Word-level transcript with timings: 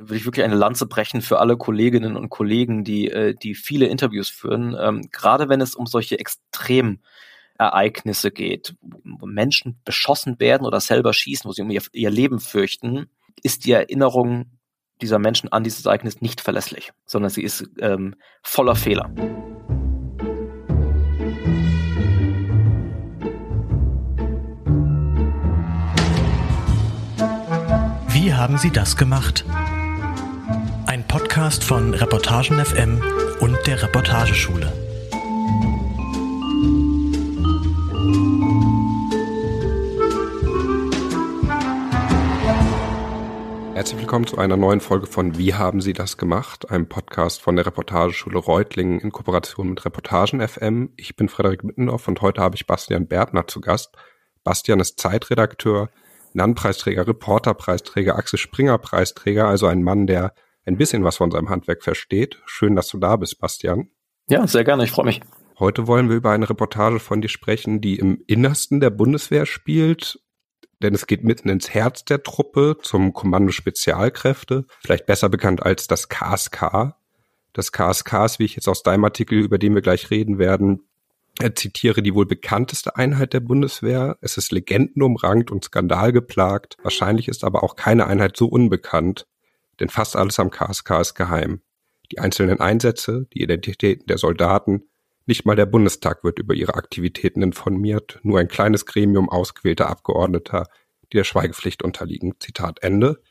will 0.00 0.16
ich 0.16 0.24
wirklich 0.24 0.44
eine 0.44 0.54
Lanze 0.54 0.86
brechen 0.86 1.20
für 1.20 1.38
alle 1.38 1.58
Kolleginnen 1.58 2.16
und 2.16 2.30
Kollegen, 2.30 2.84
die, 2.84 3.10
äh, 3.10 3.34
die 3.34 3.54
viele 3.54 3.86
Interviews 3.86 4.30
führen, 4.30 4.74
ähm, 4.80 5.10
gerade 5.12 5.48
wenn 5.48 5.60
es 5.60 5.74
um 5.74 5.86
solche 5.86 6.18
Extremereignisse 6.18 8.30
geht, 8.30 8.74
wo 8.80 9.26
Menschen 9.26 9.78
beschossen 9.84 10.40
werden 10.40 10.66
oder 10.66 10.80
selber 10.80 11.12
schießen, 11.12 11.46
wo 11.46 11.52
sie 11.52 11.60
um 11.62 11.70
ihr, 11.70 11.82
ihr 11.92 12.10
Leben 12.10 12.40
fürchten, 12.40 13.10
ist 13.42 13.66
die 13.66 13.72
Erinnerung 13.72 14.58
dieser 15.02 15.18
Menschen 15.18 15.52
an 15.52 15.64
dieses 15.64 15.84
Ereignis 15.84 16.22
nicht 16.22 16.40
verlässlich, 16.40 16.92
sondern 17.04 17.30
sie 17.30 17.42
ist 17.42 17.68
ähm, 17.78 18.14
voller 18.42 18.76
Fehler. 18.76 19.12
Wie 28.08 28.34
haben 28.34 28.58
Sie 28.58 28.70
das 28.70 28.98
gemacht? 28.98 29.46
Ein 30.90 31.06
Podcast 31.06 31.62
von 31.62 31.94
Reportagen 31.94 32.58
FM 32.58 33.00
und 33.38 33.56
der 33.64 33.80
Reportageschule. 33.80 34.72
Herzlich 43.74 44.00
willkommen 44.00 44.26
zu 44.26 44.38
einer 44.38 44.56
neuen 44.56 44.80
Folge 44.80 45.06
von 45.06 45.38
Wie 45.38 45.54
haben 45.54 45.80
Sie 45.80 45.92
das 45.92 46.16
gemacht? 46.16 46.68
Einem 46.72 46.88
Podcast 46.88 47.40
von 47.40 47.54
der 47.54 47.66
Reportageschule 47.66 48.40
Reutlingen 48.40 48.98
in 48.98 49.12
Kooperation 49.12 49.70
mit 49.70 49.84
Reportagen 49.84 50.40
FM. 50.40 50.92
Ich 50.96 51.14
bin 51.14 51.28
Frederik 51.28 51.62
Mittendorf 51.62 52.08
und 52.08 52.20
heute 52.20 52.40
habe 52.40 52.56
ich 52.56 52.66
Bastian 52.66 53.06
Bertner 53.06 53.46
zu 53.46 53.60
Gast. 53.60 53.94
Bastian 54.42 54.80
ist 54.80 54.98
Zeitredakteur, 54.98 55.88
Nannpreisträger, 56.32 57.06
Reporterpreisträger, 57.06 58.16
Axel 58.16 58.40
Springer 58.40 58.78
Preisträger, 58.78 59.46
also 59.46 59.68
ein 59.68 59.84
Mann, 59.84 60.08
der 60.08 60.34
ein 60.64 60.76
bisschen 60.76 61.04
was 61.04 61.16
von 61.16 61.30
seinem 61.30 61.48
Handwerk 61.48 61.82
versteht. 61.82 62.40
Schön, 62.46 62.76
dass 62.76 62.88
du 62.88 62.98
da 62.98 63.16
bist, 63.16 63.38
Bastian. 63.38 63.88
Ja, 64.28 64.46
sehr 64.46 64.64
gerne, 64.64 64.84
ich 64.84 64.90
freue 64.90 65.06
mich. 65.06 65.20
Heute 65.58 65.86
wollen 65.86 66.08
wir 66.08 66.16
über 66.16 66.30
eine 66.30 66.48
Reportage 66.48 67.00
von 67.00 67.20
dir 67.20 67.28
sprechen, 67.28 67.80
die 67.80 67.98
im 67.98 68.22
Innersten 68.26 68.80
der 68.80 68.90
Bundeswehr 68.90 69.44
spielt, 69.44 70.20
denn 70.82 70.94
es 70.94 71.06
geht 71.06 71.24
mitten 71.24 71.48
ins 71.48 71.70
Herz 71.74 72.04
der 72.04 72.22
Truppe 72.22 72.78
zum 72.80 73.12
Kommando 73.12 73.52
Spezialkräfte, 73.52 74.64
vielleicht 74.80 75.06
besser 75.06 75.28
bekannt 75.28 75.62
als 75.62 75.86
das 75.86 76.08
KSK. 76.08 76.94
Das 77.52 77.72
KSK 77.72 78.24
ist, 78.24 78.38
wie 78.38 78.44
ich 78.44 78.56
jetzt 78.56 78.68
aus 78.68 78.82
deinem 78.82 79.04
Artikel, 79.04 79.38
über 79.38 79.58
den 79.58 79.74
wir 79.74 79.82
gleich 79.82 80.10
reden 80.10 80.38
werden, 80.38 80.84
er 81.40 81.54
zitiere 81.54 82.02
die 82.02 82.14
wohl 82.14 82.26
bekannteste 82.26 82.96
Einheit 82.96 83.32
der 83.32 83.40
Bundeswehr. 83.40 84.18
Es 84.20 84.36
ist 84.36 84.52
legendenumrankt 84.52 85.50
und 85.50 85.64
skandalgeplagt. 85.64 86.76
Wahrscheinlich 86.82 87.28
ist 87.28 87.44
aber 87.44 87.62
auch 87.62 87.76
keine 87.76 88.06
Einheit 88.06 88.36
so 88.36 88.46
unbekannt, 88.46 89.26
denn 89.80 89.88
fast 89.88 90.14
alles 90.14 90.38
am 90.38 90.50
KSK 90.50 91.00
ist 91.00 91.14
geheim. 91.14 91.62
Die 92.12 92.18
einzelnen 92.18 92.60
Einsätze, 92.60 93.26
die 93.32 93.42
Identitäten 93.42 94.06
der 94.06 94.18
Soldaten, 94.18 94.84
nicht 95.26 95.46
mal 95.46 95.56
der 95.56 95.66
Bundestag 95.66 96.24
wird 96.24 96.38
über 96.38 96.54
ihre 96.54 96.74
Aktivitäten 96.74 97.42
informiert, 97.42 98.18
nur 98.22 98.40
ein 98.40 98.48
kleines 98.48 98.84
Gremium 98.86 99.28
ausgewählter 99.28 99.88
Abgeordneter, 99.88 100.66
die 101.12 101.16
der 101.16 101.24
Schweigepflicht 101.24 101.82
unterliegen. 101.82 102.34
Zitat 102.40 102.82
Ende. 102.82 103.22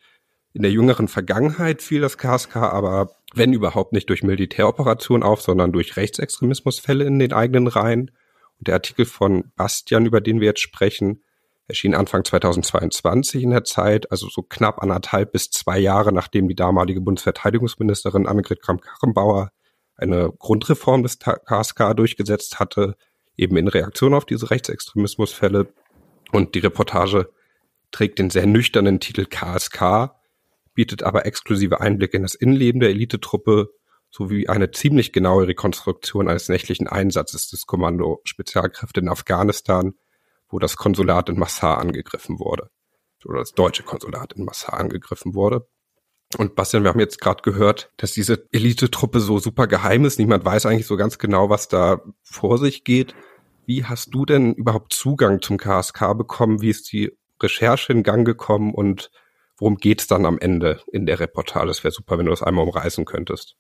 In 0.54 0.62
der 0.62 0.72
jüngeren 0.72 1.08
Vergangenheit 1.08 1.82
fiel 1.82 2.02
das 2.02 2.18
KSK 2.18 2.58
aber, 2.58 3.12
wenn 3.34 3.54
überhaupt 3.54 3.94
nicht 3.94 4.10
durch 4.10 4.24
Militäroperationen 4.24 5.24
auf, 5.24 5.42
sondern 5.42 5.72
durch 5.72 5.98
Rechtsextremismusfälle 5.98 7.06
in 7.06 7.20
den 7.20 7.34
eigenen 7.34 7.68
Reihen. 7.68 8.12
Und 8.58 8.68
der 8.68 8.76
Artikel 8.76 9.06
von 9.06 9.52
Bastian, 9.56 10.06
über 10.06 10.22
den 10.22 10.40
wir 10.40 10.48
jetzt 10.48 10.62
sprechen, 10.62 11.22
erschien 11.70 11.94
Anfang 11.94 12.26
2022 12.26 13.44
in 13.44 13.52
der 13.52 13.64
Zeit, 13.64 14.12
also 14.12 14.28
so 14.28 14.42
knapp 14.42 14.82
anderthalb 14.82 15.32
bis 15.32 15.52
zwei 15.52 15.78
Jahre, 15.80 16.12
nachdem 16.12 16.48
die 16.48 16.56
damalige 16.56 17.00
Bundesverteidigungsministerin 17.00 18.28
Annegret 18.28 18.62
Kramp-Karrenbauer 18.62 19.52
eine 19.96 20.32
Grundreform 20.38 21.04
des 21.04 21.20
KSK 21.20 21.96
durchgesetzt 21.96 22.60
hatte, 22.60 22.96
eben 23.38 23.56
in 23.56 23.68
Reaktion 23.68 24.14
auf 24.14 24.26
diese 24.26 24.50
Rechtsextremismusfälle. 24.50 25.72
Und 26.32 26.56
die 26.56 26.60
Reportage 26.60 27.30
trägt 27.92 28.20
den 28.20 28.30
sehr 28.30 28.48
nüchternen 28.48 29.00
Titel 29.00 29.26
KSK, 29.26 30.12
bietet 30.74 31.04
aber 31.04 31.26
exklusive 31.26 31.82
Einblicke 31.82 32.18
in 32.18 32.24
das 32.24 32.36
Innenleben 32.36 32.80
der 32.82 32.90
Elitetruppe 32.90 33.70
sowie 34.10 34.48
eine 34.48 34.72
ziemlich 34.72 35.14
genaue 35.14 35.48
Rekonstruktion 35.48 36.30
eines 36.30 36.50
nächtlichen 36.50 36.88
Einsatzes 36.88 37.50
des 37.50 37.68
Kommando 37.68 38.22
Spezialkräfte 38.24 39.02
in 39.02 39.10
Afghanistan, 39.10 39.94
wo 40.50 40.60
das 40.60 40.78
Konsulat 40.78 41.30
in 41.30 41.40
Massar 41.40 41.78
angegriffen 41.78 42.40
wurde. 42.40 42.70
Oder 43.26 43.40
das 43.40 43.54
deutsche 43.54 43.84
Konsulat 43.84 44.34
in 44.34 44.46
Massar 44.46 44.80
angegriffen 44.80 45.34
wurde. 45.34 45.68
Und 46.38 46.56
Bastian, 46.56 46.84
wir 46.84 46.90
haben 46.90 47.00
jetzt 47.00 47.20
gerade 47.20 47.42
gehört, 47.42 47.92
dass 47.98 48.12
diese 48.12 48.48
Elitetruppe 48.52 49.20
so 49.20 49.40
super 49.40 49.68
geheim 49.68 50.06
ist. 50.06 50.20
Niemand 50.20 50.46
weiß 50.46 50.68
eigentlich 50.68 50.86
so 50.86 50.96
ganz 50.96 51.18
genau, 51.18 51.50
was 51.50 51.68
da 51.68 52.02
vor 52.22 52.58
sich 52.60 52.84
geht. 52.84 53.16
Wie 53.66 53.86
hast 53.86 54.14
du 54.14 54.26
denn 54.26 54.54
überhaupt 54.54 54.94
Zugang 54.94 55.42
zum 55.42 55.58
KSK 55.58 56.18
bekommen? 56.18 56.62
Wie 56.62 56.70
ist 56.70 56.92
die 56.92 57.12
Recherche 57.42 57.94
in 57.94 58.04
Gang 58.04 58.26
gekommen 58.26 58.74
und 58.74 59.12
worum 59.58 59.78
geht's 59.78 60.08
dann 60.08 60.26
am 60.26 60.38
Ende 60.40 60.82
in 60.92 61.06
der 61.06 61.20
Reportage? 61.20 61.72
Es 61.72 61.84
wäre 61.84 61.92
super, 61.92 62.18
wenn 62.18 62.26
du 62.26 62.32
das 62.32 62.44
einmal 62.44 62.66
umreißen 62.66 63.06
könntest. 63.06 63.58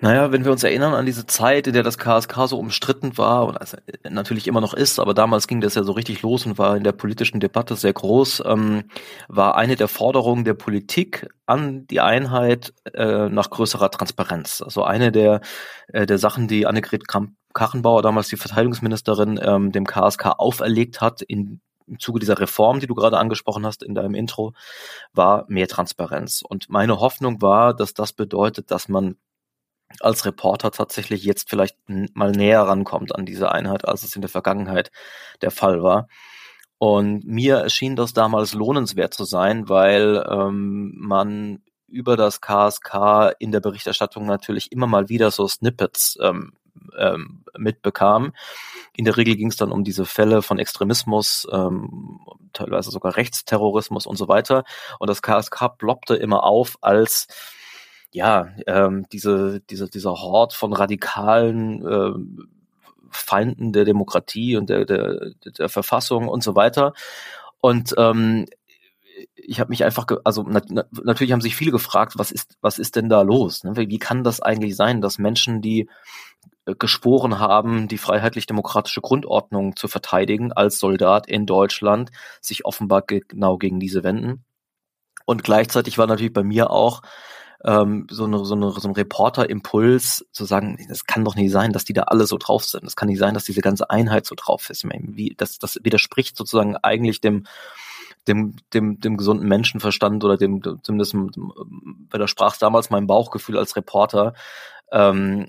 Naja, 0.00 0.30
wenn 0.30 0.44
wir 0.44 0.52
uns 0.52 0.62
erinnern 0.62 0.94
an 0.94 1.06
diese 1.06 1.26
Zeit, 1.26 1.66
in 1.66 1.72
der 1.72 1.82
das 1.82 1.98
KSK 1.98 2.46
so 2.46 2.58
umstritten 2.58 3.18
war 3.18 3.46
und 3.46 3.60
also 3.60 3.76
natürlich 4.08 4.46
immer 4.46 4.60
noch 4.60 4.72
ist, 4.72 5.00
aber 5.00 5.12
damals 5.12 5.48
ging 5.48 5.60
das 5.60 5.74
ja 5.74 5.82
so 5.82 5.90
richtig 5.92 6.22
los 6.22 6.46
und 6.46 6.56
war 6.56 6.76
in 6.76 6.84
der 6.84 6.92
politischen 6.92 7.40
Debatte 7.40 7.74
sehr 7.74 7.92
groß, 7.92 8.44
ähm, 8.46 8.84
war 9.26 9.56
eine 9.56 9.74
der 9.74 9.88
Forderungen 9.88 10.44
der 10.44 10.54
Politik 10.54 11.28
an 11.46 11.86
die 11.88 12.00
Einheit 12.00 12.72
äh, 12.94 13.28
nach 13.28 13.50
größerer 13.50 13.90
Transparenz. 13.90 14.62
Also 14.62 14.84
eine 14.84 15.10
der, 15.10 15.40
äh, 15.88 16.06
der 16.06 16.18
Sachen, 16.18 16.46
die 16.46 16.66
Annegret 16.66 17.08
Kramp-Karrenbauer, 17.08 18.02
damals 18.02 18.28
die 18.28 18.36
Verteidigungsministerin, 18.36 19.40
ähm, 19.42 19.72
dem 19.72 19.84
KSK 19.84 20.26
auferlegt 20.38 21.00
hat, 21.00 21.22
in 21.22 21.60
im 21.88 21.98
Zuge 21.98 22.20
dieser 22.20 22.38
Reform, 22.38 22.80
die 22.80 22.86
du 22.86 22.94
gerade 22.94 23.16
angesprochen 23.16 23.64
hast 23.64 23.82
in 23.82 23.94
deinem 23.94 24.14
Intro, 24.14 24.52
war 25.14 25.46
mehr 25.48 25.68
Transparenz. 25.68 26.42
Und 26.46 26.68
meine 26.68 27.00
Hoffnung 27.00 27.40
war, 27.40 27.74
dass 27.74 27.94
das 27.94 28.12
bedeutet, 28.12 28.70
dass 28.70 28.88
man 28.88 29.16
als 30.00 30.24
Reporter 30.24 30.70
tatsächlich 30.70 31.24
jetzt 31.24 31.48
vielleicht 31.48 31.76
mal 31.88 32.32
näher 32.32 32.62
rankommt 32.62 33.14
an 33.14 33.26
diese 33.26 33.50
Einheit, 33.52 33.86
als 33.86 34.02
es 34.02 34.14
in 34.14 34.22
der 34.22 34.28
Vergangenheit 34.28 34.90
der 35.42 35.50
Fall 35.50 35.82
war. 35.82 36.08
Und 36.78 37.24
mir 37.24 37.56
erschien 37.56 37.96
das 37.96 38.12
damals 38.12 38.54
lohnenswert 38.54 39.12
zu 39.12 39.24
sein, 39.24 39.68
weil 39.68 40.24
ähm, 40.30 40.94
man 40.96 41.62
über 41.88 42.16
das 42.16 42.40
KSK 42.40 43.32
in 43.38 43.50
der 43.50 43.60
Berichterstattung 43.60 44.26
natürlich 44.26 44.70
immer 44.70 44.86
mal 44.86 45.08
wieder 45.08 45.30
so 45.30 45.48
Snippets 45.48 46.18
ähm, 46.22 46.52
ähm, 46.96 47.44
mitbekam. 47.56 48.32
In 48.92 49.04
der 49.04 49.16
Regel 49.16 49.36
ging 49.36 49.48
es 49.48 49.56
dann 49.56 49.72
um 49.72 49.84
diese 49.84 50.04
Fälle 50.04 50.42
von 50.42 50.58
Extremismus, 50.58 51.48
ähm, 51.50 52.20
teilweise 52.52 52.90
sogar 52.90 53.16
Rechtsterrorismus 53.16 54.06
und 54.06 54.16
so 54.16 54.28
weiter. 54.28 54.64
Und 54.98 55.08
das 55.08 55.22
KSK 55.22 55.78
ploppte 55.78 56.14
immer 56.14 56.44
auf 56.44 56.76
als 56.80 57.26
ja, 58.12 58.48
ähm, 58.66 59.06
diese, 59.12 59.60
diese, 59.68 59.88
dieser 59.88 60.12
Hort 60.12 60.54
von 60.54 60.72
radikalen 60.72 61.84
ähm, 61.86 62.48
Feinden 63.10 63.72
der 63.72 63.84
Demokratie 63.84 64.56
und 64.56 64.70
der, 64.70 64.84
der, 64.84 65.32
der 65.58 65.68
Verfassung 65.68 66.28
und 66.28 66.42
so 66.42 66.54
weiter. 66.54 66.92
Und 67.60 67.94
ähm, 67.98 68.46
ich 69.34 69.60
habe 69.60 69.70
mich 69.70 69.84
einfach, 69.84 70.06
also 70.24 70.44
na, 70.46 70.60
natürlich 71.02 71.32
haben 71.32 71.40
sich 71.40 71.56
viele 71.56 71.72
gefragt, 71.72 72.14
was 72.16 72.30
ist, 72.30 72.56
was 72.60 72.78
ist 72.78 72.96
denn 72.96 73.08
da 73.08 73.22
los? 73.22 73.64
Ne? 73.64 73.76
Wie 73.76 73.98
kann 73.98 74.24
das 74.24 74.40
eigentlich 74.40 74.76
sein, 74.76 75.00
dass 75.00 75.18
Menschen, 75.18 75.60
die 75.60 75.88
äh, 76.66 76.74
geschworen 76.78 77.38
haben, 77.38 77.88
die 77.88 77.98
freiheitlich-demokratische 77.98 79.00
Grundordnung 79.00 79.76
zu 79.76 79.88
verteidigen 79.88 80.52
als 80.52 80.78
Soldat 80.78 81.26
in 81.26 81.46
Deutschland, 81.46 82.10
sich 82.40 82.64
offenbar 82.64 83.02
genau 83.02 83.58
gegen 83.58 83.80
diese 83.80 84.04
wenden? 84.04 84.44
Und 85.24 85.44
gleichzeitig 85.44 85.98
war 85.98 86.06
natürlich 86.06 86.32
bei 86.32 86.44
mir 86.44 86.70
auch 86.70 87.02
ähm, 87.64 88.06
so, 88.10 88.24
eine, 88.24 88.44
so, 88.44 88.54
eine, 88.54 88.70
so 88.70 88.88
ein 88.88 88.94
Reporter-Impuls 88.94 90.26
zu 90.30 90.44
sagen, 90.44 90.78
das 90.88 91.06
kann 91.06 91.24
doch 91.24 91.34
nicht 91.34 91.50
sein, 91.50 91.72
dass 91.72 91.84
die 91.84 91.92
da 91.92 92.02
alle 92.02 92.26
so 92.26 92.36
drauf 92.38 92.64
sind. 92.64 92.84
Das 92.84 92.96
kann 92.96 93.08
nicht 93.08 93.18
sein, 93.18 93.34
dass 93.34 93.44
diese 93.44 93.60
ganze 93.60 93.90
Einheit 93.90 94.26
so 94.26 94.34
drauf 94.36 94.70
ist. 94.70 94.84
Wie, 94.84 95.34
das, 95.36 95.58
das 95.58 95.78
widerspricht 95.82 96.36
sozusagen 96.36 96.76
eigentlich 96.76 97.20
dem, 97.20 97.46
dem, 98.28 98.54
dem, 98.72 99.00
dem 99.00 99.16
gesunden 99.16 99.48
Menschenverstand 99.48 100.22
oder 100.22 100.36
dem, 100.36 100.62
zumindest 100.82 101.14
widersprach 101.14 102.52
es 102.52 102.58
damals 102.58 102.90
meinem 102.90 103.06
Bauchgefühl 103.06 103.58
als 103.58 103.74
Reporter. 103.74 104.34
Ähm, 104.92 105.48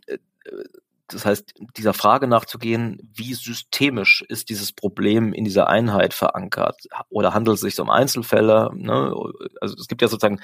das 1.08 1.26
heißt, 1.26 1.54
dieser 1.78 1.94
Frage 1.94 2.28
nachzugehen, 2.28 3.10
wie 3.14 3.34
systemisch 3.34 4.24
ist 4.28 4.50
dieses 4.50 4.72
Problem 4.72 5.34
in 5.34 5.44
dieser 5.44 5.68
Einheit 5.68 6.14
verankert? 6.14 6.88
Oder 7.10 7.34
handelt 7.34 7.56
es 7.56 7.62
sich 7.62 7.80
um 7.80 7.90
Einzelfälle? 7.90 8.72
Ne? 8.76 9.14
Also 9.60 9.76
es 9.76 9.88
gibt 9.88 10.02
ja 10.02 10.08
sozusagen 10.08 10.40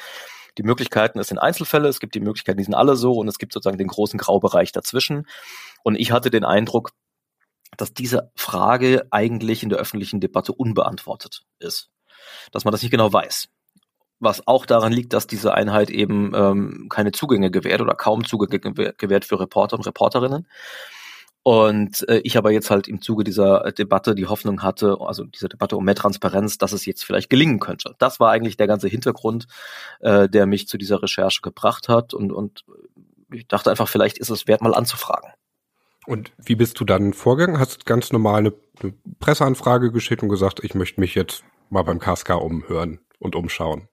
die 0.58 0.64
Möglichkeiten, 0.64 1.20
es 1.20 1.28
sind 1.28 1.38
Einzelfälle, 1.40 1.88
es 1.88 2.00
gibt 2.00 2.16
die 2.16 2.20
Möglichkeiten, 2.22 2.58
die 2.58 2.64
sind 2.64 2.76
alle 2.76 2.96
so 2.96 3.14
und 3.14 3.28
es 3.28 3.38
gibt 3.38 3.54
sozusagen 3.54 3.78
den 3.78 3.88
großen 3.88 4.18
Graubereich 4.18 4.72
dazwischen. 4.72 5.28
Und 5.84 5.96
ich 5.96 6.12
hatte 6.12 6.30
den 6.30 6.46
Eindruck, 6.46 6.92
dass 7.78 7.94
diese 7.94 8.32
Frage 8.36 9.08
eigentlich 9.12 9.64
in 9.64 9.70
der 9.70 9.80
öffentlichen 9.80 10.22
Debatte 10.22 10.54
unbeantwortet 10.54 11.44
ist. 11.60 11.90
Dass 12.52 12.64
man 12.66 12.72
das 12.72 12.82
nicht 12.82 12.92
genau 12.92 13.12
weiß. 13.12 13.50
was 14.20 14.48
auch 14.48 14.66
daran 14.66 14.94
liegt, 14.94 15.14
dass 15.14 15.28
diese 15.28 15.54
Einheit 15.54 15.90
eben 15.90 16.34
ähm, 16.34 16.88
keine 16.90 17.12
Zugänge 17.12 17.52
gewährt 17.52 17.82
oder 17.82 17.96
kaum 17.96 18.26
Zugänge 18.26 18.60
gewährt 18.94 19.26
für 19.26 19.40
Reporter 19.40 19.76
und 19.78 19.86
Reporterinnen. 19.86 20.48
Und 21.48 22.10
äh, 22.10 22.22
ich 22.24 22.40
aber 22.40 22.50
jetzt 22.50 22.72
halt 22.72 22.88
im 22.88 23.04
Zuge 23.04 23.24
dieser 23.24 23.72
Debatte 23.72 24.16
die 24.16 24.26
Hoffnung 24.26 24.64
hatte, 24.64 24.98
also 25.00 25.26
dieser 25.26 25.48
Debatte 25.48 25.78
um 25.78 25.86
mehr 25.86 25.94
Transparenz, 25.94 26.58
dass 26.58 26.72
es 26.72 26.88
jetzt 26.88 27.06
vielleicht 27.06 27.30
gelingen 27.30 27.60
könnte. 27.60 27.94
Das 28.00 28.20
war 28.20 28.32
eigentlich 28.32 28.58
der 28.58 28.66
ganze 28.66 28.88
Hintergrund, 28.88 29.46
äh, 30.00 30.28
der 30.28 30.48
mich 30.48 30.68
zu 30.68 30.80
dieser 30.80 31.04
Recherche 31.04 31.42
gebracht 31.44 31.88
hat. 31.88 32.16
Und, 32.16 32.32
und 32.32 32.66
ich 33.32 33.48
dachte 33.48 33.70
einfach, 33.70 33.88
vielleicht 33.88 34.18
ist 34.18 34.32
es 34.32 34.48
wert, 34.48 34.64
mal 34.64 34.74
anzufragen. 34.74 35.30
Und 36.08 36.32
wie 36.44 36.56
bist 36.56 36.80
du 36.80 36.84
dann 36.84 37.14
vorgegangen? 37.14 37.60
Hast 37.60 37.82
du 37.82 37.86
ganz 37.86 38.12
normal 38.12 38.40
eine, 38.40 38.54
eine 38.82 38.96
Presseanfrage 39.20 39.92
geschickt 39.92 40.24
und 40.24 40.30
gesagt, 40.30 40.64
ich 40.64 40.74
möchte 40.74 41.00
mich 41.00 41.14
jetzt 41.14 41.44
mal 41.70 41.84
beim 41.84 42.00
KSK 42.00 42.42
umhören 42.42 43.02
und 43.20 43.36
umschauen? 43.36 43.88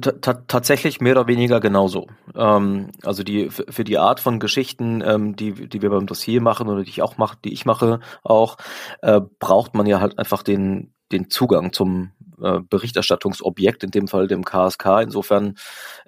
Tatsächlich 0.00 1.00
mehr 1.00 1.12
oder 1.12 1.28
weniger 1.28 1.60
genauso. 1.60 2.08
Ähm, 2.34 2.90
also 3.02 3.22
die 3.22 3.50
für 3.50 3.84
die 3.84 3.98
Art 3.98 4.20
von 4.20 4.40
Geschichten, 4.40 5.02
ähm, 5.04 5.36
die 5.36 5.68
die 5.68 5.82
wir 5.82 5.90
beim 5.90 6.06
Dossier 6.06 6.40
machen 6.40 6.68
oder 6.68 6.82
die 6.82 6.90
ich 6.90 7.02
auch 7.02 7.16
mache, 7.16 7.38
die 7.44 7.52
ich 7.52 7.64
mache, 7.64 8.00
auch 8.22 8.56
äh, 9.02 9.20
braucht 9.38 9.74
man 9.74 9.86
ja 9.86 10.00
halt 10.00 10.18
einfach 10.18 10.42
den 10.42 10.92
den 11.12 11.30
Zugang 11.30 11.72
zum 11.72 12.10
äh, 12.42 12.60
Berichterstattungsobjekt, 12.60 13.84
in 13.84 13.90
dem 13.92 14.08
Fall 14.08 14.26
dem 14.26 14.44
KSK. 14.44 15.02
Insofern 15.02 15.54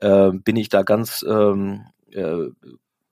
äh, 0.00 0.31
bin 0.32 0.56
ich 0.56 0.69
da 0.69 0.82
ganz 0.82 1.25
ähm, 1.29 1.87
äh, 2.11 2.49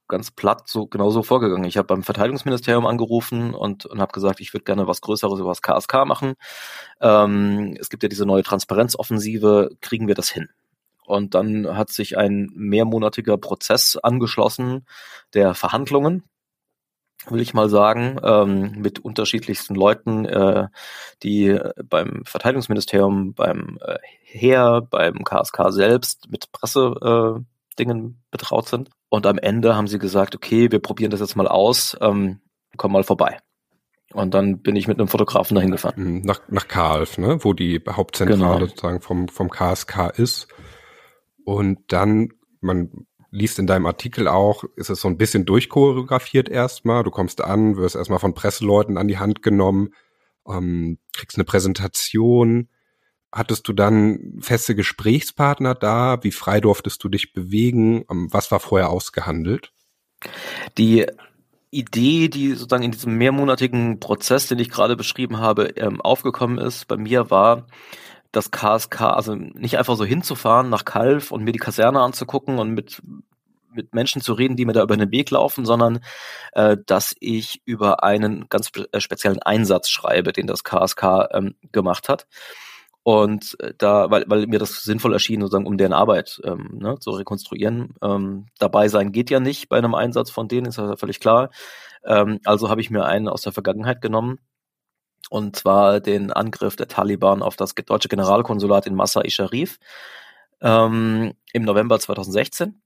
ganz 0.09 0.31
platt 0.33 0.69
so 0.69 0.87
genauso 0.87 1.23
vorgegangen. 1.23 1.65
Ich 1.65 1.77
habe 1.77 1.87
beim 1.87 2.03
Verteidigungsministerium 2.03 2.87
angerufen 2.87 3.55
und, 3.55 3.87
und 3.87 4.01
habe 4.01 4.13
gesagt, 4.13 4.41
ich 4.41 4.53
würde 4.53 4.65
gerne 4.65 4.87
was 4.87 5.01
Größeres 5.01 5.39
über 5.39 5.51
das 5.51 5.63
KSK 5.63 6.05
machen. 6.05 6.35
Ähm, 7.01 7.77
es 7.81 7.89
gibt 7.89 8.03
ja 8.03 8.09
diese 8.09 8.27
neue 8.27 8.43
Transparenzoffensive, 8.43 9.71
kriegen 9.81 10.09
wir 10.09 10.15
das 10.15 10.29
hin? 10.29 10.49
Und 11.07 11.35
dann 11.35 11.77
hat 11.77 11.91
sich 11.91 12.17
ein 12.17 12.51
mehrmonatiger 12.55 13.37
Prozess 13.37 13.97
angeschlossen 13.97 14.87
der 15.35 15.55
Verhandlungen, 15.55 16.25
will 17.29 17.41
ich 17.41 17.55
mal 17.55 17.69
sagen, 17.69 18.19
ähm, 18.23 18.81
mit 18.81 18.99
unterschiedlichsten 18.99 19.75
Leuten, 19.75 20.25
äh, 20.25 20.69
die 21.23 21.59
beim 21.89 22.23
Verteidigungsministerium, 22.25 23.35
beim 23.35 23.79
äh, 23.81 23.99
Heer, 24.23 24.83
beim 24.89 25.25
KSK 25.25 25.71
selbst 25.71 26.31
mit 26.31 26.53
Pressedingen 26.53 27.45
äh, 27.79 28.15
betraut 28.31 28.69
sind. 28.69 28.91
Und 29.09 29.27
am 29.27 29.39
Ende 29.39 29.77
haben 29.77 29.87
sie 29.87 29.99
gesagt, 29.99 30.35
okay, 30.35 30.71
wir 30.71 30.81
probieren 30.81 31.11
das 31.11 31.21
jetzt 31.21 31.37
mal 31.37 31.49
aus, 31.49 31.97
ähm, 32.01 32.41
komm 32.77 32.93
mal 32.93 33.05
vorbei. 33.05 33.39
Und 34.13 34.33
dann 34.33 34.61
bin 34.61 34.77
ich 34.77 34.87
mit 34.87 34.99
einem 34.99 35.09
Fotografen 35.09 35.57
dahin 35.57 35.73
gefahren. 35.73 36.23
Nach, 36.25 36.41
nach 36.49 36.69
Kalf, 36.69 37.19
ne? 37.19 37.39
wo 37.43 37.53
die 37.53 37.83
Hauptzentrale 37.89 38.59
genau. 38.59 38.67
sozusagen 38.67 39.01
vom, 39.01 39.29
vom 39.29 39.51
KSK 39.51 40.11
ist. 40.17 40.49
Und 41.45 41.81
dann, 41.89 42.31
man 42.61 43.07
liest 43.31 43.59
in 43.59 43.67
deinem 43.67 43.87
Artikel 43.87 44.29
auch, 44.29 44.65
ist 44.77 44.91
es 44.91 45.01
so 45.01 45.09
ein 45.09 45.19
bisschen 45.19 45.45
durchchoreografiert 45.45 46.49
erstmal. 46.49 47.03
Du 47.03 47.11
kommst 47.11 47.43
an, 47.43 47.77
wirst 47.77 47.97
erstmal 47.97 48.21
von 48.21 48.35
Presseleuten 48.35 48.97
an 48.97 49.09
die 49.09 49.19
Hand 49.19 49.43
genommen, 49.43 49.91
ähm, 50.49 50.99
kriegst 51.13 51.37
eine 51.37 51.45
Präsentation. 51.45 52.69
Hattest 53.33 53.67
du 53.67 53.73
dann 53.73 54.39
feste 54.41 54.77
Gesprächspartner 54.77 55.75
da? 55.75 56.23
Wie 56.23 56.31
frei 56.31 56.61
durftest 56.61 57.03
du 57.03 57.09
dich 57.09 57.33
bewegen? 57.33 58.05
Ähm, 58.09 58.29
was 58.31 58.53
war 58.53 58.61
vorher 58.61 58.91
ausgehandelt? 58.91 59.73
Die 60.79 61.05
Idee, 61.73 62.29
die 62.29 62.53
sozusagen 62.53 62.85
in 62.85 62.93
diesem 62.93 63.19
mehrmonatigen 63.19 63.99
Prozess, 63.99 64.47
den 64.47 64.61
ich 64.61 64.71
gerade 64.71 64.95
beschrieben 64.95 65.39
habe, 65.39 65.71
ähm, 65.77 66.01
aufgekommen 66.01 66.59
ist, 66.59 66.87
bei 66.87 66.97
mir 66.97 67.31
war, 67.31 67.67
das 68.37 68.51
KSK, 68.51 69.01
also 69.03 69.35
nicht 69.35 69.79
einfach 69.79 69.97
so 69.97 70.05
hinzufahren 70.05 70.69
nach 70.69 70.85
Kalf 70.85 71.31
und 71.31 71.45
mir 71.45 71.53
die 71.53 71.59
Kaserne 71.59 72.01
anzugucken 72.01 72.59
und 72.59 72.71
mit 72.71 73.03
mit 73.75 73.93
Menschen 73.93 74.23
zu 74.23 74.35
reden, 74.35 74.57
die 74.57 74.65
mir 74.65 74.73
da 74.73 74.83
über 74.83 74.97
den 74.97 75.11
Weg 75.11 75.31
laufen, 75.31 75.65
sondern 75.65 76.01
äh, 76.53 76.77
dass 76.87 77.15
ich 77.21 77.61
über 77.65 78.05
einen 78.05 78.49
ganz 78.49 78.71
äh, 78.93 79.01
speziellen 79.01 79.43
Einsatz 79.43 79.89
schreibe, 79.89 80.33
den 80.33 80.47
das 80.47 80.65
KSK 80.65 81.29
ähm, 81.33 81.55
gemacht 81.73 82.09
hat. 82.09 82.27
Und 83.03 83.57
äh, 83.61 83.75
da, 83.77 84.11
weil, 84.11 84.25
weil 84.29 84.47
mir 84.47 84.59
das 84.59 84.83
sinnvoll 84.83 85.13
erschien, 85.13 85.41
sozusagen, 85.41 85.67
um 85.67 85.77
deren 85.77 85.93
Arbeit 85.93 86.41
ähm, 86.45 86.79
ne, 86.81 86.99
zu 86.99 87.11
rekonstruieren. 87.11 87.95
Ähm, 88.03 88.47
dabei 88.59 88.89
sein 88.89 89.13
geht 89.13 89.31
ja 89.31 89.41
nicht 89.41 89.69
bei 89.69 89.77
einem 89.77 89.95
Einsatz 89.95 90.31
von 90.31 90.49
denen, 90.49 90.67
ist 90.67 90.79
ja 90.79 90.97
völlig 90.97 91.21
klar. 91.21 91.51
Ähm, 92.05 92.41
also 92.45 92.71
habe 92.71 92.81
ich 92.81 92.91
mir 92.91 93.05
einen 93.05 93.29
aus 93.29 93.43
der 93.43 93.53
Vergangenheit 93.53 94.01
genommen, 94.01 94.39
und 95.35 95.57
zwar 95.57 95.99
den 95.99 96.31
Angriff 96.31 96.77
der 96.77 96.87
Taliban 96.87 97.43
auf 97.43 97.57
das 97.57 97.75
deutsche 97.75 98.07
Generalkonsulat 98.07 98.87
in 98.87 98.95
Masai 98.95 99.31
Sharif 99.31 99.81
ähm, 100.61 101.33
im 101.53 101.65
November 101.65 101.99
2016. 101.99 102.81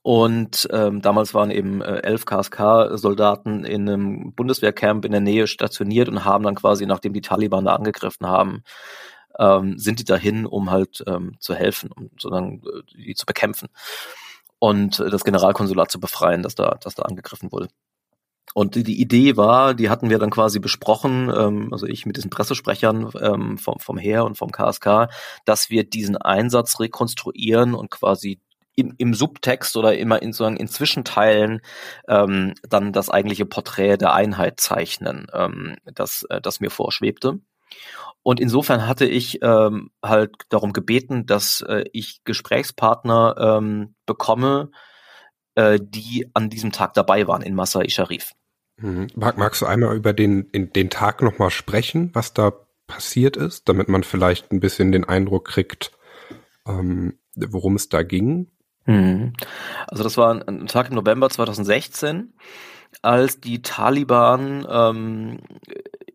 Und 0.00 0.66
ähm, 0.72 1.02
damals 1.02 1.34
waren 1.34 1.50
eben 1.50 1.82
äh, 1.82 1.98
elf 1.98 2.24
KSK-Soldaten 2.24 3.66
in 3.66 3.86
einem 3.86 4.32
Bundeswehrcamp 4.32 5.04
in 5.04 5.12
der 5.12 5.20
Nähe 5.20 5.46
stationiert 5.46 6.08
und 6.08 6.24
haben 6.24 6.44
dann 6.44 6.54
quasi, 6.54 6.86
nachdem 6.86 7.12
die 7.12 7.20
Taliban 7.20 7.66
da 7.66 7.74
angegriffen 7.74 8.26
haben, 8.26 8.64
ähm, 9.38 9.78
sind 9.78 9.98
die 9.98 10.04
dahin, 10.04 10.46
um 10.46 10.70
halt 10.70 11.04
ähm, 11.06 11.36
zu 11.40 11.54
helfen, 11.54 11.92
um 11.92 12.08
sozusagen 12.16 12.62
äh, 12.64 12.82
die 12.96 13.14
zu 13.14 13.26
bekämpfen 13.26 13.68
und 14.58 14.98
äh, 14.98 15.10
das 15.10 15.24
Generalkonsulat 15.24 15.90
zu 15.90 16.00
befreien, 16.00 16.42
das 16.42 16.54
da, 16.54 16.78
das 16.80 16.94
da 16.94 17.02
angegriffen 17.02 17.52
wurde. 17.52 17.68
Und 18.54 18.74
die, 18.74 19.00
Idee 19.00 19.36
war, 19.36 19.74
die 19.74 19.90
hatten 19.90 20.10
wir 20.10 20.18
dann 20.18 20.30
quasi 20.30 20.58
besprochen, 20.58 21.32
ähm, 21.34 21.68
also 21.72 21.86
ich 21.86 22.04
mit 22.06 22.16
diesen 22.16 22.30
Pressesprechern 22.30 23.10
ähm, 23.20 23.58
vom, 23.58 23.78
vom 23.78 23.96
Heer 23.96 24.24
und 24.24 24.36
vom 24.36 24.50
KSK, 24.50 25.08
dass 25.44 25.70
wir 25.70 25.84
diesen 25.84 26.16
Einsatz 26.16 26.80
rekonstruieren 26.80 27.74
und 27.74 27.90
quasi 27.90 28.40
im, 28.74 28.94
im 28.98 29.14
Subtext 29.14 29.76
oder 29.76 29.96
immer 29.96 30.22
in, 30.22 30.32
sozusagen 30.32 30.56
in 30.56 30.68
Zwischenteilen 30.68 31.60
ähm, 32.08 32.54
dann 32.68 32.92
das 32.92 33.10
eigentliche 33.10 33.46
Porträt 33.46 33.98
der 33.98 34.14
Einheit 34.14 34.60
zeichnen, 34.60 35.26
ähm, 35.32 35.76
das, 35.84 36.24
äh, 36.30 36.40
das 36.40 36.60
mir 36.60 36.70
vorschwebte. 36.70 37.40
Und 38.22 38.40
insofern 38.40 38.86
hatte 38.86 39.06
ich 39.06 39.40
ähm, 39.42 39.90
halt 40.04 40.34
darum 40.48 40.72
gebeten, 40.72 41.26
dass 41.26 41.62
äh, 41.62 41.84
ich 41.92 42.22
Gesprächspartner 42.24 43.36
ähm, 43.38 43.94
bekomme, 44.06 44.70
äh, 45.54 45.78
die 45.80 46.28
an 46.34 46.50
diesem 46.50 46.72
Tag 46.72 46.94
dabei 46.94 47.26
waren 47.26 47.42
in 47.42 47.54
Masai 47.54 47.88
Sharif. 47.88 48.32
Mhm. 48.80 49.08
Mag, 49.14 49.36
magst 49.36 49.62
du 49.62 49.66
einmal 49.66 49.96
über 49.96 50.12
den, 50.12 50.48
in, 50.52 50.72
den 50.72 50.90
Tag 50.90 51.22
nochmal 51.22 51.50
sprechen, 51.50 52.10
was 52.14 52.32
da 52.32 52.52
passiert 52.86 53.36
ist, 53.36 53.68
damit 53.68 53.88
man 53.88 54.02
vielleicht 54.02 54.52
ein 54.52 54.60
bisschen 54.60 54.92
den 54.92 55.04
Eindruck 55.04 55.46
kriegt, 55.46 55.92
ähm, 56.66 57.18
worum 57.34 57.76
es 57.76 57.88
da 57.88 58.02
ging? 58.02 58.48
Mhm. 58.86 59.34
Also 59.86 60.02
das 60.02 60.16
war 60.16 60.34
ein, 60.34 60.42
ein, 60.42 60.66
Tag 60.66 60.88
im 60.88 60.96
November 60.96 61.30
2016, 61.30 62.32
als 63.02 63.40
die 63.40 63.62
Taliban 63.62 64.66
ähm, 64.68 65.38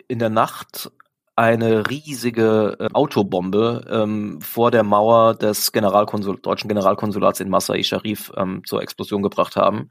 in 0.07 0.19
der 0.19 0.29
Nacht 0.29 0.91
eine 1.37 1.89
riesige 1.89 2.77
äh, 2.79 2.87
Autobombe 2.93 3.85
ähm, 3.89 4.41
vor 4.41 4.71
der 4.71 4.83
Mauer 4.83 5.35
des 5.35 5.71
Generalkonsul 5.71 6.39
deutschen 6.39 6.69
Generalkonsulats 6.69 7.41
in 7.41 7.49
Masai 7.49 7.83
Sharif 7.83 8.31
ähm, 8.37 8.63
zur 8.65 8.81
Explosion 8.81 9.21
gebracht 9.21 9.55
haben 9.55 9.89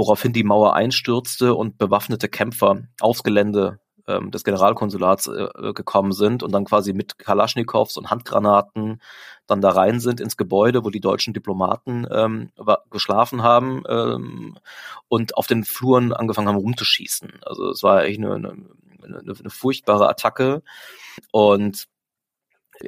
woraufhin 0.00 0.32
die 0.32 0.44
Mauer 0.44 0.74
einstürzte 0.74 1.54
und 1.54 1.76
bewaffnete 1.76 2.30
Kämpfer 2.30 2.84
aufs 3.00 3.22
Gelände 3.22 3.80
ähm, 4.06 4.30
des 4.30 4.44
Generalkonsulats 4.44 5.26
äh, 5.26 5.42
äh, 5.42 5.72
gekommen 5.74 6.12
sind 6.12 6.42
und 6.42 6.52
dann 6.52 6.64
quasi 6.64 6.94
mit 6.94 7.18
Kalaschnikows 7.18 7.98
und 7.98 8.10
Handgranaten 8.10 9.02
dann 9.46 9.60
da 9.60 9.68
rein 9.68 10.00
sind 10.00 10.18
ins 10.20 10.38
Gebäude, 10.38 10.86
wo 10.86 10.90
die 10.90 11.02
deutschen 11.02 11.34
Diplomaten 11.34 12.06
ähm, 12.10 12.50
geschlafen 12.90 13.42
haben 13.42 13.82
ähm, 13.90 14.56
und 15.08 15.36
auf 15.36 15.46
den 15.46 15.64
Fluren 15.64 16.14
angefangen 16.14 16.48
haben 16.48 16.56
rumzuschießen. 16.56 17.40
Also 17.42 17.68
es 17.68 17.82
war 17.82 18.04
echt 18.04 18.20
eine, 18.20 18.32
eine, 18.36 18.56
eine, 19.02 19.18
eine 19.18 19.50
furchtbare 19.50 20.08
Attacke 20.08 20.62
und 21.30 21.88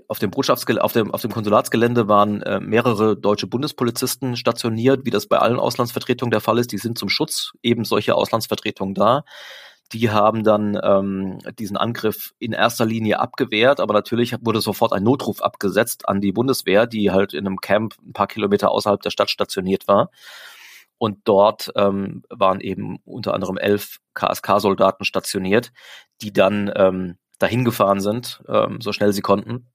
auf 0.08 0.18
dem 0.18 0.30
Botschaftsgelände, 0.30 0.84
auf 0.84 0.92
dem, 0.92 1.10
auf 1.10 1.22
dem 1.22 1.32
Konsulatsgelände 1.32 2.08
waren 2.08 2.42
äh, 2.42 2.60
mehrere 2.60 3.16
deutsche 3.16 3.46
Bundespolizisten 3.46 4.36
stationiert, 4.36 5.04
wie 5.04 5.10
das 5.10 5.26
bei 5.26 5.38
allen 5.38 5.58
Auslandsvertretungen 5.58 6.30
der 6.30 6.40
Fall 6.40 6.58
ist. 6.58 6.72
Die 6.72 6.78
sind 6.78 6.98
zum 6.98 7.08
Schutz 7.08 7.52
eben 7.62 7.84
solcher 7.84 8.16
Auslandsvertretungen 8.16 8.94
da. 8.94 9.24
Die 9.92 10.10
haben 10.10 10.42
dann 10.42 10.78
ähm, 10.82 11.38
diesen 11.58 11.76
Angriff 11.76 12.32
in 12.38 12.52
erster 12.52 12.86
Linie 12.86 13.20
abgewehrt, 13.20 13.78
aber 13.78 13.92
natürlich 13.92 14.34
wurde 14.40 14.62
sofort 14.62 14.94
ein 14.94 15.02
Notruf 15.02 15.42
abgesetzt 15.42 16.08
an 16.08 16.22
die 16.22 16.32
Bundeswehr, 16.32 16.86
die 16.86 17.10
halt 17.10 17.34
in 17.34 17.46
einem 17.46 17.60
Camp 17.60 17.94
ein 18.02 18.14
paar 18.14 18.26
Kilometer 18.26 18.70
außerhalb 18.70 19.02
der 19.02 19.10
Stadt 19.10 19.30
stationiert 19.30 19.88
war. 19.88 20.10
Und 20.96 21.18
dort 21.24 21.72
ähm, 21.76 22.22
waren 22.30 22.60
eben 22.60 23.00
unter 23.04 23.34
anderem 23.34 23.58
elf 23.58 23.98
KSK-Soldaten 24.14 25.04
stationiert, 25.04 25.72
die 26.22 26.32
dann 26.32 26.72
ähm, 26.74 27.18
dahin 27.38 27.64
gefahren 27.64 28.00
sind, 28.00 28.42
ähm, 28.48 28.80
so 28.80 28.92
schnell 28.92 29.12
sie 29.12 29.20
konnten 29.20 29.71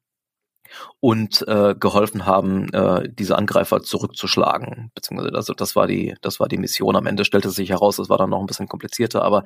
und 0.99 1.47
äh, 1.47 1.75
geholfen 1.79 2.25
haben, 2.25 2.71
äh, 2.73 3.09
diese 3.09 3.37
Angreifer 3.37 3.81
zurückzuschlagen. 3.81 4.91
Beziehungsweise 4.95 5.35
also 5.35 5.53
das 5.53 5.75
war 5.75 5.87
die, 5.87 6.15
das 6.21 6.39
war 6.39 6.47
die 6.47 6.57
Mission. 6.57 6.95
Am 6.95 7.05
Ende 7.05 7.25
stellte 7.25 7.49
sich 7.49 7.69
heraus, 7.69 7.99
es 7.99 8.09
war 8.09 8.17
dann 8.17 8.29
noch 8.29 8.39
ein 8.39 8.45
bisschen 8.47 8.67
komplizierter, 8.67 9.23
aber 9.23 9.43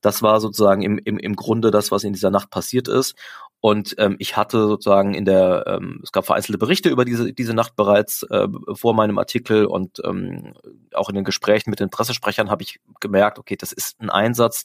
das 0.00 0.22
war 0.22 0.40
sozusagen 0.40 0.82
im, 0.82 0.98
im, 0.98 1.18
im 1.18 1.36
Grunde 1.36 1.70
das, 1.70 1.90
was 1.90 2.04
in 2.04 2.12
dieser 2.12 2.30
Nacht 2.30 2.50
passiert 2.50 2.88
ist. 2.88 3.14
Und 3.64 3.94
ähm, 3.96 4.16
ich 4.18 4.36
hatte 4.36 4.66
sozusagen 4.66 5.14
in 5.14 5.24
der, 5.24 5.64
ähm, 5.66 6.00
es 6.02 6.12
gab 6.12 6.26
vereinzelte 6.26 6.58
Berichte 6.58 6.90
über 6.90 7.06
diese, 7.06 7.32
diese 7.32 7.54
Nacht 7.54 7.76
bereits 7.76 8.22
äh, 8.24 8.46
vor 8.74 8.92
meinem 8.92 9.16
Artikel 9.16 9.64
und 9.64 10.02
ähm, 10.04 10.52
auch 10.92 11.08
in 11.08 11.14
den 11.14 11.24
Gesprächen 11.24 11.70
mit 11.70 11.80
den 11.80 11.88
Pressesprechern 11.88 12.50
habe 12.50 12.62
ich 12.62 12.78
gemerkt, 13.00 13.38
okay, 13.38 13.56
das 13.56 13.72
ist 13.72 13.98
ein 14.02 14.10
Einsatz, 14.10 14.64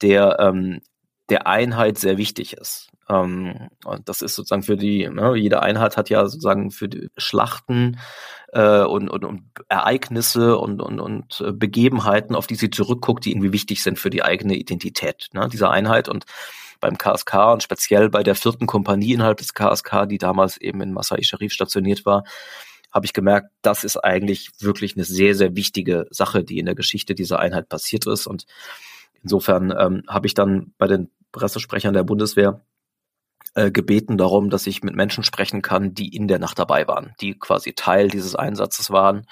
der 0.00 0.36
ähm, 0.38 0.80
der 1.28 1.46
Einheit 1.46 1.98
sehr 1.98 2.18
wichtig 2.18 2.54
ist. 2.54 2.88
Ähm, 3.08 3.68
und 3.84 4.08
das 4.08 4.22
ist 4.22 4.34
sozusagen 4.34 4.62
für 4.62 4.76
die, 4.76 5.08
ne, 5.08 5.34
jede 5.36 5.62
Einheit 5.62 5.96
hat 5.96 6.10
ja 6.10 6.26
sozusagen 6.26 6.70
für 6.70 6.88
die 6.88 7.08
Schlachten 7.16 7.98
äh, 8.52 8.82
und, 8.82 9.08
und, 9.08 9.24
und 9.24 9.42
Ereignisse 9.68 10.58
und, 10.58 10.80
und, 10.80 11.00
und 11.00 11.44
Begebenheiten, 11.54 12.34
auf 12.34 12.46
die 12.46 12.54
sie 12.54 12.70
zurückguckt, 12.70 13.24
die 13.24 13.32
irgendwie 13.32 13.52
wichtig 13.52 13.82
sind 13.82 13.98
für 13.98 14.10
die 14.10 14.22
eigene 14.22 14.56
Identität 14.56 15.28
ne, 15.32 15.48
dieser 15.48 15.70
Einheit. 15.70 16.08
Und 16.08 16.24
beim 16.80 16.98
KSK 16.98 17.52
und 17.52 17.62
speziell 17.62 18.10
bei 18.10 18.22
der 18.22 18.34
vierten 18.34 18.66
Kompanie 18.66 19.14
innerhalb 19.14 19.38
des 19.38 19.54
KSK, 19.54 20.06
die 20.08 20.18
damals 20.18 20.56
eben 20.58 20.80
in 20.80 20.92
Masai 20.92 21.22
Sharif 21.22 21.52
stationiert 21.52 22.04
war, 22.04 22.24
habe 22.92 23.06
ich 23.06 23.12
gemerkt, 23.12 23.50
das 23.62 23.84
ist 23.84 23.96
eigentlich 23.96 24.50
wirklich 24.60 24.96
eine 24.96 25.04
sehr, 25.04 25.34
sehr 25.34 25.54
wichtige 25.56 26.06
Sache, 26.10 26.44
die 26.44 26.58
in 26.58 26.66
der 26.66 26.74
Geschichte 26.74 27.14
dieser 27.14 27.38
Einheit 27.38 27.68
passiert 27.68 28.06
ist. 28.06 28.26
Und 28.26 28.46
insofern 29.22 29.74
ähm, 29.78 30.02
habe 30.08 30.26
ich 30.26 30.34
dann 30.34 30.72
bei 30.78 30.86
den 30.86 31.10
Pressesprechern 31.36 31.94
der 31.94 32.02
Bundeswehr 32.02 32.62
äh, 33.54 33.70
gebeten 33.70 34.18
darum, 34.18 34.50
dass 34.50 34.66
ich 34.66 34.82
mit 34.82 34.96
Menschen 34.96 35.22
sprechen 35.22 35.62
kann, 35.62 35.94
die 35.94 36.14
in 36.14 36.28
der 36.28 36.38
Nacht 36.38 36.58
dabei 36.58 36.88
waren, 36.88 37.14
die 37.20 37.38
quasi 37.38 37.74
Teil 37.74 38.08
dieses 38.08 38.34
Einsatzes 38.34 38.90
waren. 38.90 39.26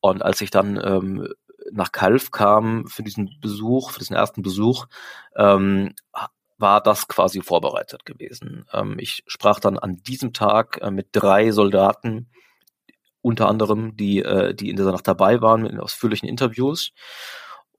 Und 0.00 0.22
als 0.22 0.40
ich 0.40 0.50
dann 0.50 0.80
ähm, 0.82 1.28
nach 1.72 1.92
Kalf 1.92 2.30
kam 2.30 2.86
für 2.86 3.02
diesen 3.02 3.38
Besuch, 3.40 3.90
für 3.90 3.98
diesen 3.98 4.16
ersten 4.16 4.42
Besuch, 4.42 4.86
ähm, 5.36 5.94
war 6.58 6.80
das 6.80 7.08
quasi 7.08 7.40
vorbereitet 7.40 8.04
gewesen. 8.04 8.66
Ähm, 8.72 8.96
ich 8.98 9.22
sprach 9.26 9.60
dann 9.60 9.78
an 9.78 10.02
diesem 10.02 10.32
Tag 10.32 10.80
äh, 10.82 10.90
mit 10.90 11.08
drei 11.12 11.52
Soldaten, 11.52 12.28
unter 13.20 13.48
anderem, 13.48 13.96
die, 13.96 14.22
äh, 14.22 14.54
die 14.54 14.70
in 14.70 14.76
dieser 14.76 14.92
Nacht 14.92 15.06
dabei 15.08 15.40
waren, 15.40 15.62
mit 15.62 15.78
ausführlichen 15.78 16.28
Interviews 16.28 16.92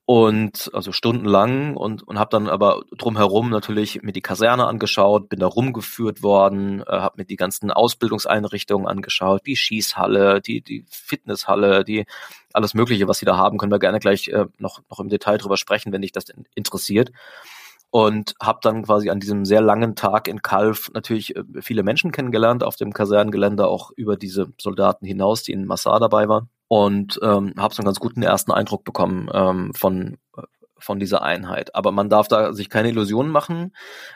und 0.09 0.71
also 0.73 0.91
stundenlang 0.91 1.77
und 1.77 2.01
und 2.01 2.17
habe 2.17 2.31
dann 2.31 2.49
aber 2.49 2.81
drumherum 2.97 3.51
natürlich 3.51 4.01
mir 4.01 4.11
die 4.11 4.23
Kaserne 4.23 4.65
angeschaut, 4.65 5.29
bin 5.29 5.39
da 5.39 5.45
rumgeführt 5.45 6.23
worden, 6.23 6.81
äh, 6.81 6.85
habe 6.87 7.17
mir 7.17 7.25
die 7.25 7.35
ganzen 7.35 7.69
Ausbildungseinrichtungen 7.69 8.87
angeschaut, 8.87 9.45
die 9.45 9.55
Schießhalle, 9.55 10.41
die 10.41 10.61
die 10.61 10.83
Fitnesshalle, 10.89 11.83
die 11.83 12.07
alles 12.53 12.73
Mögliche, 12.73 13.07
was 13.07 13.19
sie 13.19 13.27
da 13.27 13.37
haben, 13.37 13.59
können 13.59 13.71
wir 13.71 13.77
gerne 13.77 13.99
gleich 13.99 14.29
äh, 14.29 14.47
noch 14.57 14.81
noch 14.89 14.99
im 14.99 15.09
Detail 15.09 15.37
drüber 15.37 15.57
sprechen, 15.57 15.91
wenn 15.93 16.01
dich 16.01 16.11
das 16.11 16.25
interessiert. 16.55 17.11
Und 17.91 18.33
habe 18.41 18.59
dann 18.63 18.85
quasi 18.85 19.11
an 19.11 19.19
diesem 19.19 19.45
sehr 19.45 19.61
langen 19.61 19.95
Tag 19.95 20.27
in 20.27 20.41
Kalf 20.41 20.89
natürlich 20.91 21.35
äh, 21.35 21.43
viele 21.61 21.83
Menschen 21.83 22.11
kennengelernt 22.11 22.63
auf 22.63 22.77
dem 22.77 22.93
Kasernengelände, 22.93 23.67
auch 23.67 23.91
über 23.95 24.17
diese 24.17 24.53
Soldaten 24.59 25.05
hinaus, 25.05 25.43
die 25.43 25.51
in 25.51 25.65
Massar 25.65 25.99
dabei 25.99 26.27
waren 26.27 26.49
und 26.69 27.19
ähm, 27.21 27.53
habe 27.57 27.73
so 27.73 27.81
einen 27.81 27.87
ganz 27.87 27.99
guten 27.99 28.21
ersten 28.21 28.53
Eindruck 28.53 28.85
bekommen 28.85 29.29
ähm, 29.33 29.73
von 29.73 30.17
äh, 30.37 30.43
von 30.77 30.99
dieser 30.99 31.23
Einheit. 31.23 31.75
Aber 31.75 31.91
man 31.91 32.09
darf 32.09 32.29
da 32.29 32.53
sich 32.53 32.69
keine 32.69 32.89
Illusionen 32.89 33.31
machen. 33.31 33.75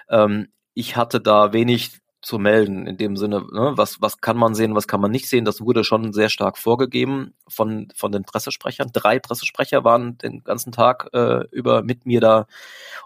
Ähm, 0.10 0.48
ich 0.74 0.96
hatte 0.96 1.20
da 1.20 1.52
wenig 1.52 2.00
zu 2.22 2.40
melden, 2.40 2.88
in 2.88 2.96
dem 2.96 3.18
Sinne, 3.18 3.46
ne, 3.52 3.74
was, 3.76 4.02
was 4.02 4.22
kann 4.22 4.38
man 4.38 4.56
sehen, 4.56 4.76
was 4.76 4.88
kann 4.88 5.02
man 5.02 5.12
nicht 5.12 5.28
sehen, 5.28 5.44
das 5.44 5.60
wurde 5.60 5.84
schon 5.84 6.14
sehr 6.14 6.30
stark 6.30 6.58
vorgegeben 6.58 7.34
von, 7.50 7.90
von 7.96 8.14
den 8.14 8.24
Pressesprechern. 8.24 8.92
Drei 8.94 9.20
Pressesprecher 9.20 9.84
waren 9.84 10.18
den 10.20 10.42
ganzen 10.44 10.72
Tag 10.72 11.10
äh, 11.12 11.46
über 11.52 11.84
mit 11.84 12.06
mir 12.06 12.22
da 12.22 12.48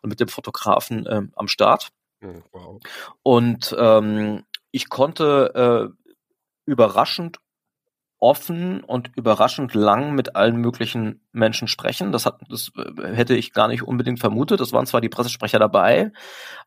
und 0.04 0.10
mit 0.10 0.20
dem 0.20 0.28
Fotografen 0.28 1.08
äh, 1.08 1.24
am 1.36 1.48
Start. 1.48 1.90
Hm, 2.22 2.44
wow. 2.52 2.80
Und 3.24 3.76
ähm, 3.80 4.44
ich 4.70 4.90
konnte 4.90 5.92
äh, 5.96 6.12
überraschend 6.66 7.40
offen 8.20 8.84
und 8.84 9.12
überraschend 9.16 9.74
lang 9.76 10.16
mit 10.16 10.36
allen 10.36 10.58
möglichen 10.58 11.22
Menschen 11.32 11.68
sprechen. 11.68 12.12
Das 12.12 12.26
hat, 12.26 12.40
das 12.50 12.72
äh, 12.76 13.16
hätte 13.16 13.36
ich 13.36 13.54
gar 13.54 13.68
nicht 13.68 13.84
unbedingt 13.84 14.20
vermutet. 14.20 14.60
Das 14.60 14.74
waren 14.74 14.88
zwar 14.88 15.02
die 15.02 15.10
Pressesprecher 15.10 15.60
dabei, 15.60 16.12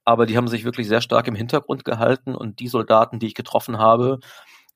aber 0.04 0.26
die 0.26 0.36
haben 0.36 0.48
sich 0.48 0.64
wirklich 0.64 0.86
sehr 0.86 1.00
stark 1.00 1.26
im 1.26 1.34
Hintergrund 1.34 1.84
gehalten 1.84 2.34
und 2.34 2.60
die 2.60 2.68
Soldaten, 2.68 3.18
die 3.18 3.26
ich 3.26 3.34
getroffen 3.34 3.78
habe, 3.78 4.20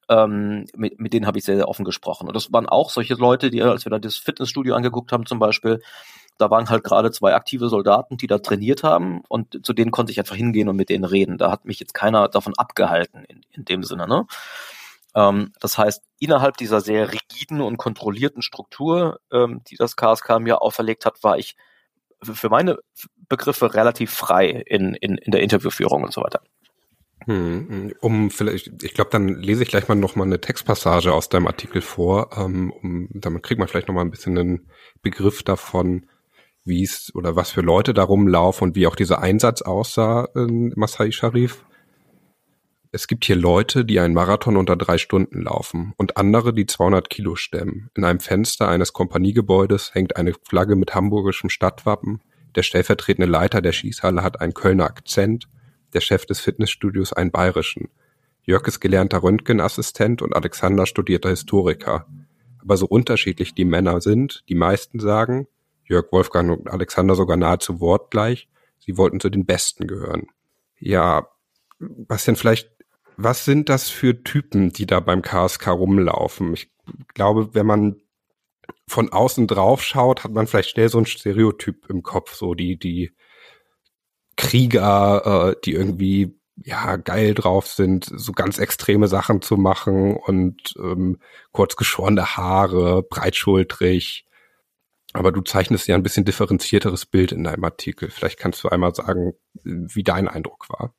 ähm, 0.08 0.66
mit, 0.74 1.00
mit 1.00 1.12
denen 1.12 1.26
habe 1.26 1.38
ich 1.38 1.44
sehr, 1.44 1.56
sehr 1.56 1.68
offen 1.68 1.84
gesprochen. 1.84 2.26
Und 2.26 2.34
das 2.34 2.52
waren 2.52 2.68
auch 2.68 2.90
solche 2.90 3.14
Leute, 3.14 3.50
die, 3.50 3.62
als 3.62 3.86
wir 3.86 3.90
da 3.90 3.98
das 3.98 4.16
Fitnessstudio 4.16 4.74
angeguckt 4.74 5.12
haben 5.12 5.26
zum 5.26 5.38
Beispiel, 5.38 5.80
da 6.38 6.50
waren 6.50 6.68
halt 6.68 6.82
gerade 6.82 7.12
zwei 7.12 7.34
aktive 7.34 7.68
Soldaten, 7.68 8.16
die 8.16 8.26
da 8.26 8.38
trainiert 8.38 8.82
haben 8.82 9.22
und 9.28 9.64
zu 9.64 9.72
denen 9.72 9.92
konnte 9.92 10.10
ich 10.10 10.18
einfach 10.18 10.34
hingehen 10.34 10.68
und 10.68 10.76
mit 10.76 10.88
denen 10.88 11.04
reden. 11.04 11.38
Da 11.38 11.50
hat 11.50 11.64
mich 11.64 11.78
jetzt 11.78 11.94
keiner 11.94 12.28
davon 12.28 12.54
abgehalten 12.56 13.24
in, 13.24 13.42
in 13.52 13.64
dem 13.64 13.84
Sinne. 13.84 14.08
Ne? 14.08 14.26
Ähm, 15.14 15.52
das 15.60 15.78
heißt, 15.78 16.02
innerhalb 16.18 16.56
dieser 16.56 16.80
sehr 16.80 17.12
rigiden 17.12 17.60
und 17.60 17.76
kontrollierten 17.76 18.42
Struktur, 18.42 19.20
ähm, 19.32 19.62
die 19.68 19.76
das 19.76 19.96
KSK 19.96 20.40
mir 20.40 20.62
auferlegt 20.62 21.06
hat, 21.06 21.22
war 21.22 21.38
ich 21.38 21.56
für 22.22 22.48
meine 22.48 22.78
Begriffe 23.28 23.74
relativ 23.74 24.12
frei 24.12 24.48
in, 24.48 24.94
in, 24.94 25.18
in 25.18 25.32
der 25.32 25.42
Interviewführung 25.42 26.02
und 26.02 26.12
so 26.12 26.22
weiter. 26.22 26.40
Hm, 27.26 27.94
um 28.00 28.30
vielleicht, 28.30 28.82
ich 28.82 28.92
glaube, 28.92 29.10
dann 29.10 29.28
lese 29.28 29.62
ich 29.62 29.68
gleich 29.70 29.88
mal 29.88 29.94
noch 29.94 30.14
mal 30.14 30.24
eine 30.24 30.40
Textpassage 30.40 31.12
aus 31.12 31.28
deinem 31.28 31.46
Artikel 31.46 31.80
vor. 31.80 32.30
Ähm, 32.36 32.70
um, 32.70 33.08
damit 33.12 33.42
kriegt 33.42 33.58
man 33.58 33.68
vielleicht 33.68 33.88
noch 33.88 33.94
mal 33.94 34.02
ein 34.02 34.10
bisschen 34.10 34.36
einen 34.36 34.68
Begriff 35.00 35.42
davon, 35.42 36.06
wie 36.64 36.82
es 36.82 37.14
oder 37.14 37.36
was 37.36 37.50
für 37.50 37.60
Leute 37.60 37.94
da 37.94 38.04
rumlaufen 38.04 38.68
und 38.68 38.76
wie 38.76 38.86
auch 38.86 38.96
dieser 38.96 39.20
Einsatz 39.20 39.62
aussah 39.62 40.28
in 40.34 40.72
Masai 40.76 41.12
Sharif 41.12 41.64
es 42.94 43.08
gibt 43.08 43.24
hier 43.24 43.34
Leute, 43.34 43.84
die 43.84 43.98
einen 43.98 44.14
Marathon 44.14 44.56
unter 44.56 44.76
drei 44.76 44.98
Stunden 44.98 45.42
laufen 45.42 45.94
und 45.96 46.16
andere, 46.16 46.54
die 46.54 46.64
200 46.64 47.10
Kilo 47.10 47.34
stemmen. 47.34 47.90
In 47.96 48.04
einem 48.04 48.20
Fenster 48.20 48.68
eines 48.68 48.92
Kompaniegebäudes 48.92 49.94
hängt 49.94 50.16
eine 50.16 50.32
Flagge 50.44 50.76
mit 50.76 50.94
hamburgischem 50.94 51.50
Stadtwappen. 51.50 52.20
Der 52.54 52.62
stellvertretende 52.62 53.28
Leiter 53.28 53.60
der 53.60 53.72
Schießhalle 53.72 54.22
hat 54.22 54.40
einen 54.40 54.54
Kölner 54.54 54.84
Akzent. 54.84 55.48
Der 55.92 56.00
Chef 56.00 56.24
des 56.24 56.38
Fitnessstudios 56.38 57.12
einen 57.12 57.32
bayerischen. 57.32 57.88
Jörg 58.44 58.64
ist 58.68 58.78
gelernter 58.78 59.24
Röntgenassistent 59.24 60.22
und 60.22 60.32
Alexander 60.32 60.86
studierter 60.86 61.30
Historiker. 61.30 62.06
Aber 62.60 62.76
so 62.76 62.86
unterschiedlich 62.86 63.54
die 63.54 63.64
Männer 63.64 64.00
sind, 64.00 64.44
die 64.48 64.54
meisten 64.54 65.00
sagen, 65.00 65.48
Jörg, 65.82 66.12
Wolfgang 66.12 66.56
und 66.60 66.70
Alexander 66.70 67.16
sogar 67.16 67.36
nahezu 67.36 67.80
wortgleich, 67.80 68.48
sie 68.78 68.96
wollten 68.96 69.18
zu 69.18 69.30
den 69.30 69.46
Besten 69.46 69.88
gehören. 69.88 70.28
Ja, 70.78 71.26
Bastian, 71.80 72.36
vielleicht 72.36 72.73
was 73.16 73.44
sind 73.44 73.68
das 73.68 73.88
für 73.88 74.22
Typen, 74.22 74.70
die 74.70 74.86
da 74.86 75.00
beim 75.00 75.22
KSK 75.22 75.68
rumlaufen? 75.68 76.54
Ich 76.54 76.70
glaube, 77.14 77.54
wenn 77.54 77.66
man 77.66 77.96
von 78.86 79.12
außen 79.12 79.46
drauf 79.46 79.82
schaut, 79.82 80.24
hat 80.24 80.32
man 80.32 80.46
vielleicht 80.46 80.70
schnell 80.70 80.88
so 80.88 80.98
ein 80.98 81.06
Stereotyp 81.06 81.88
im 81.88 82.02
Kopf, 82.02 82.34
so 82.34 82.54
die, 82.54 82.78
die 82.78 83.12
Krieger, 84.36 85.52
äh, 85.52 85.60
die 85.64 85.72
irgendwie 85.72 86.38
ja 86.56 86.96
geil 86.96 87.34
drauf 87.34 87.66
sind, 87.66 88.10
so 88.14 88.32
ganz 88.32 88.58
extreme 88.58 89.08
Sachen 89.08 89.42
zu 89.42 89.56
machen 89.56 90.16
und 90.16 90.74
ähm, 90.78 91.18
kurz 91.52 91.76
geschorene 91.76 92.36
Haare, 92.36 93.02
breitschultrig. 93.02 94.26
Aber 95.12 95.30
du 95.32 95.42
zeichnest 95.42 95.86
ja 95.88 95.94
ein 95.94 96.02
bisschen 96.02 96.24
differenzierteres 96.24 97.06
Bild 97.06 97.32
in 97.32 97.44
deinem 97.44 97.64
Artikel. 97.64 98.10
Vielleicht 98.10 98.38
kannst 98.38 98.62
du 98.64 98.68
einmal 98.68 98.94
sagen, 98.94 99.34
wie 99.62 100.02
dein 100.02 100.28
Eindruck 100.28 100.68
war. 100.68 100.94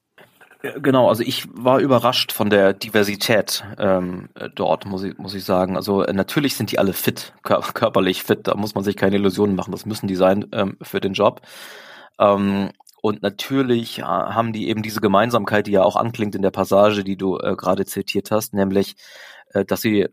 Genau, 0.78 1.10
also 1.10 1.24
ich 1.24 1.48
war 1.54 1.80
überrascht 1.80 2.32
von 2.32 2.50
der 2.50 2.74
Diversität 2.74 3.64
ähm, 3.78 4.30
dort, 4.56 4.86
muss 4.86 5.04
ich, 5.04 5.18
muss 5.18 5.34
ich 5.34 5.44
sagen. 5.44 5.76
Also 5.76 6.04
äh, 6.04 6.14
natürlich 6.14 6.56
sind 6.56 6.72
die 6.72 6.80
alle 6.80 6.94
fit, 6.94 7.34
kör 7.44 7.62
körperlich 7.74 8.24
fit, 8.24 8.48
da 8.48 8.56
muss 8.56 8.74
man 8.74 8.84
sich 8.84 8.96
keine 8.96 9.18
Illusionen 9.18 9.56
machen, 9.56 9.72
das 9.72 9.86
müssen 9.86 10.08
die 10.08 10.16
sein 10.16 10.46
ähm, 10.54 10.78
für 10.82 11.02
den 11.02 11.14
Job. 11.14 11.42
Ähm, 12.20 12.72
und 13.02 13.22
natürlich 13.22 14.00
äh, 14.00 14.04
haben 14.04 14.54
die 14.54 14.70
eben 14.70 14.82
diese 14.82 15.02
Gemeinsamkeit, 15.02 15.68
die 15.68 15.72
ja 15.72 15.84
auch 15.84 15.96
anklingt 15.96 16.36
in 16.36 16.42
der 16.42 16.52
Passage, 16.52 17.04
die 17.04 17.18
du 17.18 17.38
äh, 17.38 17.56
gerade 17.56 17.86
zitiert 17.86 18.32
hast, 18.32 18.54
nämlich, 18.54 18.96
äh, 19.54 19.66
dass 19.66 19.82
sie 19.82 20.08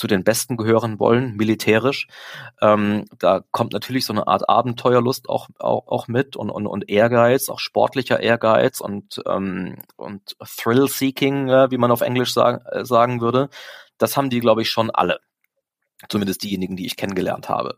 zu 0.00 0.06
den 0.06 0.24
Besten 0.24 0.56
gehören 0.56 0.98
wollen, 0.98 1.36
militärisch. 1.36 2.08
Ähm, 2.62 3.04
da 3.18 3.42
kommt 3.50 3.74
natürlich 3.74 4.06
so 4.06 4.14
eine 4.14 4.26
Art 4.28 4.48
Abenteuerlust 4.48 5.28
auch, 5.28 5.48
auch, 5.58 5.86
auch 5.88 6.08
mit 6.08 6.36
und, 6.36 6.48
und, 6.48 6.66
und 6.66 6.88
Ehrgeiz, 6.88 7.50
auch 7.50 7.58
sportlicher 7.58 8.18
Ehrgeiz 8.18 8.80
und, 8.80 9.20
ähm, 9.26 9.76
und 9.96 10.38
Thrill-Seeking, 10.40 11.50
äh, 11.50 11.70
wie 11.70 11.76
man 11.76 11.90
auf 11.90 12.00
Englisch 12.00 12.32
sagen, 12.32 12.64
äh, 12.70 12.86
sagen 12.86 13.20
würde. 13.20 13.50
Das 13.98 14.16
haben 14.16 14.30
die, 14.30 14.40
glaube 14.40 14.62
ich, 14.62 14.70
schon 14.70 14.88
alle. 14.90 15.20
Zumindest 16.08 16.44
diejenigen, 16.44 16.76
die 16.76 16.86
ich 16.86 16.96
kennengelernt 16.96 17.50
habe. 17.50 17.76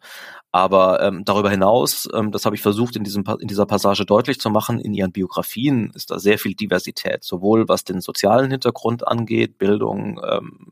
Aber 0.52 1.02
ähm, 1.02 1.25
darüber 1.25 1.50
hinaus, 1.50 2.09
ähm, 2.14 2.31
das 2.31 2.45
habe 2.45 2.55
ich 2.55 2.62
versucht 2.62 2.95
in, 2.95 3.02
diesem, 3.02 3.25
in 3.41 3.49
dieser 3.49 3.67
Passage 3.67 4.07
deutlich 4.07 4.38
zu 4.38 4.49
machen, 4.49 4.79
in 4.79 4.95
ihren 4.95 5.11
Biografien 5.11 5.91
ist 5.97 6.12
da 6.12 6.21
sehr 6.21 6.38
viel 6.38 6.55
Diversität, 6.55 7.25
sowohl 7.25 7.69
was 7.69 7.83
den 7.83 8.00
sozialen 8.00 8.52
Hintergrund 8.52 9.09
angeht, 9.09 9.59
Bildung, 9.59 10.21
ähm, 10.25 10.69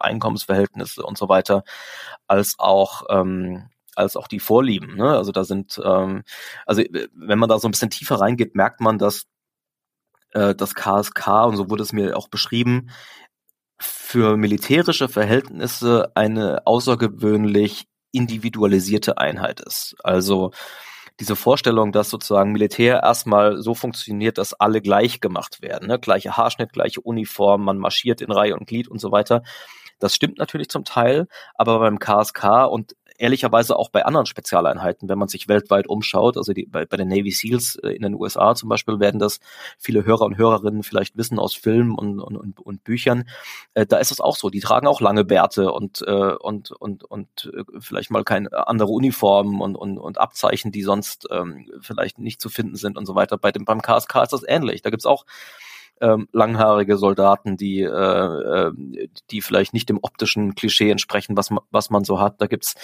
Einkommensverhältnisse 0.00 1.02
und 1.02 1.18
so 1.18 1.28
weiter, 1.28 1.64
als 2.26 2.56
auch 2.58 3.02
ähm, 3.10 3.68
als 3.96 4.16
auch 4.16 4.28
die 4.28 4.40
Vorlieben. 4.40 4.96
Ne? 4.96 5.16
Also 5.16 5.32
da 5.32 5.44
sind, 5.44 5.80
ähm, 5.84 6.22
also 6.66 6.82
wenn 7.12 7.38
man 7.38 7.48
da 7.48 7.58
so 7.58 7.68
ein 7.68 7.72
bisschen 7.72 7.90
tiefer 7.90 8.16
reingeht, 8.16 8.54
merkt 8.54 8.80
man, 8.80 8.98
dass 8.98 9.26
äh, 10.32 10.54
das 10.54 10.74
KSK, 10.74 11.46
und 11.46 11.56
so 11.56 11.70
wurde 11.70 11.82
es 11.82 11.92
mir 11.92 12.16
auch 12.16 12.28
beschrieben, 12.28 12.90
für 13.78 14.36
militärische 14.36 15.08
Verhältnisse 15.08 16.12
eine 16.14 16.66
außergewöhnlich 16.66 17.86
individualisierte 18.12 19.18
Einheit 19.18 19.60
ist. 19.60 19.96
Also 20.02 20.52
diese 21.20 21.36
Vorstellung, 21.36 21.92
dass 21.92 22.10
sozusagen 22.10 22.52
Militär 22.52 23.02
erstmal 23.02 23.60
so 23.60 23.74
funktioniert, 23.74 24.38
dass 24.38 24.54
alle 24.54 24.80
gleich 24.80 25.20
gemacht 25.20 25.62
werden, 25.62 25.88
ne? 25.88 25.98
gleiche 25.98 26.36
Haarschnitt, 26.36 26.72
gleiche 26.72 27.00
Uniform, 27.02 27.64
man 27.64 27.78
marschiert 27.78 28.20
in 28.20 28.32
Reihe 28.32 28.56
und 28.56 28.66
Glied 28.66 28.88
und 28.88 29.00
so 29.00 29.12
weiter. 29.12 29.42
Das 30.00 30.14
stimmt 30.14 30.38
natürlich 30.38 30.68
zum 30.68 30.84
Teil, 30.84 31.28
aber 31.54 31.78
beim 31.78 31.98
KSK 31.98 32.66
und 32.68 32.96
ehrlicherweise 33.20 33.76
auch 33.76 33.90
bei 33.90 34.04
anderen 34.04 34.26
Spezialeinheiten, 34.26 35.08
wenn 35.08 35.18
man 35.18 35.28
sich 35.28 35.46
weltweit 35.46 35.86
umschaut, 35.86 36.38
also 36.38 36.52
die, 36.54 36.64
bei, 36.64 36.86
bei 36.86 36.96
den 36.96 37.08
Navy 37.08 37.30
SEALs 37.30 37.76
äh, 37.76 37.90
in 37.90 38.02
den 38.02 38.14
USA 38.14 38.54
zum 38.54 38.70
Beispiel 38.70 38.98
werden 38.98 39.20
das 39.20 39.40
viele 39.78 40.06
Hörer 40.06 40.22
und 40.22 40.38
Hörerinnen 40.38 40.82
vielleicht 40.82 41.16
wissen 41.18 41.38
aus 41.38 41.54
Filmen 41.54 41.94
und, 41.94 42.18
und, 42.18 42.36
und, 42.36 42.60
und 42.60 42.82
Büchern, 42.82 43.28
äh, 43.74 43.84
da 43.84 43.98
ist 43.98 44.10
es 44.10 44.20
auch 44.20 44.36
so, 44.36 44.48
die 44.48 44.60
tragen 44.60 44.86
auch 44.86 45.02
lange 45.02 45.24
Bärte 45.24 45.70
und, 45.70 46.02
äh, 46.06 46.32
und, 46.34 46.70
und, 46.70 47.04
und 47.04 47.52
äh, 47.54 47.64
vielleicht 47.78 48.10
mal 48.10 48.24
keine 48.24 48.66
andere 48.66 48.90
Uniformen 48.90 49.60
und, 49.60 49.76
und, 49.76 49.98
und 49.98 50.18
Abzeichen, 50.18 50.72
die 50.72 50.82
sonst 50.82 51.28
ähm, 51.30 51.70
vielleicht 51.82 52.18
nicht 52.18 52.40
zu 52.40 52.48
finden 52.48 52.76
sind 52.76 52.96
und 52.96 53.04
so 53.04 53.14
weiter. 53.14 53.36
Bei 53.36 53.52
dem, 53.52 53.66
beim 53.66 53.82
KSK 53.82 54.22
ist 54.22 54.32
das 54.32 54.44
ähnlich. 54.48 54.80
Da 54.80 54.88
gibt's 54.88 55.06
auch 55.06 55.26
ähm, 56.00 56.28
langhaarige 56.32 56.96
Soldaten, 56.96 57.56
die, 57.56 57.80
äh, 57.80 57.86
äh, 57.86 58.72
die 59.30 59.42
vielleicht 59.42 59.74
nicht 59.74 59.88
dem 59.88 59.98
optischen 60.02 60.54
Klischee 60.54 60.90
entsprechen, 60.90 61.36
was 61.36 61.50
man, 61.50 61.62
was 61.70 61.90
man 61.90 62.04
so 62.04 62.20
hat. 62.20 62.40
Da 62.40 62.46
gibt's 62.46 62.74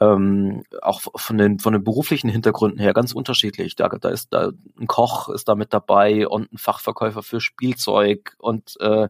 ähm, 0.00 0.62
auch 0.80 1.00
von 1.16 1.38
den, 1.38 1.58
von 1.58 1.72
den 1.72 1.84
beruflichen 1.84 2.30
Hintergründen 2.30 2.80
her 2.80 2.92
ganz 2.92 3.12
unterschiedlich. 3.12 3.76
Da, 3.76 3.88
da 3.88 4.08
ist 4.08 4.32
da 4.32 4.52
ein 4.78 4.86
Koch 4.86 5.28
ist 5.28 5.48
da 5.48 5.54
mit 5.54 5.72
dabei 5.72 6.28
und 6.28 6.52
ein 6.52 6.58
Fachverkäufer 6.58 7.22
für 7.22 7.40
Spielzeug 7.40 8.36
und 8.38 8.76
äh, 8.80 9.08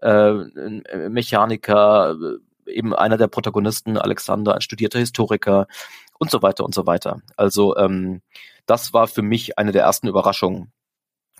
äh, 0.00 0.10
ein 0.10 0.84
Mechaniker, 1.10 2.16
eben 2.66 2.94
einer 2.94 3.16
der 3.16 3.28
Protagonisten, 3.28 3.98
Alexander, 3.98 4.54
ein 4.54 4.60
studierter 4.60 4.98
Historiker 4.98 5.66
und 6.18 6.30
so 6.30 6.42
weiter 6.42 6.64
und 6.64 6.74
so 6.74 6.86
weiter. 6.86 7.20
Also 7.36 7.76
ähm, 7.76 8.22
das 8.66 8.92
war 8.94 9.06
für 9.06 9.22
mich 9.22 9.58
eine 9.58 9.72
der 9.72 9.82
ersten 9.82 10.08
Überraschungen, 10.08 10.72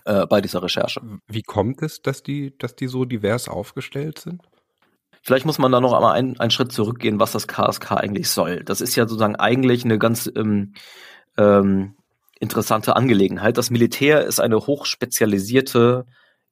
äh, 0.05 0.25
bei 0.27 0.41
dieser 0.41 0.63
Recherche. 0.63 1.01
Wie 1.27 1.41
kommt 1.41 1.81
es, 1.81 2.01
dass 2.01 2.23
die, 2.23 2.57
dass 2.57 2.75
die 2.75 2.87
so 2.87 3.05
divers 3.05 3.49
aufgestellt 3.49 4.19
sind? 4.19 4.41
Vielleicht 5.21 5.45
muss 5.45 5.57
man 5.57 5.71
da 5.71 5.81
noch 5.81 5.93
einmal 5.93 6.15
einen, 6.15 6.39
einen 6.39 6.51
Schritt 6.51 6.71
zurückgehen, 6.71 7.19
was 7.19 7.31
das 7.31 7.47
KSK 7.47 7.93
eigentlich 7.93 8.29
soll. 8.29 8.63
Das 8.63 8.79
ist 8.79 8.95
ja 8.95 9.07
sozusagen 9.07 9.35
eigentlich 9.35 9.83
eine 9.83 9.97
ganz 9.97 10.31
ähm, 10.35 10.73
ähm, 11.37 11.95
interessante 12.39 12.95
Angelegenheit. 12.95 13.57
Das 13.57 13.71
Militär 13.71 14.23
ist 14.25 14.39
eine 14.39 14.59
hochspezialisierte 14.59 16.05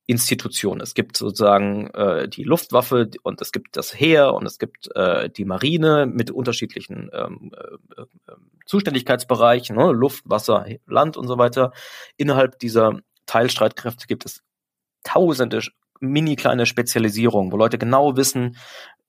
Institution. 0.05 0.81
Es 0.81 0.95
gibt 0.95 1.15
sozusagen 1.15 1.88
äh, 1.91 2.27
die 2.27 2.43
Luftwaffe 2.43 3.10
und 3.22 3.41
es 3.41 3.51
gibt 3.51 3.77
das 3.77 3.93
Heer 3.98 4.33
und 4.33 4.45
es 4.45 4.57
gibt 4.57 4.89
äh, 4.95 5.29
die 5.29 5.45
Marine 5.45 6.07
mit 6.07 6.31
unterschiedlichen 6.31 7.10
ähm, 7.13 7.51
äh, 7.55 8.01
äh 8.01 8.05
Zuständigkeitsbereichen, 8.65 9.75
ne? 9.75 9.91
Luft, 9.91 10.24
Wasser, 10.25 10.65
Land 10.88 11.17
und 11.17 11.27
so 11.27 11.38
weiter. 11.38 11.74
Innerhalb 12.15 12.60
dieser 12.60 13.01
Teilstreitkräfte 13.25 14.08
gibt 14.08 14.25
es 14.25 14.44
tausende 15.03 15.62
mini 16.00 16.36
kleine 16.36 16.65
Spezialisierungen, 16.65 17.51
wo 17.51 17.58
Leute 17.58 17.77
genau 17.77 18.18
wissen, 18.18 18.58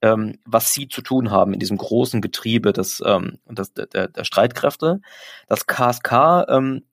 ähm, 0.03 0.39
was 0.45 0.73
sie 0.73 0.89
zu 0.89 1.03
tun 1.03 1.31
haben 1.31 1.55
in 1.55 1.61
diesem 1.61 1.77
großen 1.77 2.21
Getriebe 2.21 2.73
des, 2.73 3.03
ähm, 3.05 3.39
des, 3.47 3.73
der, 3.73 4.09
der 4.09 4.25
Streitkräfte. 4.25 5.01
Das 5.49 5.67
KSK 5.67 6.47
ähm, 6.49 6.85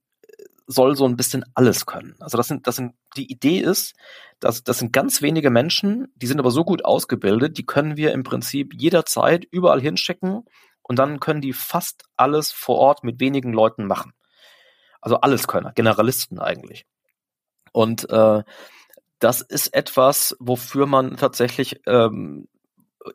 soll 0.67 0.95
so 0.95 1.05
ein 1.05 1.17
bisschen 1.17 1.43
alles 1.53 1.85
können. 1.85 2.15
Also 2.19 2.37
das 2.37 2.47
sind, 2.47 2.67
das 2.67 2.77
sind, 2.77 2.93
die 3.17 3.31
Idee 3.31 3.59
ist, 3.59 3.93
dass 4.39 4.63
das 4.63 4.79
sind 4.79 4.93
ganz 4.93 5.21
wenige 5.21 5.49
Menschen, 5.49 6.07
die 6.15 6.27
sind 6.27 6.39
aber 6.39 6.51
so 6.51 6.63
gut 6.63 6.85
ausgebildet, 6.85 7.57
die 7.57 7.65
können 7.65 7.97
wir 7.97 8.13
im 8.13 8.23
Prinzip 8.23 8.73
jederzeit 8.73 9.45
überall 9.51 9.81
hinschicken 9.81 10.45
und 10.81 10.97
dann 10.97 11.19
können 11.19 11.41
die 11.41 11.53
fast 11.53 12.03
alles 12.17 12.51
vor 12.51 12.77
Ort 12.77 13.03
mit 13.03 13.19
wenigen 13.19 13.53
Leuten 13.53 13.85
machen. 13.85 14.13
Also 15.01 15.17
alles 15.17 15.47
können, 15.47 15.71
Generalisten 15.75 16.39
eigentlich. 16.39 16.85
Und 17.71 18.09
äh, 18.09 18.43
das 19.19 19.41
ist 19.41 19.73
etwas, 19.73 20.35
wofür 20.39 20.85
man 20.85 21.17
tatsächlich 21.17 21.81
ähm, 21.85 22.47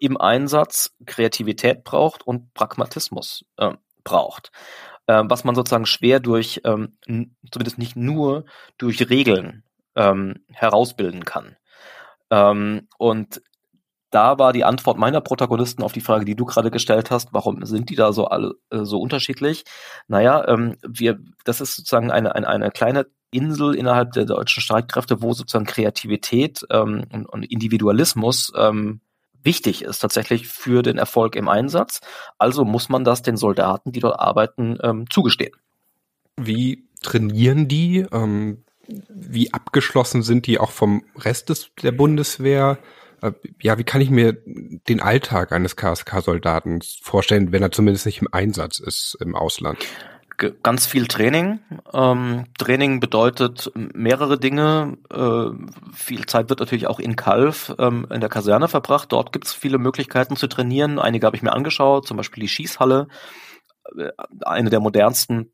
im 0.01 0.21
Einsatz 0.21 0.95
Kreativität 1.05 1.85
braucht 1.85 2.27
und 2.27 2.55
Pragmatismus 2.55 3.45
äh, 3.57 3.75
braucht. 4.05 4.51
Äh, 5.07 5.23
was 5.27 5.45
man 5.45 5.55
sozusagen 5.55 5.87
schwer 5.87 6.21
durch, 6.21 6.61
ähm, 6.65 6.97
zumindest 7.51 7.79
nicht 7.79 7.97
nur 7.97 8.45
durch 8.79 9.09
Regeln 9.09 9.63
ähm, 9.95 10.45
herausbilden 10.53 11.25
kann. 11.25 11.57
Ähm, 12.31 12.89
und 12.99 13.43
da 14.11 14.39
war 14.39 14.53
die 14.53 14.65
Antwort 14.65 14.99
meiner 14.99 15.21
Protagonisten 15.21 15.83
auf 15.83 15.93
die 15.93 16.01
Frage, 16.01 16.25
die 16.25 16.37
du 16.37 16.45
gerade 16.45 16.71
gestellt 16.71 17.11
hast, 17.11 17.33
warum 17.33 17.65
sind 17.67 17.91
die 17.91 17.97
da 17.97 18.13
so 18.13 18.27
alle 18.27 18.55
äh, 18.71 18.85
so 18.85 18.99
unterschiedlich? 18.99 19.65
Naja, 20.09 20.47
ähm, 20.49 20.77
wir, 20.87 21.19
das 21.45 21.61
ist 21.61 21.77
sozusagen 21.77 22.11
eine, 22.11 22.35
eine, 22.35 22.49
eine 22.49 22.71
kleine 22.71 23.07
Insel 23.37 23.75
innerhalb 23.75 24.13
der 24.13 24.25
deutschen 24.25 24.63
Streitkräfte, 24.63 25.23
wo 25.23 25.33
sozusagen 25.33 25.67
Kreativität 25.67 26.67
ähm, 26.71 27.05
und, 27.13 27.27
und 27.27 27.45
Individualismus 27.45 28.53
ähm, 28.57 29.01
wichtig 29.43 29.83
ist 29.83 30.01
tatsächlich 30.01 30.49
für 30.49 30.83
den 30.83 30.99
Erfolg 30.99 31.37
im 31.37 31.49
Einsatz. 31.49 32.01
Also 32.39 32.65
muss 32.65 32.89
man 32.89 33.05
das 33.05 33.23
den 33.23 33.37
Soldaten, 33.37 33.93
die 33.93 34.01
dort 34.01 34.19
arbeiten, 34.19 34.79
ähm, 34.83 35.09
zugestehen. 35.09 35.55
Wie 36.37 36.89
trainieren 37.01 37.69
die? 37.69 38.07
Ähm, 38.13 38.65
wie 39.09 39.53
abgeschlossen 39.53 40.23
sind 40.23 40.47
die 40.47 40.59
auch 40.59 40.71
vom 40.71 41.05
Rest 41.17 41.49
des, 41.49 41.71
der 41.83 41.93
Bundeswehr? 41.93 42.79
Äh, 43.23 43.33
ja, 43.63 43.79
wie 43.79 43.85
kann 43.85 44.01
ich 44.01 44.11
mir 44.11 44.37
den 44.45 45.01
Alltag 45.01 45.53
eines 45.53 45.77
KSK-Soldaten 45.77 46.81
vorstellen, 47.03 47.53
wenn 47.53 47.63
er 47.63 47.73
zumindest 47.73 48.07
nicht 48.07 48.21
im 48.21 48.29
Einsatz 48.33 48.79
ist 48.79 49.17
im 49.21 49.35
Ausland? 49.35 49.87
Ganz 50.37 50.87
viel 50.87 51.07
Training. 51.07 51.61
Ähm, 51.93 52.47
Training 52.59 53.01
bedeutet 53.01 53.71
mehrere 53.75 54.39
Dinge. 54.39 54.99
Äh, 55.11 55.93
viel 55.95 56.27
Zeit 56.27 56.49
wird 56.49 56.61
natürlich 56.61 56.87
auch 56.87 57.01
in 57.01 57.17
Kalf 57.17 57.75
ähm, 57.79 58.07
in 58.11 58.21
der 58.21 58.29
Kaserne 58.29 58.69
verbracht. 58.69 59.13
Dort 59.13 59.33
gibt 59.33 59.47
es 59.47 59.53
viele 59.53 59.79
Möglichkeiten 59.79 60.37
zu 60.37 60.47
trainieren. 60.47 60.99
Einige 60.99 61.27
habe 61.27 61.37
ich 61.37 61.43
mir 61.43 61.53
angeschaut, 61.53 62.07
zum 62.07 62.17
Beispiel 62.17 62.43
die 62.43 62.49
Schießhalle, 62.49 63.09
äh, 63.97 64.11
eine 64.45 64.71
der 64.71 64.81
modernsten, 64.81 65.53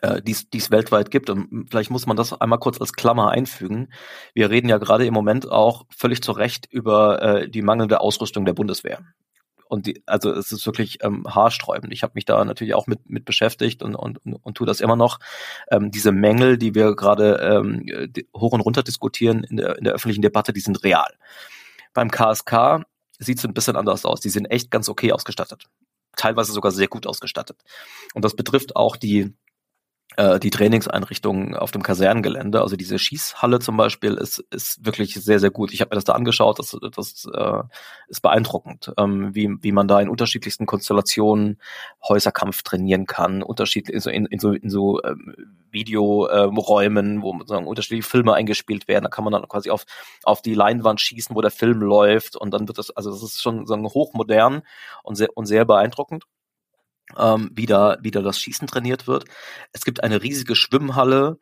äh, 0.00 0.20
die 0.22 0.32
es 0.32 0.70
weltweit 0.70 1.10
gibt. 1.10 1.30
Und 1.30 1.68
vielleicht 1.70 1.90
muss 1.90 2.06
man 2.06 2.16
das 2.16 2.32
einmal 2.40 2.58
kurz 2.58 2.80
als 2.80 2.92
Klammer 2.92 3.30
einfügen. 3.30 3.92
Wir 4.34 4.50
reden 4.50 4.68
ja 4.68 4.78
gerade 4.78 5.06
im 5.06 5.14
Moment 5.14 5.50
auch 5.50 5.86
völlig 5.96 6.22
zu 6.22 6.32
Recht 6.32 6.66
über 6.70 7.22
äh, 7.22 7.48
die 7.48 7.62
mangelnde 7.62 8.00
Ausrüstung 8.00 8.44
der 8.44 8.54
Bundeswehr. 8.54 9.00
Und 9.72 9.86
die, 9.86 10.02
also 10.04 10.30
es 10.30 10.52
ist 10.52 10.66
wirklich 10.66 10.98
ähm, 11.02 11.24
haarsträubend. 11.26 11.94
Ich 11.94 12.02
habe 12.02 12.12
mich 12.14 12.26
da 12.26 12.44
natürlich 12.44 12.74
auch 12.74 12.86
mit, 12.86 13.08
mit 13.08 13.24
beschäftigt 13.24 13.82
und, 13.82 13.94
und, 13.94 14.18
und, 14.18 14.34
und 14.34 14.54
tue 14.54 14.66
das 14.66 14.82
immer 14.82 14.96
noch. 14.96 15.18
Ähm, 15.70 15.90
diese 15.90 16.12
Mängel, 16.12 16.58
die 16.58 16.74
wir 16.74 16.94
gerade 16.94 17.36
ähm, 17.36 18.12
hoch 18.36 18.52
und 18.52 18.60
runter 18.60 18.82
diskutieren 18.82 19.44
in 19.44 19.56
der, 19.56 19.78
in 19.78 19.84
der 19.84 19.94
öffentlichen 19.94 20.20
Debatte, 20.20 20.52
die 20.52 20.60
sind 20.60 20.84
real. 20.84 21.10
Beim 21.94 22.10
KSK 22.10 22.84
sieht 23.18 23.38
es 23.38 23.46
ein 23.46 23.54
bisschen 23.54 23.76
anders 23.76 24.04
aus. 24.04 24.20
Die 24.20 24.28
sind 24.28 24.44
echt 24.44 24.70
ganz 24.70 24.90
okay 24.90 25.10
ausgestattet. 25.10 25.64
Teilweise 26.16 26.52
sogar 26.52 26.70
sehr 26.70 26.88
gut 26.88 27.06
ausgestattet. 27.06 27.56
Und 28.12 28.26
das 28.26 28.36
betrifft 28.36 28.76
auch 28.76 28.96
die 28.98 29.32
die 30.16 30.50
Trainingseinrichtungen 30.50 31.56
auf 31.56 31.70
dem 31.70 31.82
Kasernengelände, 31.82 32.60
also 32.60 32.76
diese 32.76 32.98
Schießhalle 32.98 33.60
zum 33.60 33.76
Beispiel, 33.76 34.14
ist, 34.14 34.40
ist 34.50 34.84
wirklich 34.84 35.14
sehr, 35.14 35.38
sehr 35.38 35.50
gut. 35.50 35.72
Ich 35.72 35.80
habe 35.80 35.90
mir 35.90 35.96
das 35.96 36.04
da 36.04 36.12
angeschaut, 36.12 36.58
das, 36.58 36.76
das 36.94 37.28
äh, 37.32 37.62
ist 38.08 38.20
beeindruckend, 38.20 38.92
ähm, 38.98 39.34
wie, 39.34 39.50
wie 39.62 39.72
man 39.72 39.88
da 39.88 40.00
in 40.00 40.08
unterschiedlichsten 40.08 40.66
Konstellationen 40.66 41.58
Häuserkampf 42.06 42.62
trainieren 42.62 43.06
kann, 43.06 43.42
unterschiedlich 43.42 43.94
in 43.94 44.00
so, 44.00 44.10
in, 44.10 44.26
in 44.26 44.38
so, 44.38 44.52
in 44.52 44.70
so 44.70 45.02
ähm, 45.02 45.34
Videoräumen, 45.70 47.16
ähm, 47.16 47.22
wo 47.22 47.32
sozusagen 47.38 47.66
unterschiedliche 47.66 48.08
Filme 48.08 48.34
eingespielt 48.34 48.88
werden. 48.88 49.04
Da 49.04 49.10
kann 49.10 49.24
man 49.24 49.32
dann 49.32 49.48
quasi 49.48 49.70
auf, 49.70 49.84
auf 50.24 50.42
die 50.42 50.54
Leinwand 50.54 51.00
schießen, 51.00 51.34
wo 51.34 51.40
der 51.40 51.50
Film 51.50 51.80
läuft 51.80 52.36
und 52.36 52.52
dann 52.52 52.68
wird 52.68 52.78
das, 52.78 52.90
also 52.90 53.10
das 53.10 53.22
ist 53.22 53.42
schon 53.42 53.66
so 53.66 53.76
hochmodern 53.76 54.62
und 55.02 55.16
sehr, 55.16 55.28
und 55.34 55.46
sehr 55.46 55.64
beeindruckend 55.64 56.24
ähm, 57.18 57.50
wie, 57.54 57.66
da, 57.66 57.98
wie 58.02 58.10
da 58.10 58.22
das 58.22 58.38
Schießen 58.38 58.66
trainiert 58.66 59.06
wird. 59.06 59.24
Es 59.72 59.84
gibt 59.84 60.02
eine 60.02 60.22
riesige 60.22 60.54
Schwimmhalle, 60.54 61.38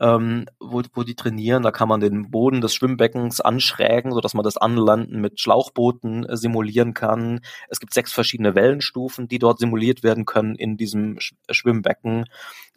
ähm, 0.00 0.46
wo, 0.58 0.82
wo 0.94 1.02
die 1.02 1.14
trainieren. 1.14 1.62
Da 1.62 1.70
kann 1.70 1.88
man 1.88 2.00
den 2.00 2.30
Boden 2.30 2.60
des 2.60 2.74
Schwimmbeckens 2.74 3.40
anschrägen, 3.40 4.12
sodass 4.12 4.34
man 4.34 4.44
das 4.44 4.56
Anlanden 4.56 5.20
mit 5.20 5.40
Schlauchbooten 5.40 6.24
äh, 6.24 6.36
simulieren 6.36 6.94
kann. 6.94 7.40
Es 7.68 7.80
gibt 7.80 7.94
sechs 7.94 8.12
verschiedene 8.12 8.54
Wellenstufen, 8.54 9.28
die 9.28 9.38
dort 9.38 9.58
simuliert 9.58 10.02
werden 10.02 10.24
können 10.24 10.54
in 10.54 10.76
diesem 10.76 11.20
Sch 11.20 11.34
Schwimmbecken 11.50 12.24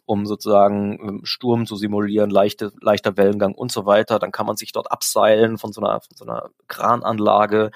um 0.06 0.26
sozusagen 0.26 0.98
ähm, 1.00 1.20
Sturm 1.24 1.66
zu 1.66 1.76
simulieren, 1.76 2.30
leichte, 2.30 2.72
leichter 2.80 3.16
Wellengang 3.16 3.54
und 3.54 3.72
so 3.72 3.86
weiter. 3.86 4.18
Dann 4.18 4.32
kann 4.32 4.46
man 4.46 4.56
sich 4.56 4.72
dort 4.72 4.90
abseilen 4.92 5.58
von 5.58 5.72
so 5.72 5.80
einer, 5.80 6.00
von 6.00 6.16
so 6.16 6.24
einer 6.24 6.50
Krananlage 6.68 7.70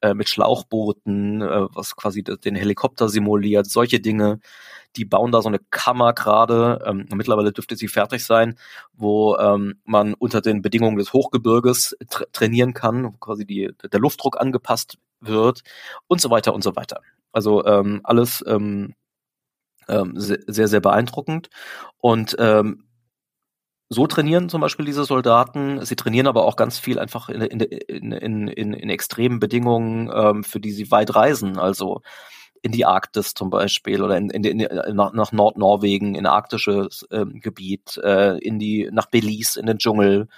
äh, 0.00 0.14
mit 0.14 0.28
Schlauchbooten, 0.28 1.42
äh, 1.42 1.66
was 1.72 1.96
quasi 1.96 2.22
den 2.22 2.54
Helikopter 2.54 3.08
simuliert, 3.08 3.66
solche 3.66 4.00
Dinge. 4.00 4.40
Die 4.96 5.04
bauen 5.04 5.32
da 5.32 5.42
so 5.42 5.48
eine 5.48 5.58
Kammer 5.70 6.12
gerade, 6.14 6.82
ähm, 6.86 7.06
mittlerweile 7.14 7.52
dürfte 7.52 7.76
sie 7.76 7.88
fertig 7.88 8.24
sein, 8.24 8.58
wo 8.94 9.36
ähm, 9.36 9.80
man 9.84 10.14
unter 10.14 10.40
den 10.40 10.62
Bedingungen 10.62 10.96
des 10.96 11.12
Hochgebirges 11.12 11.96
tra 12.08 12.24
trainieren 12.32 12.74
kann, 12.74 13.04
wo 13.04 13.10
quasi 13.12 13.44
die, 13.46 13.70
der 13.92 14.00
Luftdruck 14.00 14.40
angepasst 14.40 14.98
wird 15.20 15.62
und 16.06 16.20
so 16.20 16.30
weiter 16.30 16.54
und 16.54 16.62
so 16.62 16.76
weiter. 16.76 17.00
Also 17.32 17.64
ähm, 17.66 18.00
alles 18.04 18.42
ähm, 18.46 18.94
ähm, 19.88 20.14
sehr, 20.16 20.68
sehr 20.68 20.80
beeindruckend. 20.80 21.50
Und 21.98 22.36
ähm, 22.38 22.85
so 23.88 24.06
trainieren 24.06 24.48
zum 24.48 24.60
Beispiel 24.60 24.84
diese 24.84 25.04
Soldaten. 25.04 25.84
Sie 25.84 25.96
trainieren 25.96 26.26
aber 26.26 26.44
auch 26.44 26.56
ganz 26.56 26.78
viel 26.78 26.98
einfach 26.98 27.28
in, 27.28 27.40
in, 27.40 27.60
in, 27.60 28.48
in, 28.48 28.72
in 28.72 28.90
extremen 28.90 29.38
Bedingungen, 29.38 30.10
ähm, 30.12 30.44
für 30.44 30.60
die 30.60 30.72
sie 30.72 30.90
weit 30.90 31.14
reisen. 31.14 31.58
Also 31.58 32.02
in 32.62 32.72
die 32.72 32.84
Arktis 32.84 33.34
zum 33.34 33.48
Beispiel 33.48 34.02
oder 34.02 34.16
in, 34.16 34.30
in, 34.30 34.42
in, 34.44 34.96
nach, 34.96 35.12
nach 35.12 35.30
Nordnorwegen, 35.30 36.16
in 36.16 36.26
arktisches 36.26 37.06
ähm, 37.12 37.40
Gebiet, 37.40 37.96
äh, 38.02 38.38
in 38.38 38.58
die, 38.58 38.88
nach 38.90 39.06
Belize, 39.06 39.60
in 39.60 39.66
den 39.66 39.78
Dschungel, 39.78 40.28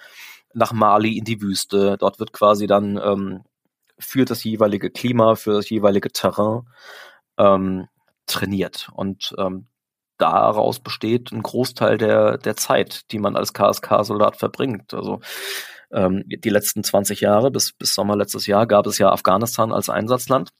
nach 0.53 0.73
Mali, 0.73 1.17
in 1.17 1.25
die 1.25 1.41
Wüste. 1.41 1.97
Dort 1.99 2.21
wird 2.21 2.35
quasi 2.35 2.67
dann 2.67 3.01
ähm, 3.03 3.45
für 3.99 4.27
das 4.27 4.45
jeweilige 4.45 4.91
Klima, 4.91 5.37
für 5.37 5.55
das 5.55 5.71
jeweilige 5.71 6.11
Terrain 6.11 6.69
ähm, 7.39 7.89
trainiert. 8.27 8.91
Und 8.95 9.35
ähm, 9.39 9.67
daraus 10.19 10.81
besteht 10.81 11.33
ein 11.33 11.43
Großteil 11.43 11.99
der, 11.99 12.39
der 12.39 12.57
Zeit, 12.57 13.11
die 13.13 13.19
man 13.19 13.37
als 13.37 13.53
KSK-Soldat 13.53 14.37
verbringt. 14.37 14.95
Also 14.95 15.21
ähm, 15.91 16.25
die 16.27 16.51
letzten 16.51 16.85
20 16.85 17.21
Jahre 17.21 17.51
bis, 17.51 17.73
bis 17.73 17.95
Sommer 17.95 18.17
letztes 18.17 18.47
Jahr 18.47 18.67
gab 18.67 18.87
es 18.87 18.99
ja 18.99 19.11
Afghanistan 19.11 19.73
als 19.73 19.89
Einsatzland. 19.89 20.51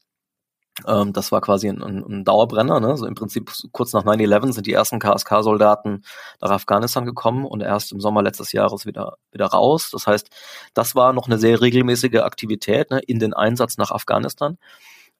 Ähm, 0.87 1.13
das 1.13 1.31
war 1.31 1.41
quasi 1.41 1.67
ein, 1.67 1.81
ein 1.81 2.23
Dauerbrenner. 2.23 2.79
Ne? 2.79 2.87
Also 2.87 3.05
im 3.05 3.15
Prinzip 3.15 3.51
kurz 3.71 3.93
nach 3.93 4.05
9-11 4.05 4.53
sind 4.53 4.67
die 4.67 4.73
ersten 4.73 4.99
KSK-Soldaten 4.99 6.03
nach 6.41 6.51
Afghanistan 6.51 7.05
gekommen 7.05 7.45
und 7.45 7.61
erst 7.61 7.91
im 7.91 7.99
Sommer 7.99 8.21
letztes 8.23 8.51
Jahres 8.51 8.85
wieder, 8.85 9.17
wieder 9.31 9.47
raus. 9.47 9.89
Das 9.91 10.07
heißt, 10.07 10.29
das 10.73 10.95
war 10.95 11.13
noch 11.13 11.27
eine 11.27 11.37
sehr 11.37 11.61
regelmäßige 11.61 12.21
Aktivität 12.21 12.91
ne, 12.91 12.99
in 12.99 13.19
den 13.19 13.33
Einsatz 13.33 13.77
nach 13.77 13.91
Afghanistan. 13.91 14.57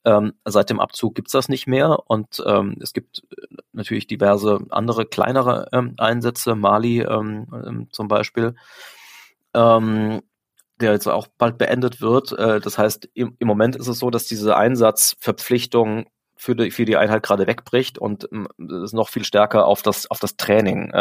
Ähm, 0.06 0.34
seit 0.46 0.70
dem 0.70 0.80
Abzug 0.80 1.16
gibt's 1.16 1.34
das 1.34 1.50
nicht 1.50 1.68
mehr 1.68 2.00
und 2.08 2.42
ähm, 2.46 2.78
es 2.82 2.94
gibt 2.94 3.24
äh, 3.32 3.48
natürlich 3.74 4.08
diverse 4.08 4.60
andere 4.70 5.06
kleinere 5.06 5.68
ähm, 5.74 5.96
Einsätze, 5.98 6.56
Mali 6.56 7.02
ähm, 7.02 7.48
ähm, 7.52 7.88
zum 7.92 8.08
Beispiel, 8.08 8.56
ähm, 9.54 10.22
der 10.80 10.94
jetzt 10.94 11.08
auch 11.08 11.28
bald 11.38 11.58
beendet 11.58 12.00
wird. 12.00 12.32
Äh, 12.32 12.62
das 12.62 12.78
heißt, 12.78 13.10
im, 13.14 13.36
im 13.40 13.48
Moment 13.48 13.76
ist 13.76 13.88
es 13.88 14.00
so, 14.00 14.10
dass 14.10 14.26
diese 14.26 14.56
Einsatzverpflichtung 14.56 16.06
für 16.38 16.56
die, 16.56 16.72
für 16.72 16.86
die 16.86 16.96
Einheit 16.96 17.22
gerade 17.22 17.46
wegbricht 17.46 17.98
und 17.98 18.30
es 18.58 18.94
noch 18.94 19.10
viel 19.10 19.26
stärker 19.26 19.66
auf 19.66 19.82
das, 19.82 20.10
auf 20.10 20.20
das 20.20 20.38
Training 20.38 20.94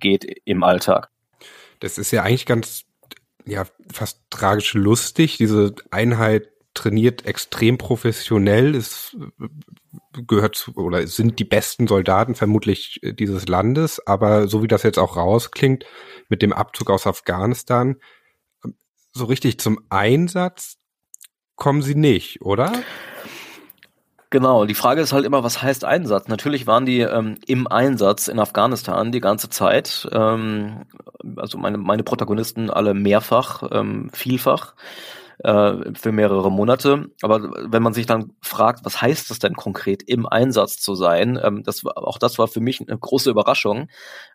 geht 0.00 0.24
im 0.46 0.62
Alltag. 0.62 1.10
Das 1.80 1.98
ist 1.98 2.10
ja 2.10 2.22
eigentlich 2.22 2.46
ganz, 2.46 2.84
ja, 3.44 3.66
fast 3.92 4.22
tragisch 4.30 4.72
lustig, 4.72 5.36
diese 5.36 5.74
Einheit 5.90 6.48
trainiert 6.76 7.26
extrem 7.26 7.78
professionell, 7.78 8.74
es 8.74 9.16
gehört 10.26 10.56
zu, 10.56 10.74
oder 10.76 11.06
sind 11.06 11.38
die 11.38 11.44
besten 11.44 11.86
Soldaten 11.86 12.34
vermutlich 12.34 13.00
äh, 13.02 13.12
dieses 13.12 13.48
Landes, 13.48 14.06
aber 14.06 14.48
so 14.48 14.62
wie 14.62 14.68
das 14.68 14.82
jetzt 14.82 14.98
auch 14.98 15.16
rausklingt, 15.16 15.84
mit 16.28 16.42
dem 16.42 16.52
Abzug 16.52 16.90
aus 16.90 17.06
Afghanistan, 17.06 17.96
so 19.12 19.24
richtig 19.24 19.58
zum 19.58 19.80
Einsatz 19.88 20.76
kommen 21.56 21.82
sie 21.82 21.94
nicht, 21.94 22.42
oder? 22.42 22.72
Genau, 24.30 24.66
die 24.66 24.74
Frage 24.74 25.00
ist 25.00 25.12
halt 25.12 25.24
immer, 25.24 25.44
was 25.44 25.62
heißt 25.62 25.84
Einsatz? 25.84 26.28
Natürlich 26.28 26.66
waren 26.66 26.84
die 26.84 27.00
ähm, 27.00 27.38
im 27.46 27.66
Einsatz 27.66 28.28
in 28.28 28.38
Afghanistan 28.38 29.12
die 29.12 29.20
ganze 29.20 29.48
Zeit, 29.48 30.08
ähm, 30.12 30.82
also 31.36 31.58
meine, 31.58 31.78
meine 31.78 32.02
Protagonisten 32.02 32.68
alle 32.68 32.92
mehrfach, 32.92 33.62
ähm, 33.70 34.10
vielfach 34.12 34.74
äh, 35.40 35.94
für 35.94 36.12
mehrere 36.12 36.50
Monate. 36.50 37.10
Aber 37.22 37.50
wenn 37.70 37.82
man 37.82 37.92
sich 37.92 38.06
dann 38.06 38.32
fragt, 38.40 38.84
was 38.84 39.00
heißt 39.00 39.30
das 39.30 39.38
denn 39.38 39.54
konkret, 39.54 40.02
im 40.02 40.26
Einsatz 40.26 40.78
zu 40.78 40.94
sein, 40.94 41.38
ähm, 41.42 41.62
das 41.62 41.84
auch 41.84 42.18
das 42.18 42.38
war 42.38 42.48
für 42.48 42.60
mich 42.60 42.80
eine 42.80 42.98
große 42.98 43.30
Überraschung. 43.30 43.88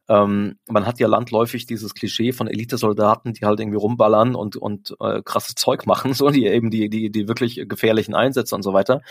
Ähm, 0.08 0.58
man 0.68 0.86
hat 0.86 1.00
ja 1.00 1.08
landläufig 1.08 1.66
dieses 1.66 1.94
Klischee 1.94 2.32
von 2.32 2.48
Elitesoldaten, 2.48 3.34
die 3.34 3.46
halt 3.46 3.60
irgendwie 3.60 3.78
rumballern 3.78 4.36
und, 4.36 4.56
und 4.56 4.96
äh, 5.00 5.22
krasses 5.24 5.56
Zeug 5.56 5.86
machen, 5.86 6.14
so 6.14 6.30
die 6.30 6.46
eben 6.46 6.70
die, 6.70 6.90
die, 6.90 7.12
die 7.12 7.28
wirklich 7.28 7.64
gefährlichen 7.68 8.16
Einsätze 8.16 8.56
und 8.56 8.64
so 8.64 8.74
weiter. 8.74 9.02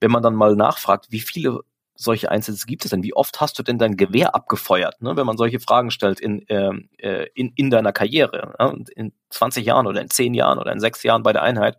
Wenn 0.00 0.10
man 0.10 0.22
dann 0.22 0.34
mal 0.34 0.54
nachfragt, 0.54 1.06
wie 1.10 1.20
viele 1.20 1.60
solche 2.00 2.30
Einsätze 2.30 2.64
gibt 2.66 2.84
es 2.84 2.92
denn? 2.92 3.02
Wie 3.02 3.12
oft 3.12 3.40
hast 3.40 3.58
du 3.58 3.64
denn 3.64 3.76
dein 3.76 3.96
Gewehr 3.96 4.34
abgefeuert, 4.34 5.02
ne? 5.02 5.16
wenn 5.16 5.26
man 5.26 5.36
solche 5.36 5.58
Fragen 5.58 5.90
stellt 5.90 6.20
in, 6.20 6.44
ähm, 6.48 6.88
äh, 6.98 7.26
in, 7.34 7.52
in 7.56 7.70
deiner 7.70 7.92
Karriere, 7.92 8.54
ne? 8.58 8.84
in 8.94 9.12
20 9.30 9.66
Jahren 9.66 9.86
oder 9.86 10.00
in 10.00 10.08
10 10.08 10.32
Jahren 10.32 10.58
oder 10.58 10.72
in 10.72 10.78
6 10.78 11.02
Jahren 11.02 11.24
bei 11.24 11.32
der 11.32 11.42
Einheit, 11.42 11.76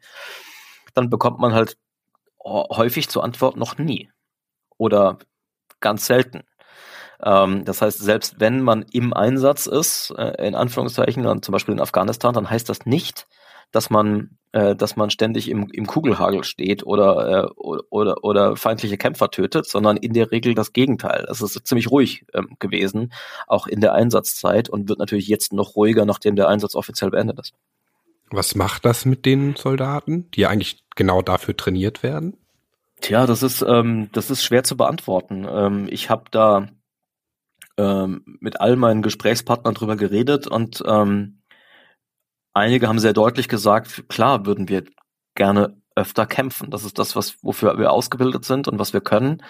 dann 0.94 1.10
bekommt 1.10 1.40
man 1.40 1.54
halt 1.54 1.78
häufig 2.44 3.10
zur 3.10 3.24
Antwort 3.24 3.56
noch 3.56 3.78
nie 3.78 4.10
oder 4.78 5.20
ganz 5.80 6.06
selten. 6.06 6.44
Ähm, 7.24 7.64
das 7.64 7.82
heißt, 7.82 8.00
selbst 8.00 8.40
wenn 8.40 8.62
man 8.62 8.84
im 8.92 9.14
Einsatz 9.14 9.68
ist, 9.68 10.12
äh, 10.18 10.46
in 10.46 10.56
Anführungszeichen, 10.56 11.24
dann 11.24 11.42
zum 11.42 11.54
Beispiel 11.54 11.74
in 11.74 11.82
Afghanistan, 11.82 12.34
dann 12.34 12.50
heißt 12.50 12.68
das 12.68 12.86
nicht, 12.86 13.26
dass 13.72 13.90
man, 13.90 14.38
äh, 14.52 14.76
dass 14.76 14.96
man 14.96 15.10
ständig 15.10 15.50
im, 15.50 15.70
im 15.72 15.88
Kugelhagel 15.88 16.44
steht 16.44 16.86
oder, 16.86 17.46
äh, 17.46 17.72
oder, 17.90 18.24
oder 18.24 18.56
feindliche 18.56 18.98
Kämpfer 18.98 19.30
tötet, 19.32 19.68
sondern 19.68 19.98
in 19.98 20.14
der 20.14 20.32
Regel 20.32 20.56
das 20.56 20.74
Gegenteil. 20.74 21.26
Es 21.30 21.42
ist 21.42 21.68
ziemlich 21.68 21.92
ruhig 21.92 22.26
ähm, 22.34 22.56
gewesen, 22.60 23.14
auch 23.48 23.68
in 23.68 23.82
der 23.82 23.94
Einsatzzeit 23.94 24.70
und 24.70 24.90
wird 24.90 25.00
natürlich 25.00 25.28
jetzt 25.28 25.54
noch 25.54 25.76
ruhiger, 25.76 26.06
nachdem 26.06 26.36
der 26.36 26.48
Einsatz 26.48 26.76
offiziell 26.76 27.12
beendet 27.12 27.40
ist. 27.40 27.54
Was 28.32 28.56
macht 28.56 28.86
das 28.86 29.06
mit 29.06 29.26
den 29.26 29.56
Soldaten, 29.56 30.30
die 30.32 30.46
eigentlich 30.46 30.84
genau 30.96 31.22
dafür 31.22 31.58
trainiert 31.58 32.04
werden? 32.04 32.38
Tja, 33.02 33.26
das 33.26 33.44
ist, 33.44 33.62
ähm, 33.62 34.10
das 34.12 34.30
ist 34.30 34.44
schwer 34.44 34.64
zu 34.64 34.78
beantworten. 34.78 35.48
Ähm, 35.50 35.88
ich 35.90 36.10
habe 36.10 36.26
da 36.32 36.68
ähm, 37.78 38.24
mit 38.40 38.60
all 38.60 38.76
meinen 38.76 39.02
Gesprächspartnern 39.02 39.74
drüber 39.74 39.96
geredet 39.96 40.48
und 40.48 40.84
ähm, 40.86 41.39
einige 42.54 42.88
haben 42.88 43.00
sehr 43.00 43.14
deutlich 43.14 43.48
gesagt, 43.48 44.08
klar 44.10 44.46
würden 44.46 44.70
wir 44.70 44.84
gerne 45.36 45.82
öfter 45.96 46.26
kämpfen. 46.26 46.72
Das 46.72 46.84
ist 46.84 47.00
das, 47.00 47.16
was 47.16 47.44
wofür 47.44 47.78
wir 47.78 47.92
ausgebildet 47.92 48.46
sind 48.46 48.68
und 48.68 48.80
was 48.80 48.94
wir 48.94 49.02
können. 49.02 49.44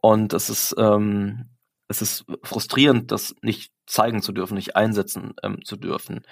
Und 0.00 0.32
es 0.32 0.50
ist 0.50 0.74
ähm, 0.78 1.56
es 1.88 2.02
ist 2.02 2.24
frustrierend, 2.42 3.12
das 3.12 3.34
nicht 3.42 3.72
zeigen 3.86 4.22
zu 4.22 4.32
dürfen, 4.32 4.54
nicht 4.54 4.76
einsetzen 4.76 5.34
ähm, 5.42 5.64
zu 5.64 5.76
dürfen. 5.76 6.26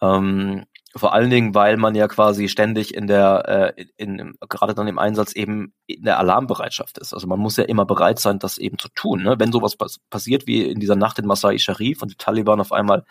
Ähm, 0.00 0.64
vor 0.94 1.12
allen 1.12 1.28
Dingen, 1.28 1.54
weil 1.54 1.76
man 1.76 1.94
ja 1.94 2.08
quasi 2.08 2.48
ständig 2.48 2.94
in 2.94 3.06
der, 3.06 3.74
äh, 3.76 3.84
in, 3.98 4.18
in, 4.18 4.34
gerade 4.48 4.74
dann 4.74 4.88
im 4.88 4.98
Einsatz 4.98 5.32
eben 5.32 5.74
in 5.86 6.04
der 6.04 6.18
Alarmbereitschaft 6.18 6.96
ist. 6.96 7.12
Also 7.12 7.26
man 7.26 7.38
muss 7.38 7.58
ja 7.58 7.64
immer 7.64 7.84
bereit 7.84 8.18
sein, 8.18 8.38
das 8.38 8.56
eben 8.56 8.78
zu 8.78 8.88
tun. 8.88 9.22
Ne? 9.22 9.36
Wenn 9.38 9.52
sowas 9.52 9.76
passiert 10.08 10.46
wie 10.46 10.62
in 10.62 10.80
dieser 10.80 10.96
Nacht 10.96 11.18
in 11.18 11.26
Masai 11.26 11.58
Sharif 11.58 12.00
und 12.00 12.12
die 12.12 12.16
Taliban 12.16 12.60
auf 12.60 12.72
einmal 12.72 13.04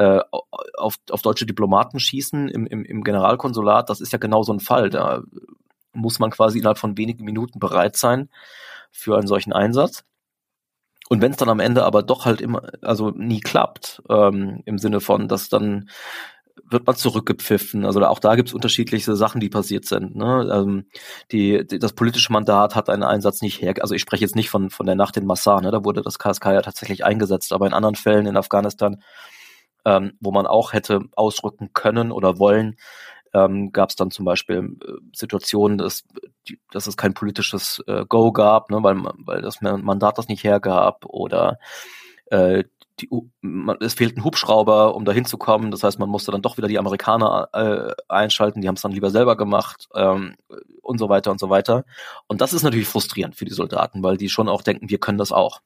äh, 0.00 0.20
auf, 0.78 0.96
auf 1.10 1.20
deutsche 1.20 1.44
Diplomaten 1.44 2.00
schießen 2.00 2.48
im, 2.48 2.66
im, 2.66 2.84
im 2.86 3.04
Generalkonsulat, 3.04 3.90
das 3.90 4.00
ist 4.00 4.12
ja 4.12 4.18
genau 4.18 4.42
so 4.42 4.52
ein 4.54 4.60
Fall. 4.60 4.88
Da 4.88 5.20
muss 5.92 6.18
man 6.18 6.30
quasi 6.30 6.58
innerhalb 6.58 6.78
von 6.78 6.96
wenigen 6.96 7.22
Minuten 7.22 7.58
bereit 7.58 7.96
sein 7.96 8.30
für 8.90 9.18
einen 9.18 9.26
solchen 9.26 9.52
Einsatz. 9.52 10.04
Und 11.10 11.20
wenn 11.20 11.32
es 11.32 11.36
dann 11.36 11.50
am 11.50 11.60
Ende 11.60 11.84
aber 11.84 12.02
doch 12.02 12.24
halt 12.24 12.40
immer, 12.40 12.62
also 12.80 13.10
nie 13.10 13.40
klappt, 13.40 14.02
ähm, 14.08 14.62
im 14.64 14.78
Sinne 14.78 15.00
von, 15.00 15.28
dass 15.28 15.50
dann 15.50 15.90
wird 16.64 16.86
man 16.86 16.96
zurückgepfiffen. 16.96 17.84
Also 17.84 18.02
auch 18.06 18.20
da 18.20 18.36
gibt 18.36 18.48
es 18.48 18.54
unterschiedliche 18.54 19.16
Sachen, 19.16 19.40
die 19.40 19.50
passiert 19.50 19.84
sind. 19.84 20.16
Ne? 20.16 20.48
Ähm, 20.50 20.86
die, 21.30 21.66
die, 21.66 21.78
das 21.78 21.92
politische 21.92 22.32
Mandat 22.32 22.74
hat 22.74 22.88
einen 22.88 23.02
Einsatz 23.02 23.42
nicht 23.42 23.60
her. 23.60 23.74
Also 23.80 23.94
ich 23.94 24.00
spreche 24.00 24.24
jetzt 24.24 24.36
nicht 24.36 24.48
von, 24.48 24.70
von 24.70 24.86
der 24.86 24.94
Nacht 24.94 25.18
in 25.18 25.26
Massar, 25.26 25.60
ne? 25.60 25.70
da 25.70 25.84
wurde 25.84 26.00
das 26.00 26.18
KSK 26.18 26.46
ja 26.46 26.62
tatsächlich 26.62 27.04
eingesetzt, 27.04 27.52
aber 27.52 27.66
in 27.66 27.74
anderen 27.74 27.96
Fällen 27.96 28.26
in 28.26 28.36
Afghanistan 28.36 29.02
ähm, 29.84 30.12
wo 30.20 30.30
man 30.32 30.46
auch 30.46 30.72
hätte 30.72 31.00
ausrücken 31.14 31.70
können 31.72 32.12
oder 32.12 32.38
wollen, 32.38 32.76
ähm, 33.32 33.72
gab 33.72 33.90
es 33.90 33.96
dann 33.96 34.10
zum 34.10 34.24
Beispiel 34.24 34.76
äh, 34.82 34.92
Situationen, 35.14 35.78
dass, 35.78 36.04
dass 36.70 36.86
es 36.86 36.96
kein 36.96 37.14
politisches 37.14 37.82
äh, 37.86 38.04
Go 38.08 38.32
gab, 38.32 38.70
ne, 38.70 38.82
weil, 38.82 38.96
weil 39.24 39.42
das 39.42 39.60
Mandat 39.60 40.18
das 40.18 40.28
nicht 40.28 40.44
hergab 40.44 41.04
oder 41.06 41.58
äh, 42.26 42.64
die, 43.00 43.08
man, 43.40 43.76
es 43.80 43.94
fehlt 43.94 44.16
ein 44.16 44.24
Hubschrauber, 44.24 44.94
um 44.94 45.04
da 45.04 45.12
hinzukommen. 45.12 45.70
Das 45.70 45.82
heißt, 45.82 45.98
man 45.98 46.08
musste 46.08 46.32
dann 46.32 46.42
doch 46.42 46.58
wieder 46.58 46.68
die 46.68 46.78
Amerikaner 46.78 47.48
äh, 47.52 47.94
einschalten, 48.08 48.60
die 48.60 48.68
haben 48.68 48.74
es 48.74 48.82
dann 48.82 48.92
lieber 48.92 49.10
selber 49.10 49.36
gemacht 49.36 49.88
ähm, 49.94 50.36
und 50.82 50.98
so 50.98 51.08
weiter 51.08 51.30
und 51.30 51.40
so 51.40 51.50
weiter. 51.50 51.84
Und 52.26 52.40
das 52.40 52.52
ist 52.52 52.62
natürlich 52.62 52.88
frustrierend 52.88 53.36
für 53.36 53.44
die 53.44 53.54
Soldaten, 53.54 54.02
weil 54.02 54.16
die 54.16 54.28
schon 54.28 54.48
auch 54.48 54.62
denken, 54.62 54.90
wir 54.90 54.98
können 54.98 55.18
das 55.18 55.32
auch. 55.32 55.60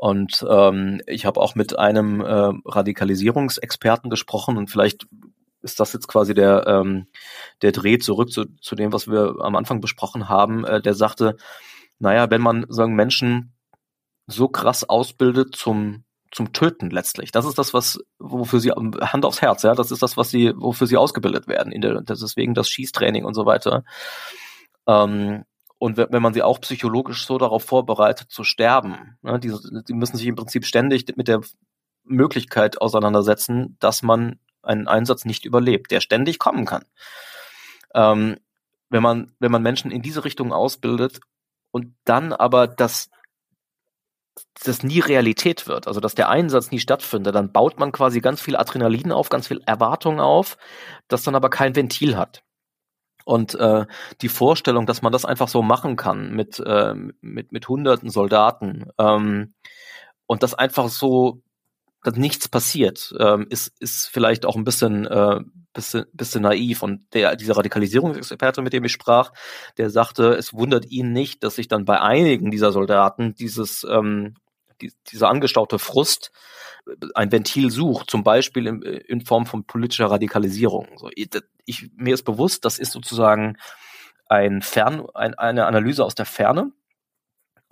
Und 0.00 0.46
ähm, 0.48 1.02
ich 1.06 1.26
habe 1.26 1.38
auch 1.38 1.54
mit 1.54 1.78
einem 1.78 2.22
äh, 2.22 2.52
Radikalisierungsexperten 2.64 4.08
gesprochen 4.08 4.56
und 4.56 4.70
vielleicht 4.70 5.06
ist 5.60 5.78
das 5.78 5.92
jetzt 5.92 6.08
quasi 6.08 6.32
der, 6.32 6.66
ähm, 6.66 7.08
der 7.60 7.72
Dreh 7.72 7.98
zurück 7.98 8.32
zu, 8.32 8.46
zu 8.62 8.74
dem, 8.76 8.94
was 8.94 9.08
wir 9.08 9.34
am 9.40 9.56
Anfang 9.56 9.82
besprochen 9.82 10.30
haben, 10.30 10.64
äh, 10.64 10.80
der 10.80 10.94
sagte, 10.94 11.36
naja, 11.98 12.30
wenn 12.30 12.40
man 12.40 12.64
sagen 12.70 12.94
Menschen 12.94 13.52
so 14.26 14.48
krass 14.48 14.88
ausbildet 14.88 15.54
zum 15.54 16.04
zum 16.32 16.54
Töten 16.54 16.88
letztlich. 16.88 17.30
Das 17.30 17.44
ist 17.44 17.58
das, 17.58 17.74
was 17.74 17.98
wofür 18.18 18.60
sie 18.60 18.70
Hand 18.70 19.26
aufs 19.26 19.42
Herz, 19.42 19.64
ja, 19.64 19.74
das 19.74 19.90
ist 19.90 20.02
das, 20.02 20.16
was 20.16 20.30
sie 20.30 20.54
wofür 20.56 20.86
sie 20.86 20.96
ausgebildet 20.96 21.46
werden. 21.46 21.72
In 21.72 21.82
der, 21.82 22.00
deswegen 22.00 22.54
das 22.54 22.70
Schießtraining 22.70 23.26
und 23.26 23.34
so 23.34 23.44
weiter. 23.44 23.84
Ähm, 24.86 25.44
und 25.80 25.96
wenn 25.96 26.22
man 26.22 26.34
sie 26.34 26.42
auch 26.42 26.60
psychologisch 26.60 27.24
so 27.24 27.38
darauf 27.38 27.64
vorbereitet 27.64 28.30
zu 28.30 28.44
sterben, 28.44 29.16
ne, 29.22 29.40
die, 29.40 29.50
die 29.88 29.94
müssen 29.94 30.18
sich 30.18 30.26
im 30.26 30.36
Prinzip 30.36 30.66
ständig 30.66 31.06
mit 31.16 31.26
der 31.26 31.40
Möglichkeit 32.04 32.82
auseinandersetzen, 32.82 33.78
dass 33.80 34.02
man 34.02 34.38
einen 34.60 34.88
Einsatz 34.88 35.24
nicht 35.24 35.46
überlebt, 35.46 35.90
der 35.90 36.02
ständig 36.02 36.38
kommen 36.38 36.66
kann. 36.66 36.84
Ähm, 37.94 38.36
wenn 38.90 39.02
man 39.02 39.32
wenn 39.38 39.50
man 39.50 39.62
Menschen 39.62 39.90
in 39.90 40.02
diese 40.02 40.26
Richtung 40.26 40.52
ausbildet 40.52 41.20
und 41.70 41.94
dann 42.04 42.34
aber 42.34 42.66
das 42.66 43.08
das 44.62 44.82
nie 44.82 45.00
Realität 45.00 45.66
wird, 45.66 45.88
also 45.88 46.00
dass 46.00 46.14
der 46.14 46.28
Einsatz 46.28 46.70
nie 46.70 46.78
stattfindet, 46.78 47.34
dann 47.34 47.52
baut 47.52 47.78
man 47.78 47.90
quasi 47.90 48.20
ganz 48.20 48.42
viel 48.42 48.56
Adrenalin 48.56 49.12
auf, 49.12 49.30
ganz 49.30 49.48
viel 49.48 49.62
Erwartung 49.64 50.20
auf, 50.20 50.58
das 51.08 51.22
dann 51.22 51.34
aber 51.34 51.48
kein 51.48 51.74
Ventil 51.74 52.18
hat. 52.18 52.42
Und 53.24 53.54
äh, 53.54 53.86
die 54.20 54.28
Vorstellung, 54.28 54.86
dass 54.86 55.02
man 55.02 55.12
das 55.12 55.24
einfach 55.24 55.48
so 55.48 55.62
machen 55.62 55.96
kann 55.96 56.32
mit, 56.32 56.60
äh, 56.60 56.94
mit, 57.20 57.52
mit 57.52 57.68
hunderten 57.68 58.10
Soldaten 58.10 58.90
ähm, 58.98 59.54
und 60.26 60.42
das 60.42 60.54
einfach 60.54 60.88
so, 60.88 61.42
dass 62.02 62.16
nichts 62.16 62.48
passiert, 62.48 63.14
ähm, 63.18 63.46
ist, 63.50 63.74
ist 63.80 64.06
vielleicht 64.06 64.46
auch 64.46 64.56
ein 64.56 64.64
bisschen, 64.64 65.06
äh, 65.06 65.40
bisschen, 65.72 66.06
bisschen 66.12 66.42
naiv. 66.42 66.82
Und 66.82 67.02
der, 67.12 67.36
dieser 67.36 67.56
Radikalisierungsexperte, 67.56 68.62
mit 68.62 68.72
dem 68.72 68.84
ich 68.84 68.92
sprach, 68.92 69.32
der 69.76 69.90
sagte, 69.90 70.34
es 70.34 70.54
wundert 70.54 70.90
ihn 70.90 71.12
nicht, 71.12 71.44
dass 71.44 71.56
sich 71.56 71.68
dann 71.68 71.84
bei 71.84 72.00
einigen 72.00 72.50
dieser 72.50 72.72
Soldaten 72.72 73.34
dieses 73.34 73.86
ähm, 73.88 74.34
die, 74.80 74.92
dieser 75.10 75.28
angestaute 75.28 75.78
Frust 75.78 76.32
ein 77.14 77.30
Ventil 77.30 77.70
sucht, 77.70 78.10
zum 78.10 78.24
Beispiel 78.24 78.66
in, 78.66 78.82
in 78.82 79.24
Form 79.24 79.46
von 79.46 79.64
politischer 79.64 80.10
Radikalisierung. 80.10 80.88
So, 80.96 81.10
ich, 81.14 81.90
mir 81.96 82.14
ist 82.14 82.24
bewusst, 82.24 82.64
das 82.64 82.78
ist 82.78 82.92
sozusagen 82.92 83.56
ein 84.26 84.62
Fern, 84.62 85.06
ein, 85.14 85.34
eine 85.34 85.66
Analyse 85.66 86.04
aus 86.04 86.14
der 86.14 86.26
Ferne. 86.26 86.72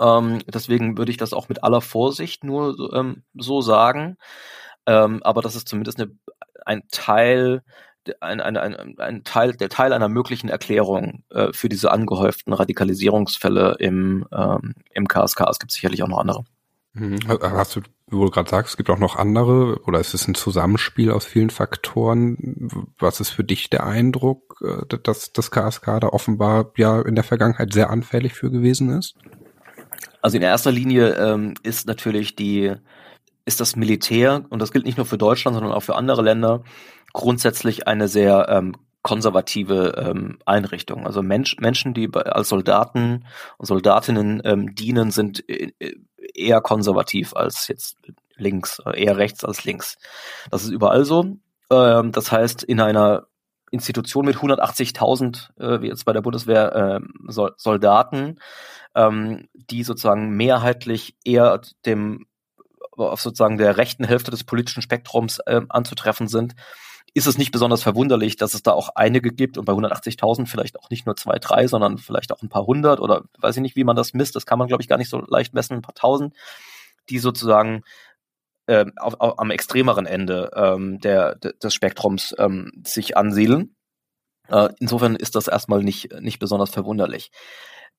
Ähm, 0.00 0.40
deswegen 0.46 0.98
würde 0.98 1.10
ich 1.10 1.16
das 1.16 1.32
auch 1.32 1.48
mit 1.48 1.64
aller 1.64 1.80
Vorsicht 1.80 2.44
nur 2.44 2.92
ähm, 2.94 3.24
so 3.34 3.60
sagen. 3.60 4.16
Ähm, 4.86 5.22
aber 5.22 5.42
das 5.42 5.56
ist 5.56 5.68
zumindest 5.68 6.00
eine, 6.00 6.12
ein 6.64 6.82
Teil 6.90 7.62
ein, 8.20 8.40
ein, 8.40 8.56
ein, 8.56 8.98
ein 8.98 9.24
Teil, 9.24 9.52
der 9.52 9.68
Teil 9.68 9.92
einer 9.92 10.08
möglichen 10.08 10.48
Erklärung 10.48 11.24
äh, 11.30 11.52
für 11.52 11.68
diese 11.68 11.90
angehäuften 11.90 12.52
Radikalisierungsfälle 12.52 13.76
im, 13.78 14.26
ähm, 14.32 14.74
im 14.92 15.08
KSK. 15.08 15.42
Es 15.50 15.58
gibt 15.58 15.72
sicherlich 15.72 16.02
auch 16.02 16.08
noch 16.08 16.18
andere. 16.18 16.44
Mhm. 16.94 17.18
Hast 17.28 17.76
du, 17.76 17.80
wo 18.06 18.24
du 18.24 18.30
gerade 18.30 18.48
sagst, 18.48 18.70
es 18.70 18.76
gibt 18.76 18.90
auch 18.90 18.98
noch 18.98 19.16
andere 19.16 19.80
oder 19.84 20.00
ist 20.00 20.14
es 20.14 20.26
ein 20.26 20.34
Zusammenspiel 20.34 21.10
aus 21.10 21.24
vielen 21.24 21.50
Faktoren? 21.50 22.86
Was 22.98 23.20
ist 23.20 23.30
für 23.30 23.44
dich 23.44 23.70
der 23.70 23.86
Eindruck, 23.86 24.60
äh, 24.62 24.98
dass 25.02 25.32
das 25.32 25.50
KSK 25.50 26.00
da 26.00 26.08
offenbar 26.08 26.72
ja 26.76 27.00
in 27.00 27.14
der 27.14 27.24
Vergangenheit 27.24 27.72
sehr 27.72 27.90
anfällig 27.90 28.34
für 28.34 28.50
gewesen 28.50 28.90
ist? 28.90 29.16
Also 30.22 30.36
in 30.36 30.42
erster 30.42 30.72
Linie 30.72 31.14
ähm, 31.14 31.54
ist 31.62 31.86
natürlich 31.86 32.34
die 32.34 32.74
ist 33.44 33.60
das 33.60 33.76
Militär 33.76 34.44
und 34.50 34.60
das 34.60 34.72
gilt 34.72 34.84
nicht 34.84 34.98
nur 34.98 35.06
für 35.06 35.16
Deutschland, 35.16 35.54
sondern 35.54 35.72
auch 35.72 35.82
für 35.82 35.96
andere 35.96 36.20
Länder 36.22 36.64
grundsätzlich 37.14 37.88
eine 37.88 38.06
sehr 38.06 38.46
ähm, 38.50 38.76
konservative 39.02 39.94
ähm, 39.96 40.38
Einrichtung. 40.44 41.06
Also 41.06 41.22
Mensch, 41.22 41.56
Menschen, 41.58 41.94
die 41.94 42.10
als 42.12 42.50
Soldaten 42.50 43.24
und 43.56 43.66
Soldatinnen 43.66 44.42
ähm, 44.44 44.74
dienen, 44.74 45.10
sind 45.10 45.48
äh, 45.48 45.72
eher 46.34 46.60
konservativ 46.60 47.34
als 47.34 47.68
jetzt 47.68 47.96
links, 48.36 48.80
äh, 48.84 49.02
eher 49.02 49.16
rechts 49.16 49.44
als 49.44 49.64
links. 49.64 49.96
Das 50.50 50.64
ist 50.64 50.70
überall 50.70 51.04
so. 51.04 51.36
Ähm, 51.70 52.12
das 52.12 52.32
heißt, 52.32 52.62
in 52.62 52.80
einer 52.80 53.26
Institution 53.70 54.24
mit 54.24 54.36
180.000, 54.36 55.50
äh, 55.58 55.82
wie 55.82 55.88
jetzt 55.88 56.04
bei 56.04 56.12
der 56.12 56.22
Bundeswehr, 56.22 56.74
äh, 56.74 57.00
Sol 57.30 57.52
Soldaten, 57.56 58.38
ähm, 58.94 59.48
die 59.52 59.82
sozusagen 59.82 60.30
mehrheitlich 60.30 61.16
eher 61.24 61.60
dem 61.84 62.26
auf 62.96 63.20
sozusagen 63.20 63.58
der 63.58 63.76
rechten 63.76 64.04
Hälfte 64.04 64.32
des 64.32 64.42
politischen 64.42 64.82
Spektrums 64.82 65.38
äh, 65.46 65.60
anzutreffen 65.68 66.26
sind, 66.26 66.54
ist 67.18 67.26
es 67.26 67.36
nicht 67.36 67.52
besonders 67.52 67.82
verwunderlich, 67.82 68.36
dass 68.36 68.54
es 68.54 68.62
da 68.62 68.72
auch 68.72 68.90
einige 68.94 69.32
gibt 69.32 69.58
und 69.58 69.64
bei 69.64 69.72
180.000 69.72 70.46
vielleicht 70.46 70.78
auch 70.78 70.88
nicht 70.88 71.04
nur 71.04 71.16
zwei, 71.16 71.38
drei, 71.38 71.66
sondern 71.66 71.98
vielleicht 71.98 72.32
auch 72.32 72.42
ein 72.42 72.48
paar 72.48 72.66
hundert 72.66 73.00
oder 73.00 73.24
weiß 73.38 73.56
ich 73.56 73.62
nicht, 73.62 73.76
wie 73.76 73.84
man 73.84 73.96
das 73.96 74.14
misst. 74.14 74.36
Das 74.36 74.46
kann 74.46 74.58
man, 74.58 74.68
glaube 74.68 74.82
ich, 74.82 74.88
gar 74.88 74.98
nicht 74.98 75.10
so 75.10 75.18
leicht 75.26 75.52
messen, 75.52 75.74
ein 75.74 75.82
paar 75.82 75.94
tausend, 75.94 76.34
die 77.10 77.18
sozusagen 77.18 77.82
äh, 78.66 78.86
auf, 78.96 79.20
auf, 79.20 79.38
am 79.38 79.50
extremeren 79.50 80.06
Ende 80.06 80.50
ähm, 80.54 81.00
der, 81.00 81.34
des 81.34 81.74
Spektrums 81.74 82.34
ähm, 82.38 82.70
sich 82.84 83.16
ansiedeln. 83.16 83.74
Äh, 84.48 84.68
insofern 84.78 85.16
ist 85.16 85.34
das 85.34 85.48
erstmal 85.48 85.82
nicht, 85.82 86.12
nicht 86.20 86.38
besonders 86.38 86.70
verwunderlich. 86.70 87.32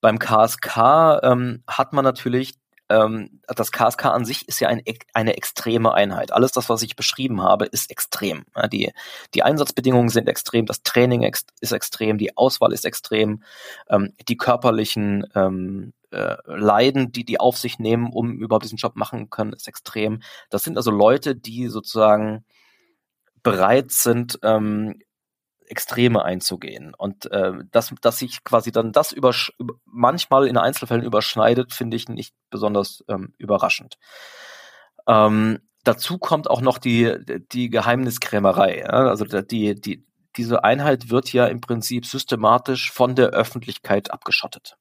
Beim 0.00 0.18
KSK 0.18 1.20
ähm, 1.22 1.62
hat 1.66 1.92
man 1.92 2.04
natürlich 2.04 2.54
ähm, 2.90 3.40
das 3.46 3.72
KSK 3.72 4.06
an 4.06 4.24
sich 4.24 4.48
ist 4.48 4.60
ja 4.60 4.68
ein, 4.68 4.82
eine 5.14 5.36
extreme 5.36 5.94
Einheit. 5.94 6.32
Alles 6.32 6.52
das, 6.52 6.68
was 6.68 6.82
ich 6.82 6.96
beschrieben 6.96 7.42
habe, 7.42 7.66
ist 7.66 7.90
extrem. 7.90 8.44
Ja, 8.56 8.66
die, 8.66 8.92
die 9.34 9.42
Einsatzbedingungen 9.42 10.08
sind 10.08 10.28
extrem, 10.28 10.66
das 10.66 10.82
Training 10.82 11.22
ex 11.22 11.46
ist 11.60 11.72
extrem, 11.72 12.18
die 12.18 12.36
Auswahl 12.36 12.72
ist 12.72 12.84
extrem, 12.84 13.42
ähm, 13.88 14.12
die 14.28 14.36
körperlichen 14.36 15.26
ähm, 15.34 15.92
äh, 16.10 16.36
Leiden, 16.46 17.12
die 17.12 17.24
die 17.24 17.38
auf 17.38 17.56
sich 17.56 17.78
nehmen, 17.78 18.12
um 18.12 18.32
überhaupt 18.38 18.64
diesen 18.64 18.78
Job 18.78 18.96
machen 18.96 19.30
können, 19.30 19.52
ist 19.52 19.68
extrem. 19.68 20.20
Das 20.50 20.64
sind 20.64 20.76
also 20.76 20.90
Leute, 20.90 21.36
die 21.36 21.68
sozusagen 21.68 22.44
bereit 23.42 23.92
sind, 23.92 24.38
ähm, 24.42 25.00
Extreme 25.70 26.24
einzugehen. 26.24 26.94
Und 26.96 27.30
äh, 27.30 27.52
dass, 27.70 27.94
dass 28.00 28.18
sich 28.18 28.44
quasi 28.44 28.72
dann 28.72 28.92
das 28.92 29.12
über, 29.12 29.32
manchmal 29.84 30.46
in 30.46 30.56
Einzelfällen 30.56 31.04
überschneidet, 31.04 31.72
finde 31.72 31.96
ich 31.96 32.08
nicht 32.08 32.34
besonders 32.50 33.04
ähm, 33.08 33.34
überraschend. 33.38 33.96
Ähm, 35.06 35.60
dazu 35.84 36.18
kommt 36.18 36.50
auch 36.50 36.60
noch 36.60 36.78
die, 36.78 37.14
die 37.52 37.70
Geheimniskrämerei. 37.70 38.80
Ja? 38.80 39.08
Also 39.08 39.24
die, 39.24 39.80
die, 39.80 40.06
diese 40.36 40.64
Einheit 40.64 41.10
wird 41.10 41.32
ja 41.32 41.46
im 41.46 41.60
Prinzip 41.60 42.06
systematisch 42.06 42.92
von 42.92 43.14
der 43.14 43.28
Öffentlichkeit 43.28 44.10
abgeschottet. 44.10 44.76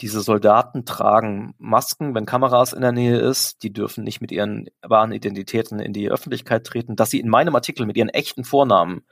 Diese 0.00 0.20
Soldaten 0.20 0.84
tragen 0.84 1.54
Masken, 1.58 2.14
wenn 2.14 2.24
Kameras 2.24 2.72
in 2.72 2.82
der 2.82 2.92
Nähe 2.92 3.18
ist. 3.18 3.64
Die 3.64 3.72
dürfen 3.72 4.04
nicht 4.04 4.20
mit 4.20 4.30
ihren 4.30 4.68
wahren 4.80 5.10
Identitäten 5.10 5.80
in 5.80 5.92
die 5.92 6.08
Öffentlichkeit 6.08 6.64
treten. 6.64 6.94
Dass 6.94 7.10
sie 7.10 7.18
in 7.18 7.28
meinem 7.28 7.56
Artikel 7.56 7.84
mit 7.84 7.96
ihren 7.96 8.08
echten 8.08 8.44
Vornamen 8.44 9.04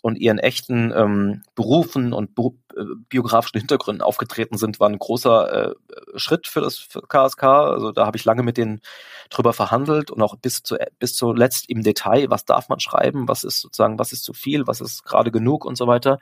und 0.00 0.16
ihren 0.16 0.38
echten 0.38 0.94
ähm, 0.96 1.42
Berufen 1.54 2.14
und 2.14 2.34
Be 2.34 2.52
äh, 2.74 2.84
biografischen 3.10 3.58
Hintergründen 3.58 4.00
aufgetreten 4.00 4.56
sind, 4.56 4.80
war 4.80 4.88
ein 4.88 4.98
großer 4.98 5.72
äh, 5.72 5.74
Schritt 6.16 6.46
für 6.46 6.62
das 6.62 6.78
für 6.78 7.02
KSK. 7.02 7.42
Also 7.42 7.92
da 7.92 8.06
habe 8.06 8.16
ich 8.16 8.24
lange 8.24 8.42
mit 8.42 8.56
denen 8.56 8.80
drüber 9.28 9.52
verhandelt 9.52 10.10
und 10.10 10.22
auch 10.22 10.36
bis 10.36 10.62
zu 10.62 10.78
bis 10.98 11.14
zuletzt 11.16 11.68
im 11.68 11.82
Detail, 11.82 12.30
was 12.30 12.46
darf 12.46 12.70
man 12.70 12.80
schreiben, 12.80 13.28
was 13.28 13.44
ist 13.44 13.60
sozusagen, 13.60 13.98
was 13.98 14.12
ist 14.12 14.24
zu 14.24 14.32
viel, 14.32 14.66
was 14.66 14.80
ist 14.80 15.04
gerade 15.04 15.30
genug 15.30 15.66
und 15.66 15.76
so 15.76 15.86
weiter. 15.86 16.18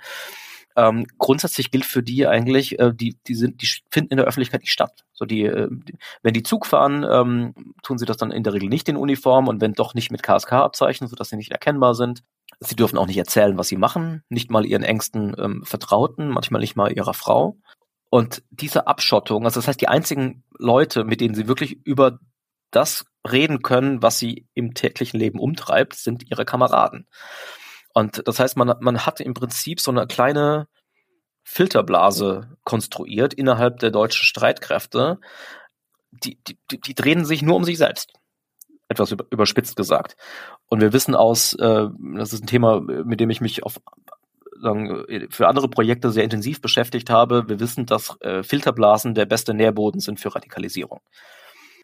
Ähm, 0.79 1.07
grundsätzlich 1.19 1.73
gilt 1.73 1.85
für 1.85 2.05
die 2.05 2.29
eigentlich, 2.29 2.79
äh, 2.79 2.93
die, 2.95 3.17
die 3.27 3.35
sind, 3.35 3.63
die 3.63 3.69
finden 3.91 4.13
in 4.13 4.17
der 4.19 4.27
Öffentlichkeit 4.27 4.61
nicht 4.61 4.71
statt. 4.71 5.05
So 5.13 5.25
die, 5.25 5.43
äh, 5.43 5.67
die 5.69 5.95
wenn 6.23 6.35
die 6.35 6.45
Zug 6.45 6.67
fahren, 6.67 7.05
ähm, 7.11 7.75
tun 7.83 7.99
sie 7.99 8.07
das 8.07 8.17
dann 8.17 8.31
in 8.31 8.45
der 8.45 8.53
Regel 8.53 8.69
nicht 8.69 8.89
in 8.89 8.97
Uniform 8.97 9.49
und 9.49 9.61
wenn 9.61 9.73
doch 9.73 9.95
nicht 9.95 10.13
mit 10.13 10.23
KSK-Abzeichen, 10.23 11.09
sodass 11.09 11.31
sie 11.31 11.37
nicht 11.37 11.51
erkennbar 11.51 11.97
sind. 11.97 12.23
Sie 12.61 12.77
dürfen 12.77 12.97
auch 12.97 13.09
nicht 13.09 13.19
erzählen, 13.19 13.59
was 13.59 13.67
sie 13.67 13.77
machen, 13.77 14.23
nicht 14.29 14.53
mal 14.53 14.65
ihren 14.65 14.85
engsten 14.85 15.35
ähm, 15.37 15.65
Vertrauten, 15.65 16.29
manchmal 16.29 16.61
nicht 16.61 16.77
mal 16.77 16.93
ihrer 16.93 17.15
Frau. 17.15 17.57
Und 18.09 18.45
diese 18.51 18.87
Abschottung, 18.87 19.47
also 19.47 19.59
das 19.59 19.67
heißt, 19.67 19.81
die 19.81 19.89
einzigen 19.89 20.45
Leute, 20.59 21.03
mit 21.03 21.21
denen 21.21 21.35
sie 21.35 21.49
wirklich 21.49 21.85
über 21.85 22.21
das 22.71 23.05
reden 23.29 23.63
können, 23.63 24.01
was 24.01 24.21
sie 24.21 24.47
im 24.55 24.75
täglichen 24.75 25.19
Leben 25.19 25.41
umtreibt, 25.41 25.95
sind 25.95 26.31
ihre 26.31 26.45
Kameraden. 26.45 27.09
Und 27.99 28.23
das 28.29 28.39
heißt, 28.39 28.57
man, 28.57 28.77
man 28.79 29.07
hat 29.07 29.19
im 29.19 29.35
Prinzip 29.35 29.81
so 29.81 29.91
eine 29.91 30.07
kleine 30.07 30.69
Filterblase 31.43 32.57
konstruiert 32.63 33.35
innerhalb 33.35 33.81
der 33.81 33.91
deutschen 33.91 34.23
Streitkräfte. 34.23 35.19
Die, 36.13 36.39
die, 36.47 36.57
die 36.81 36.95
drehen 36.95 37.25
sich 37.25 37.43
nur 37.43 37.57
um 37.57 37.65
sich 37.65 37.77
selbst. 37.77 38.13
Etwas 38.87 39.11
überspitzt 39.11 39.75
gesagt. 39.75 40.17
Und 40.69 40.81
wir 40.81 40.93
wissen 40.93 41.17
aus, 41.17 41.55
äh, 41.55 41.89
das 42.15 42.33
ist 42.33 42.45
ein 42.45 42.47
Thema, 42.47 42.81
mit 42.81 43.19
dem 43.19 43.31
ich 43.31 43.41
mich 43.41 43.65
auf 43.65 43.81
sagen, 44.61 45.05
für 45.31 45.49
andere 45.49 45.69
Projekte 45.69 46.13
sehr 46.13 46.23
intensiv 46.23 46.61
beschäftigt 46.61 47.11
habe. 47.11 47.49
Wir 47.49 47.59
wissen, 47.59 47.85
dass 47.85 48.17
äh, 48.21 48.45
Filterblasen 48.45 49.15
der 49.15 49.27
beste 49.27 49.55
Nährboden 49.55 50.01
sind 50.01 50.21
für 50.21 50.33
Radikalisierung. 50.33 51.01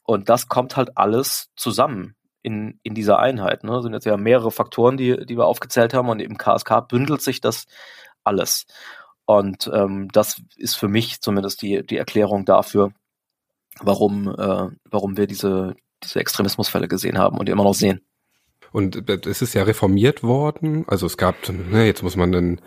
Und 0.05 0.29
das 0.29 0.46
kommt 0.46 0.77
halt 0.77 0.96
alles 0.96 1.50
zusammen 1.57 2.14
in, 2.44 2.78
in 2.83 2.94
dieser 2.94 3.18
Einheit. 3.18 3.64
Ne? 3.64 3.83
Sind 3.83 3.94
jetzt 3.94 4.04
ja 4.04 4.16
mehrere 4.16 4.52
Faktoren, 4.52 4.96
die, 4.96 5.24
die 5.24 5.37
wir 5.37 5.46
aufgezählt 5.46 5.94
haben 5.94 6.09
und 6.09 6.20
im 6.20 6.37
KSK 6.37 6.87
bündelt 6.88 7.22
sich 7.22 7.40
das 7.40 7.64
alles. 8.22 8.66
Und 9.24 9.70
ähm, 9.72 10.09
das 10.12 10.42
ist 10.57 10.76
für 10.76 10.88
mich 10.88 11.22
zumindest 11.22 11.62
die, 11.62 11.85
die 11.85 11.96
Erklärung 11.96 12.44
dafür, 12.44 12.92
warum, 13.80 14.28
äh, 14.28 14.68
warum 14.85 15.16
wir 15.16 15.26
diese, 15.26 15.74
diese 16.02 16.20
Extremismusfälle 16.20 16.87
gesehen 16.87 17.18
haben 17.18 17.38
und 17.38 17.48
immer 17.48 17.64
noch 17.64 17.74
sehen. 17.74 18.02
Und 18.72 19.09
es 19.09 19.40
ist 19.40 19.54
ja 19.54 19.62
reformiert 19.62 20.22
worden. 20.22 20.85
Also 20.87 21.07
es 21.07 21.16
gab, 21.16 21.37
ne, 21.48 21.87
jetzt 21.87 22.02
muss 22.02 22.16
man 22.16 22.35
einen 22.35 22.61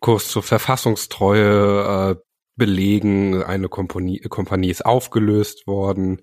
Kurs 0.00 0.28
zur 0.28 0.42
Verfassungstreue 0.42 2.12
äh, 2.12 2.16
belegen. 2.56 3.42
Eine 3.42 3.68
Kompanie, 3.68 4.20
Kompanie 4.20 4.70
ist 4.70 4.86
aufgelöst 4.86 5.66
worden. 5.66 6.22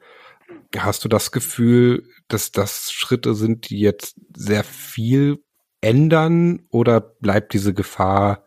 Hast 0.77 1.03
du 1.03 1.09
das 1.09 1.31
Gefühl, 1.31 2.07
dass 2.27 2.51
das 2.51 2.91
Schritte 2.91 3.33
sind, 3.33 3.69
die 3.69 3.79
jetzt 3.79 4.19
sehr 4.35 4.63
viel 4.63 5.43
ändern 5.81 6.65
oder 6.69 6.99
bleibt 6.99 7.53
diese 7.53 7.73
Gefahr 7.73 8.43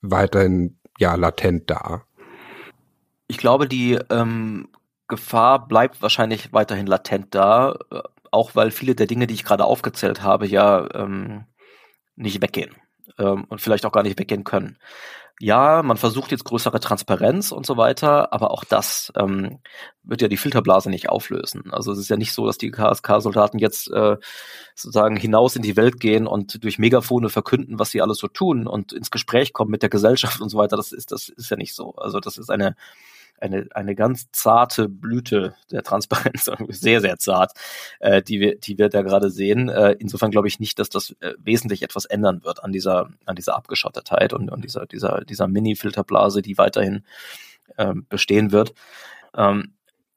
weiterhin 0.00 0.78
ja 0.98 1.14
latent 1.14 1.70
da? 1.70 2.04
Ich 3.28 3.38
glaube, 3.38 3.68
die 3.68 3.98
ähm, 4.10 4.68
Gefahr 5.08 5.66
bleibt 5.66 6.02
wahrscheinlich 6.02 6.52
weiterhin 6.52 6.86
latent 6.86 7.34
da, 7.34 7.76
äh, 7.90 8.00
auch 8.30 8.54
weil 8.54 8.70
viele 8.70 8.94
der 8.94 9.06
Dinge, 9.06 9.26
die 9.26 9.34
ich 9.34 9.44
gerade 9.44 9.64
aufgezählt 9.64 10.22
habe, 10.22 10.46
ja 10.46 10.88
ähm, 10.94 11.44
nicht 12.16 12.42
weggehen 12.42 12.74
ähm, 13.18 13.44
und 13.48 13.60
vielleicht 13.60 13.86
auch 13.86 13.92
gar 13.92 14.02
nicht 14.02 14.18
weggehen 14.18 14.44
können. 14.44 14.78
Ja, 15.38 15.82
man 15.82 15.98
versucht 15.98 16.30
jetzt 16.30 16.44
größere 16.44 16.80
Transparenz 16.80 17.52
und 17.52 17.66
so 17.66 17.76
weiter, 17.76 18.32
aber 18.32 18.50
auch 18.52 18.64
das 18.64 19.12
ähm, 19.18 19.58
wird 20.02 20.22
ja 20.22 20.28
die 20.28 20.38
Filterblase 20.38 20.88
nicht 20.88 21.10
auflösen. 21.10 21.70
Also 21.72 21.92
es 21.92 21.98
ist 21.98 22.08
ja 22.08 22.16
nicht 22.16 22.32
so, 22.32 22.46
dass 22.46 22.56
die 22.56 22.70
KSK-Soldaten 22.70 23.58
jetzt 23.58 23.90
äh, 23.90 24.16
sozusagen 24.74 25.16
hinaus 25.16 25.54
in 25.54 25.60
die 25.60 25.76
Welt 25.76 26.00
gehen 26.00 26.26
und 26.26 26.64
durch 26.64 26.78
Megafone 26.78 27.28
verkünden, 27.28 27.78
was 27.78 27.90
sie 27.90 28.00
alles 28.00 28.16
so 28.16 28.28
tun 28.28 28.66
und 28.66 28.94
ins 28.94 29.10
Gespräch 29.10 29.52
kommen 29.52 29.70
mit 29.70 29.82
der 29.82 29.90
Gesellschaft 29.90 30.40
und 30.40 30.48
so 30.48 30.56
weiter. 30.56 30.76
Das 30.76 30.92
ist, 30.92 31.12
das 31.12 31.28
ist 31.28 31.50
ja 31.50 31.58
nicht 31.58 31.74
so. 31.74 31.94
Also 31.96 32.18
das 32.18 32.38
ist 32.38 32.50
eine 32.50 32.74
eine, 33.40 33.66
eine 33.74 33.94
ganz 33.94 34.30
zarte 34.32 34.88
Blüte 34.88 35.54
der 35.70 35.82
Transparenz, 35.82 36.50
sehr, 36.68 37.00
sehr 37.00 37.18
zart, 37.18 37.52
äh, 38.00 38.22
die, 38.22 38.40
wir, 38.40 38.58
die 38.58 38.78
wir 38.78 38.88
da 38.88 39.02
gerade 39.02 39.30
sehen. 39.30 39.68
Äh, 39.68 39.96
insofern 39.98 40.30
glaube 40.30 40.48
ich 40.48 40.60
nicht, 40.60 40.78
dass 40.78 40.88
das 40.88 41.14
äh, 41.20 41.34
wesentlich 41.38 41.82
etwas 41.82 42.04
ändern 42.04 42.44
wird 42.44 42.62
an 42.62 42.72
dieser, 42.72 43.10
an 43.24 43.36
dieser 43.36 43.56
Abgeschottetheit 43.56 44.32
und, 44.32 44.50
und 44.50 44.64
dieser, 44.64 44.86
dieser, 44.86 45.24
dieser 45.24 45.48
Mini-Filterblase, 45.48 46.42
die 46.42 46.58
weiterhin 46.58 47.04
ähm, 47.78 48.06
bestehen 48.08 48.52
wird. 48.52 48.74
Ähm, 49.34 49.72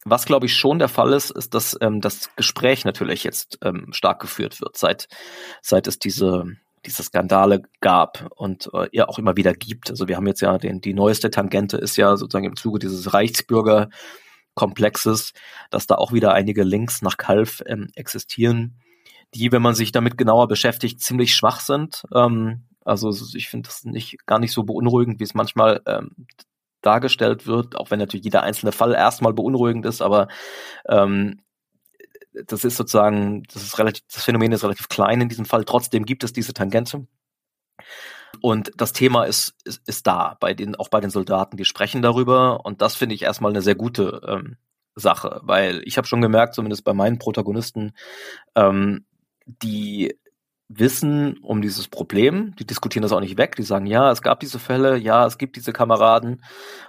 was 0.05 0.25
glaube 0.25 0.45
ich 0.45 0.55
schon 0.55 0.79
der 0.79 0.87
Fall 0.87 1.13
ist, 1.13 1.29
ist, 1.29 1.53
dass 1.53 1.77
ähm, 1.81 1.99
das 2.01 2.35
Gespräch 2.35 2.85
natürlich 2.85 3.23
jetzt 3.23 3.59
ähm, 3.63 3.91
stark 3.91 4.21
geführt 4.21 4.61
wird, 4.61 4.77
seit, 4.77 5.07
seit 5.61 5.87
es 5.87 5.99
diese, 5.99 6.55
diese 6.85 7.03
Skandale 7.03 7.61
gab 7.81 8.29
und 8.35 8.69
äh, 8.73 8.89
ja 8.91 9.07
auch 9.07 9.19
immer 9.19 9.37
wieder 9.37 9.53
gibt. 9.53 9.89
Also 9.89 10.07
wir 10.07 10.17
haben 10.17 10.27
jetzt 10.27 10.41
ja 10.41 10.57
den, 10.57 10.81
die 10.81 10.93
neueste 10.93 11.29
Tangente 11.29 11.77
ist 11.77 11.95
ja 11.97 12.17
sozusagen 12.17 12.45
im 12.45 12.55
Zuge 12.55 12.79
dieses 12.79 13.13
Reichsbürgerkomplexes, 13.13 15.33
dass 15.69 15.87
da 15.87 15.95
auch 15.95 16.13
wieder 16.13 16.33
einige 16.33 16.63
Links 16.63 17.01
nach 17.01 17.17
Kalf 17.17 17.61
ähm, 17.65 17.89
existieren, 17.95 18.79
die, 19.33 19.51
wenn 19.51 19.61
man 19.61 19.75
sich 19.75 19.91
damit 19.91 20.17
genauer 20.17 20.47
beschäftigt, 20.47 21.01
ziemlich 21.01 21.35
schwach 21.35 21.59
sind. 21.59 22.03
Ähm, 22.13 22.63
also 22.83 23.13
ich 23.35 23.49
finde 23.49 23.67
das 23.67 23.83
nicht 23.83 24.25
gar 24.25 24.39
nicht 24.39 24.53
so 24.53 24.63
beunruhigend, 24.63 25.19
wie 25.19 25.25
es 25.25 25.33
manchmal 25.33 25.81
ähm, 25.85 26.11
dargestellt 26.81 27.45
wird, 27.45 27.75
auch 27.75 27.91
wenn 27.91 27.99
natürlich 27.99 28.23
jeder 28.23 28.43
einzelne 28.43 28.71
Fall 28.71 28.93
erstmal 28.93 29.33
beunruhigend 29.33 29.85
ist, 29.85 30.01
aber 30.01 30.29
ähm, 30.87 31.41
das 32.47 32.63
ist 32.63 32.77
sozusagen, 32.77 33.43
das 33.53 33.63
ist 33.63 33.79
relativ, 33.79 34.03
das 34.11 34.23
Phänomen 34.23 34.51
ist 34.51 34.63
relativ 34.63 34.89
klein 34.89 35.21
in 35.21 35.29
diesem 35.29 35.45
Fall. 35.45 35.65
Trotzdem 35.65 36.05
gibt 36.05 36.23
es 36.23 36.33
diese 36.33 36.53
Tangente. 36.53 37.07
Und 38.41 38.71
das 38.77 38.93
Thema 38.93 39.25
ist, 39.25 39.55
ist, 39.63 39.81
ist 39.87 40.07
da, 40.07 40.37
bei 40.39 40.53
den, 40.53 40.75
auch 40.75 40.89
bei 40.89 41.01
den 41.01 41.09
Soldaten, 41.09 41.57
die 41.57 41.65
sprechen 41.65 42.01
darüber. 42.01 42.65
Und 42.65 42.81
das 42.81 42.95
finde 42.95 43.15
ich 43.15 43.23
erstmal 43.23 43.51
eine 43.51 43.61
sehr 43.61 43.75
gute 43.75 44.21
ähm, 44.27 44.57
Sache, 44.95 45.39
weil 45.43 45.81
ich 45.85 45.97
habe 45.97 46.07
schon 46.07 46.21
gemerkt, 46.21 46.53
zumindest 46.55 46.83
bei 46.83 46.93
meinen 46.93 47.19
Protagonisten, 47.19 47.93
ähm, 48.55 49.05
die 49.45 50.15
wissen 50.67 51.39
um 51.39 51.61
dieses 51.61 51.87
Problem, 51.87 52.55
die 52.57 52.65
diskutieren 52.65 53.01
das 53.01 53.11
auch 53.11 53.19
nicht 53.19 53.37
weg, 53.37 53.55
die 53.55 53.63
sagen, 53.63 53.87
ja, 53.87 54.11
es 54.11 54.21
gab 54.21 54.39
diese 54.39 54.59
Fälle, 54.59 54.97
ja, 54.97 55.25
es 55.25 55.39
gibt 55.39 55.55
diese 55.55 55.73
Kameraden 55.73 56.43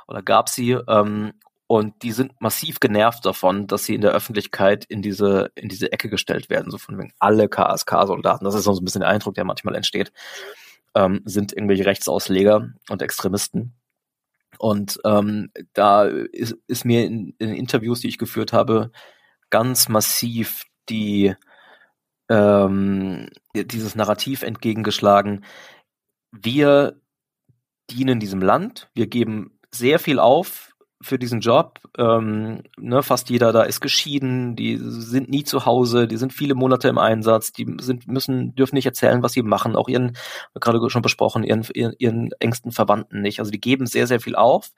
oder 0.06 0.22
gab 0.22 0.50
sie 0.50 0.72
ähm, 0.72 1.32
und 1.70 2.02
die 2.02 2.10
sind 2.10 2.32
massiv 2.40 2.80
genervt 2.80 3.24
davon, 3.24 3.68
dass 3.68 3.84
sie 3.84 3.94
in 3.94 4.00
der 4.00 4.10
Öffentlichkeit 4.10 4.84
in 4.86 5.02
diese, 5.02 5.52
in 5.54 5.68
diese 5.68 5.92
Ecke 5.92 6.10
gestellt 6.10 6.50
werden, 6.50 6.68
so 6.68 6.78
von 6.78 6.98
wegen 6.98 7.12
alle 7.20 7.48
KSK-Soldaten. 7.48 8.44
Das 8.44 8.56
ist 8.56 8.64
so 8.64 8.72
ein 8.72 8.84
bisschen 8.84 9.02
der 9.02 9.08
Eindruck, 9.08 9.36
der 9.36 9.44
manchmal 9.44 9.76
entsteht, 9.76 10.10
ähm, 10.96 11.22
sind 11.26 11.52
irgendwelche 11.52 11.86
Rechtsausleger 11.86 12.72
und 12.88 13.02
Extremisten. 13.02 13.76
Und 14.58 14.98
ähm, 15.04 15.52
da 15.72 16.06
ist, 16.06 16.56
ist 16.66 16.84
mir 16.84 17.04
in, 17.04 17.36
in 17.38 17.54
Interviews, 17.54 18.00
die 18.00 18.08
ich 18.08 18.18
geführt 18.18 18.52
habe, 18.52 18.90
ganz 19.50 19.88
massiv 19.88 20.64
die 20.88 21.36
ähm, 22.28 23.28
dieses 23.54 23.94
Narrativ 23.94 24.42
entgegengeschlagen. 24.42 25.44
Wir 26.32 27.00
dienen 27.92 28.18
diesem 28.18 28.42
Land, 28.42 28.90
wir 28.92 29.06
geben 29.06 29.56
sehr 29.70 30.00
viel 30.00 30.18
auf 30.18 30.69
für 31.02 31.18
diesen 31.18 31.40
Job. 31.40 31.80
Ähm, 31.96 32.62
ne, 32.76 33.02
fast 33.02 33.30
jeder 33.30 33.52
da 33.52 33.62
ist 33.62 33.80
geschieden, 33.80 34.54
die 34.54 34.78
sind 34.80 35.30
nie 35.30 35.44
zu 35.44 35.64
Hause, 35.64 36.06
die 36.06 36.18
sind 36.18 36.32
viele 36.32 36.54
Monate 36.54 36.88
im 36.88 36.98
Einsatz, 36.98 37.52
die 37.52 37.66
sind, 37.80 38.06
müssen, 38.06 38.54
dürfen 38.54 38.74
nicht 38.74 38.86
erzählen, 38.86 39.22
was 39.22 39.32
sie 39.32 39.42
machen, 39.42 39.76
auch 39.76 39.88
ihren, 39.88 40.16
gerade 40.54 40.90
schon 40.90 41.02
besprochen, 41.02 41.42
ihren, 41.42 41.66
ihren, 41.74 41.94
ihren 41.98 42.32
engsten 42.38 42.72
Verwandten 42.72 43.22
nicht. 43.22 43.38
Also 43.38 43.50
die 43.50 43.60
geben 43.60 43.86
sehr, 43.86 44.06
sehr 44.06 44.20
viel 44.20 44.36
auf. 44.36 44.70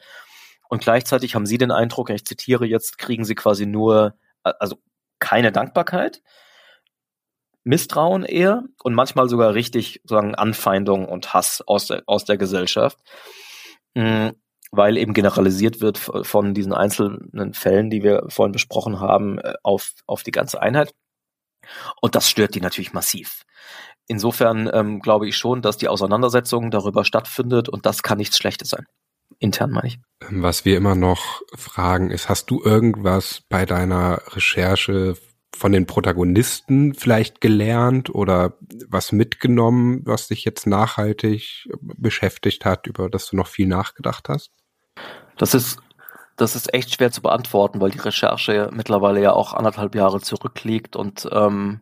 Und 0.69 0.83
gleichzeitig 0.83 1.35
haben 1.35 1.47
sie 1.47 1.59
den 1.59 1.73
Eindruck, 1.73 2.11
ich 2.11 2.25
zitiere 2.25 2.67
jetzt, 2.67 2.99
kriegen 2.99 3.25
sie 3.25 3.35
quasi 3.35 3.67
nur, 3.67 4.15
also 4.43 4.77
keine 5.19 5.53
Dankbarkeit, 5.53 6.23
Misstrauen 7.65 8.25
eher 8.25 8.65
und 8.83 8.95
manchmal 8.95 9.29
sogar 9.29 9.55
richtig 9.55 10.01
sagen 10.05 10.35
Anfeindung 10.35 11.07
und 11.09 11.35
Hass 11.35 11.63
aus 11.67 11.87
der, 11.89 12.03
aus 12.07 12.25
der 12.25 12.37
Gesellschaft. 12.37 12.99
Mhm 13.95 14.33
weil 14.73 14.97
eben 14.97 15.13
generalisiert 15.13 15.81
wird 15.81 15.99
von 15.99 16.55
diesen 16.55 16.73
einzelnen 16.73 17.55
Fällen, 17.55 17.91
die 17.91 18.03
wir 18.03 18.25
vorhin 18.29 18.53
besprochen 18.53 19.01
haben, 19.01 19.39
äh, 19.39 19.55
auf, 19.63 19.93
auf 20.07 20.23
die 20.23 20.33
ganze 20.33 20.61
Einheit. 20.61 20.95
Und 22.01 22.15
das 22.15 22.29
stört 22.29 22.55
die 22.55 22.61
natürlich 22.61 22.93
massiv. 22.93 23.43
Insofern 24.09 24.69
ähm, 24.73 25.01
glaube 25.01 25.29
ich 25.29 25.37
schon, 25.37 25.63
dass 25.63 25.77
die 25.77 25.89
Auseinandersetzung 25.89 26.71
darüber 26.71 27.05
stattfindet 27.05 27.69
und 27.69 27.87
das 27.87 28.03
kann 28.03 28.19
nichts 28.19 28.37
Schlechtes 28.37 28.71
sein. 28.71 28.87
Intern 29.39 29.71
meine 29.71 29.89
ich. 29.89 29.99
Was 30.31 30.65
wir 30.65 30.77
immer 30.77 30.95
noch 30.95 31.43
fragen 31.55 32.11
ist, 32.11 32.29
hast 32.29 32.51
du 32.51 32.63
irgendwas 32.63 33.43
bei 33.49 33.65
deiner 33.67 34.23
Recherche 34.29 35.17
von 35.55 35.73
den 35.73 35.87
Protagonisten 35.87 36.95
vielleicht 36.95 37.41
gelernt 37.41 38.13
oder 38.15 38.57
was 38.89 39.13
mitgenommen, 39.13 40.01
was 40.05 40.29
dich 40.29 40.45
jetzt 40.45 40.67
nachhaltig 40.67 41.69
beschäftigt 41.81 42.65
hat, 42.65 42.87
über 42.87 43.11
das 43.11 43.27
du 43.27 43.37
noch 43.37 43.47
viel 43.47 43.67
nachgedacht 43.67 44.29
hast? 44.29 44.51
Das 45.37 45.55
ist, 45.55 45.81
das 46.37 46.57
ist 46.57 46.73
echt 46.75 46.95
schwer 46.95 47.11
zu 47.11 47.23
beantworten, 47.23 47.81
weil 47.81 47.91
die 47.91 47.99
Recherche 47.99 48.71
mittlerweile 48.73 49.21
ja 49.21 49.33
auch 49.33 49.55
anderthalb 49.55 49.95
Jahre 49.95 50.21
zurückliegt 50.21 50.97
und 50.97 51.29
ähm, 51.33 51.81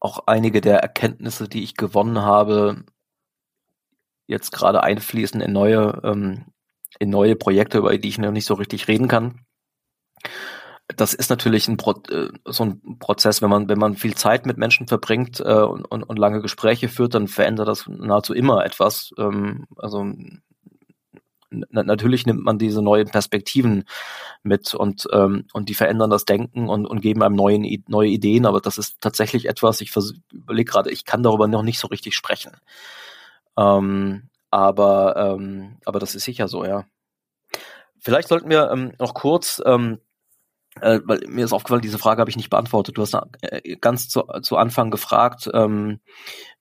auch 0.00 0.24
einige 0.26 0.60
der 0.60 0.78
Erkenntnisse, 0.78 1.48
die 1.48 1.62
ich 1.62 1.76
gewonnen 1.76 2.20
habe, 2.20 2.84
jetzt 4.26 4.52
gerade 4.52 4.82
einfließen 4.82 5.40
in 5.40 5.52
neue, 5.52 6.00
ähm, 6.04 6.46
in 6.98 7.10
neue 7.10 7.36
Projekte, 7.36 7.78
über 7.78 7.96
die 7.96 8.08
ich 8.08 8.18
noch 8.18 8.30
nicht 8.30 8.46
so 8.46 8.54
richtig 8.54 8.88
reden 8.88 9.08
kann. 9.08 9.44
Das 10.96 11.14
ist 11.14 11.30
natürlich 11.30 11.68
ein 11.68 11.76
Pro 11.76 11.92
äh, 12.10 12.30
so 12.46 12.64
ein 12.64 12.98
Prozess, 12.98 13.42
wenn 13.42 13.50
man, 13.50 13.68
wenn 13.68 13.78
man 13.78 13.96
viel 13.96 14.14
Zeit 14.14 14.46
mit 14.46 14.56
Menschen 14.56 14.88
verbringt 14.88 15.40
äh, 15.40 15.62
und, 15.62 15.84
und, 15.84 16.02
und 16.02 16.18
lange 16.18 16.40
Gespräche 16.40 16.88
führt, 16.88 17.14
dann 17.14 17.28
verändert 17.28 17.68
das 17.68 17.86
nahezu 17.86 18.34
immer 18.34 18.64
etwas. 18.64 19.12
Ähm, 19.18 19.66
also 19.76 20.12
natürlich 21.50 22.26
nimmt 22.26 22.44
man 22.44 22.58
diese 22.58 22.82
neuen 22.82 23.08
Perspektiven 23.08 23.84
mit 24.42 24.74
und, 24.74 25.08
ähm, 25.12 25.46
und 25.52 25.68
die 25.68 25.74
verändern 25.74 26.10
das 26.10 26.24
Denken 26.24 26.68
und, 26.68 26.86
und 26.86 27.00
geben 27.00 27.22
einem 27.22 27.36
neuen, 27.36 27.84
neue 27.88 28.08
Ideen, 28.08 28.46
aber 28.46 28.60
das 28.60 28.78
ist 28.78 29.00
tatsächlich 29.00 29.48
etwas, 29.48 29.80
ich 29.80 29.92
überlege 30.32 30.70
gerade, 30.70 30.90
ich 30.90 31.04
kann 31.04 31.22
darüber 31.22 31.48
noch 31.48 31.62
nicht 31.62 31.80
so 31.80 31.88
richtig 31.88 32.14
sprechen. 32.14 32.52
Ähm, 33.58 34.28
aber, 34.50 35.16
ähm, 35.16 35.78
aber 35.84 35.98
das 35.98 36.14
ist 36.14 36.24
sicher 36.24 36.48
so, 36.48 36.64
ja. 36.64 36.84
Vielleicht 37.98 38.28
sollten 38.28 38.48
wir 38.48 38.70
ähm, 38.70 38.92
noch 38.98 39.14
kurz 39.14 39.60
ähm, 39.66 40.00
äh, 40.82 41.00
weil 41.04 41.20
mir 41.28 41.44
ist 41.44 41.52
aufgefallen, 41.52 41.82
diese 41.82 41.98
Frage 41.98 42.20
habe 42.20 42.30
ich 42.30 42.36
nicht 42.36 42.50
beantwortet. 42.50 42.98
Du 42.98 43.02
hast 43.02 43.16
äh, 43.42 43.76
ganz 43.76 44.08
zu, 44.08 44.22
zu 44.42 44.56
Anfang 44.56 44.90
gefragt, 44.90 45.50
ähm, 45.52 46.00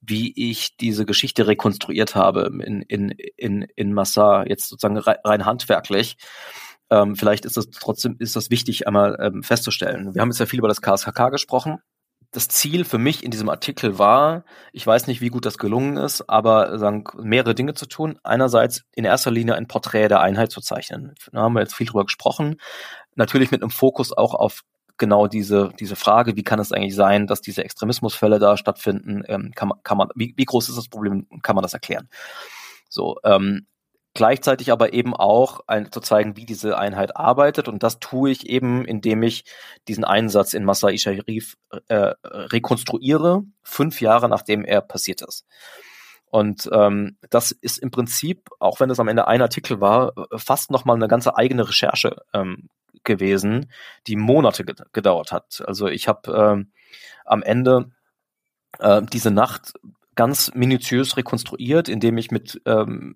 wie 0.01 0.33
ich 0.49 0.77
diese 0.77 1.05
Geschichte 1.05 1.47
rekonstruiert 1.47 2.15
habe 2.15 2.51
in, 2.63 2.81
in, 2.81 3.09
in, 3.09 3.61
in 3.75 3.93
Massa, 3.93 4.45
jetzt 4.45 4.69
sozusagen 4.69 4.97
rein 4.97 5.45
handwerklich. 5.45 6.17
Ähm, 6.89 7.15
vielleicht 7.15 7.45
ist 7.45 7.57
das 7.57 7.69
trotzdem 7.69 8.15
ist 8.19 8.35
das 8.35 8.49
wichtig, 8.49 8.87
einmal 8.87 9.17
ähm, 9.21 9.43
festzustellen. 9.43 10.13
Wir 10.15 10.21
haben 10.21 10.29
jetzt 10.29 10.39
ja 10.39 10.45
viel 10.45 10.59
über 10.59 10.67
das 10.67 10.81
KSKK 10.81 11.29
gesprochen. 11.29 11.79
das 12.31 12.47
Ziel 12.47 12.85
für 12.85 12.99
mich 12.99 13.23
in 13.23 13.31
diesem 13.31 13.49
Artikel 13.49 13.97
war, 13.97 14.43
ich 14.71 14.85
weiß 14.85 15.07
nicht, 15.07 15.19
wie 15.21 15.29
gut 15.29 15.45
das 15.45 15.57
gelungen 15.57 15.97
ist, 15.97 16.29
aber 16.29 16.77
sagen, 16.77 17.03
mehrere 17.21 17.55
Dinge 17.55 17.73
zu 17.73 17.87
tun. 17.87 18.19
Einerseits 18.23 18.83
in 18.93 19.05
erster 19.05 19.31
Linie 19.31 19.55
ein 19.55 19.67
Porträt 19.67 20.09
der 20.09 20.21
Einheit 20.21 20.51
zu 20.51 20.61
zeichnen. 20.61 21.15
Da 21.31 21.41
haben 21.41 21.53
wir 21.53 21.61
jetzt 21.61 21.75
viel 21.75 21.87
drüber 21.87 22.05
gesprochen. 22.05 22.57
Natürlich 23.19 23.51
mit 23.51 23.61
einem 23.61 23.69
Fokus 23.69 24.13
auch 24.13 24.33
auf 24.33 24.63
genau 24.97 25.27
diese, 25.27 25.71
diese 25.77 25.97
Frage, 25.97 26.37
wie 26.37 26.43
kann 26.43 26.59
es 26.59 26.71
eigentlich 26.71 26.95
sein, 26.95 27.27
dass 27.27 27.41
diese 27.41 27.65
Extremismusfälle 27.65 28.39
da 28.39 28.55
stattfinden? 28.55 29.23
Ähm, 29.27 29.51
kann 29.53 29.67
man, 29.67 29.83
kann 29.83 29.97
man, 29.97 30.07
wie, 30.15 30.33
wie 30.37 30.45
groß 30.45 30.69
ist 30.69 30.77
das 30.77 30.87
Problem? 30.87 31.27
Kann 31.43 31.55
man 31.55 31.63
das 31.63 31.73
erklären? 31.73 32.07
So, 32.87 33.17
ähm, 33.25 33.67
gleichzeitig 34.13 34.71
aber 34.71 34.93
eben 34.93 35.13
auch 35.13 35.59
ein, 35.67 35.91
zu 35.91 35.99
zeigen, 35.99 36.37
wie 36.37 36.45
diese 36.45 36.77
Einheit 36.77 37.17
arbeitet. 37.17 37.67
Und 37.67 37.83
das 37.83 37.99
tue 37.99 38.31
ich 38.31 38.49
eben, 38.49 38.85
indem 38.85 39.21
ich 39.21 39.43
diesen 39.89 40.05
Einsatz 40.05 40.53
in 40.53 40.63
Masai 40.63 40.97
Sharif 40.97 41.57
äh, 41.89 42.13
rekonstruiere, 42.23 43.43
fünf 43.63 43.99
Jahre 43.99 44.29
nachdem 44.29 44.63
er 44.63 44.79
passiert 44.79 45.21
ist. 45.21 45.45
Und 46.31 46.69
ähm, 46.71 47.17
das 47.29 47.51
ist 47.51 47.79
im 47.79 47.91
Prinzip, 47.91 48.49
auch 48.59 48.79
wenn 48.79 48.89
es 48.89 48.99
am 49.01 49.09
Ende 49.09 49.27
ein 49.27 49.41
Artikel 49.41 49.81
war, 49.81 50.13
fast 50.37 50.71
nochmal 50.71 50.95
eine 50.95 51.07
ganze 51.09 51.35
eigene 51.35 51.67
Recherche 51.67 52.17
ähm, 52.33 52.69
gewesen, 53.03 53.71
die 54.07 54.15
Monate 54.15 54.65
gedauert 54.65 55.31
hat. 55.31 55.63
Also 55.65 55.87
ich 55.87 56.07
habe 56.07 56.31
ähm, 56.31 56.71
am 57.25 57.43
Ende 57.43 57.91
äh, 58.79 59.01
diese 59.01 59.31
Nacht 59.31 59.73
ganz 60.15 60.53
minutiös 60.53 61.17
rekonstruiert, 61.17 61.89
indem 61.89 62.17
ich 62.17 62.31
mit 62.31 62.61
ähm, 62.65 63.15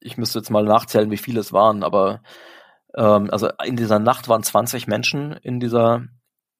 ich 0.00 0.16
müsste 0.16 0.38
jetzt 0.38 0.50
mal 0.50 0.64
nachzählen, 0.64 1.10
wie 1.10 1.16
viele 1.16 1.40
es 1.40 1.52
waren, 1.52 1.82
aber 1.82 2.22
ähm, 2.96 3.28
also 3.30 3.50
in 3.64 3.76
dieser 3.76 3.98
Nacht 3.98 4.28
waren 4.28 4.42
20 4.42 4.86
Menschen 4.86 5.32
in 5.32 5.60
dieser 5.60 6.04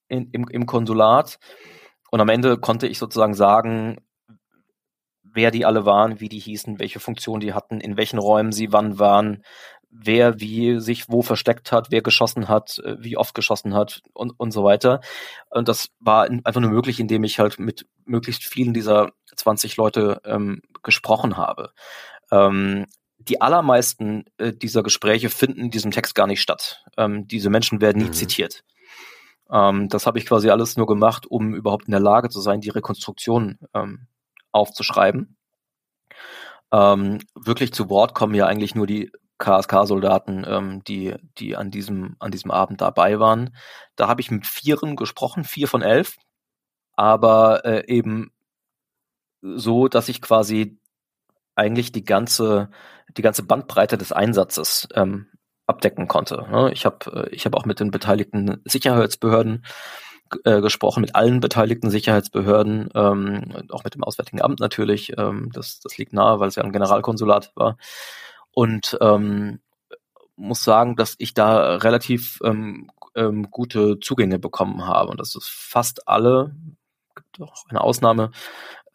in, 0.08 0.30
im, 0.32 0.48
im 0.48 0.66
Konsulat 0.66 1.38
und 2.10 2.20
am 2.20 2.28
Ende 2.28 2.58
konnte 2.58 2.86
ich 2.86 2.98
sozusagen 2.98 3.34
sagen, 3.34 3.98
wer 5.22 5.50
die 5.50 5.64
alle 5.64 5.84
waren, 5.84 6.20
wie 6.20 6.28
die 6.28 6.38
hießen, 6.38 6.78
welche 6.78 7.00
Funktion 7.00 7.40
die 7.40 7.52
hatten, 7.52 7.80
in 7.80 7.96
welchen 7.96 8.18
Räumen 8.18 8.52
sie 8.52 8.72
wann 8.72 8.98
waren, 8.98 9.44
wer 9.90 10.40
wie 10.40 10.80
sich 10.80 11.08
wo 11.08 11.22
versteckt 11.22 11.72
hat, 11.72 11.90
wer 11.90 12.02
geschossen 12.02 12.48
hat, 12.48 12.78
äh, 12.80 12.96
wie 12.98 13.16
oft 13.16 13.34
geschossen 13.34 13.74
hat 13.74 14.02
und, 14.12 14.32
und 14.38 14.50
so 14.52 14.64
weiter. 14.64 15.00
Und 15.50 15.68
das 15.68 15.88
war 16.00 16.24
einfach 16.24 16.60
nur 16.60 16.70
möglich, 16.70 17.00
indem 17.00 17.24
ich 17.24 17.38
halt 17.38 17.58
mit 17.58 17.86
möglichst 18.04 18.44
vielen 18.44 18.74
dieser 18.74 19.12
20 19.34 19.76
Leute 19.76 20.20
ähm, 20.24 20.62
gesprochen 20.82 21.36
habe. 21.36 21.72
Ähm, 22.30 22.86
die 23.18 23.40
allermeisten 23.40 24.24
äh, 24.38 24.52
dieser 24.52 24.82
Gespräche 24.82 25.30
finden 25.30 25.60
in 25.60 25.70
diesem 25.70 25.90
Text 25.90 26.14
gar 26.14 26.26
nicht 26.26 26.40
statt. 26.40 26.84
Ähm, 26.96 27.26
diese 27.26 27.50
Menschen 27.50 27.80
werden 27.80 28.02
nie 28.02 28.08
mhm. 28.08 28.14
zitiert. 28.14 28.62
Ähm, 29.50 29.88
das 29.88 30.06
habe 30.06 30.18
ich 30.18 30.26
quasi 30.26 30.50
alles 30.50 30.76
nur 30.76 30.86
gemacht, 30.86 31.26
um 31.26 31.54
überhaupt 31.54 31.86
in 31.86 31.92
der 31.92 32.00
Lage 32.00 32.28
zu 32.28 32.40
sein, 32.40 32.60
die 32.60 32.70
Rekonstruktion 32.70 33.58
ähm, 33.74 34.06
aufzuschreiben. 34.52 35.36
Ähm, 36.72 37.18
wirklich 37.34 37.72
zu 37.72 37.88
Wort 37.88 38.14
kommen 38.14 38.34
ja 38.34 38.46
eigentlich 38.46 38.74
nur 38.74 38.86
die 38.86 39.10
KSK-Soldaten, 39.38 40.44
ähm, 40.48 40.84
die, 40.84 41.14
die 41.38 41.56
an 41.56 41.70
diesem, 41.70 42.16
an 42.18 42.30
diesem 42.30 42.50
Abend 42.50 42.80
dabei 42.80 43.20
waren. 43.20 43.54
Da 43.96 44.08
habe 44.08 44.20
ich 44.20 44.30
mit 44.30 44.46
Vieren 44.46 44.96
gesprochen, 44.96 45.44
vier 45.44 45.68
von 45.68 45.82
elf, 45.82 46.16
aber 46.96 47.64
äh, 47.64 47.86
eben 47.86 48.32
so, 49.40 49.88
dass 49.88 50.08
ich 50.08 50.20
quasi 50.20 50.78
eigentlich 51.54 51.92
die 51.92 52.04
ganze, 52.04 52.70
die 53.16 53.22
ganze 53.22 53.42
Bandbreite 53.42 53.98
des 53.98 54.12
Einsatzes 54.12 54.88
ähm, 54.94 55.26
abdecken 55.66 56.08
konnte. 56.08 56.46
Ne? 56.50 56.72
Ich 56.72 56.84
habe 56.84 57.28
äh, 57.28 57.34
ich 57.34 57.44
hab 57.46 57.54
auch 57.54 57.64
mit 57.64 57.80
den 57.80 57.90
beteiligten 57.90 58.60
Sicherheitsbehörden 58.64 59.64
äh, 60.44 60.60
gesprochen, 60.60 61.00
mit 61.00 61.14
allen 61.14 61.40
beteiligten 61.40 61.90
Sicherheitsbehörden, 61.90 62.90
ähm, 62.94 63.66
auch 63.70 63.84
mit 63.84 63.94
dem 63.94 64.04
Auswärtigen 64.04 64.42
Amt 64.42 64.60
natürlich. 64.60 65.12
Ähm, 65.16 65.50
das, 65.52 65.80
das 65.80 65.96
liegt 65.98 66.12
nahe, 66.12 66.40
weil 66.40 66.48
es 66.48 66.56
ja 66.56 66.64
ein 66.64 66.72
Generalkonsulat 66.72 67.52
war. 67.54 67.76
Und 68.58 68.98
ähm, 69.00 69.60
muss 70.34 70.64
sagen, 70.64 70.96
dass 70.96 71.14
ich 71.18 71.32
da 71.32 71.76
relativ 71.76 72.40
ähm, 72.42 72.90
ähm, 73.14 73.52
gute 73.52 74.00
Zugänge 74.00 74.40
bekommen 74.40 74.84
habe. 74.84 75.12
Und 75.12 75.20
das 75.20 75.36
ist 75.36 75.48
fast 75.48 76.08
alle, 76.08 76.56
gibt 77.14 77.40
auch 77.40 77.66
eine 77.68 77.82
Ausnahme, 77.82 78.32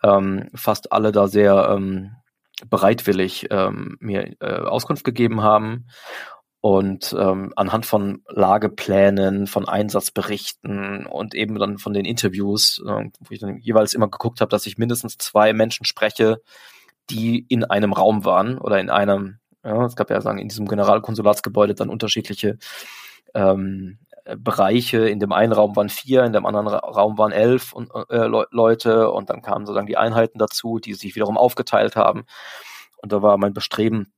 ähm, 0.04 0.50
fast 0.54 0.92
alle 0.92 1.14
da 1.14 1.30
sehr 1.30 1.70
ähm, 1.70 2.12
bereitwillig 2.70 3.48
ähm, 3.52 3.96
mir 4.02 4.36
äh, 4.42 4.60
Auskunft 4.66 5.06
gegeben 5.06 5.44
haben 5.44 5.88
und 6.60 7.16
ähm, 7.18 7.54
anhand 7.56 7.86
von 7.86 8.22
Lageplänen, 8.28 9.48
von 9.48 9.66
Einsatzberichten 9.66 11.06
und 11.06 11.36
eben 11.36 11.58
dann 11.58 11.78
von 11.78 11.94
den 11.94 12.04
Interviews, 12.04 12.84
äh, 12.86 13.06
wo 13.18 13.28
ich 13.30 13.40
dann 13.40 13.60
jeweils 13.60 13.94
immer 13.94 14.10
geguckt 14.10 14.42
habe, 14.42 14.50
dass 14.50 14.66
ich 14.66 14.78
mindestens 14.78 15.18
zwei 15.18 15.54
Menschen 15.54 15.86
spreche, 15.86 16.42
die 17.10 17.46
in 17.48 17.64
einem 17.64 17.94
Raum 17.94 18.26
waren 18.26 18.58
oder 18.58 18.80
in 18.80 18.90
einem, 18.90 19.40
ja, 19.64 19.86
es 19.86 19.96
gab 19.96 20.10
ja 20.10 20.22
sagen 20.22 20.40
in 20.40 20.50
diesem 20.50 20.68
Generalkonsulatsgebäude 20.68 21.76
dann 21.76 21.90
unterschiedliche 21.90 22.58
ähm, 23.34 24.00
Bereiche. 24.38 25.10
In 25.10 25.20
dem 25.20 25.32
einen 25.32 25.54
Raum 25.54 25.76
waren 25.76 25.90
vier, 25.90 26.24
in 26.24 26.34
dem 26.34 26.46
anderen 26.46 26.68
Raum 26.68 27.18
waren 27.18 27.32
elf 27.32 27.74
und, 27.74 27.90
äh, 28.10 28.28
Le 28.28 28.48
Leute 28.52 29.12
und 29.12 29.30
dann 29.30 29.42
kamen 29.42 29.66
sozusagen 29.66 29.88
die 29.88 29.98
Einheiten 29.98 30.40
dazu, 30.40 30.80
die 30.80 30.94
sich 30.94 31.16
wiederum 31.16 31.38
aufgeteilt 31.38 31.96
haben. 31.96 32.26
Und 32.98 33.12
da 33.12 33.22
war 33.22 33.38
mein 33.38 33.54
Bestreben, 33.54 34.14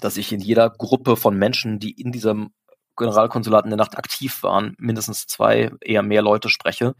dass 0.00 0.16
ich 0.16 0.32
in 0.32 0.40
jeder 0.40 0.70
Gruppe 0.70 1.16
von 1.16 1.36
Menschen, 1.36 1.78
die 1.78 1.92
in 1.92 2.12
diesem 2.12 2.52
Generalkonsulat 2.96 3.64
in 3.64 3.70
der 3.70 3.78
Nacht 3.78 3.96
aktiv 3.96 4.42
waren, 4.42 4.76
mindestens 4.78 5.26
zwei, 5.26 5.70
eher 5.80 6.02
mehr 6.02 6.22
Leute 6.22 6.50
spreche. 6.50 6.94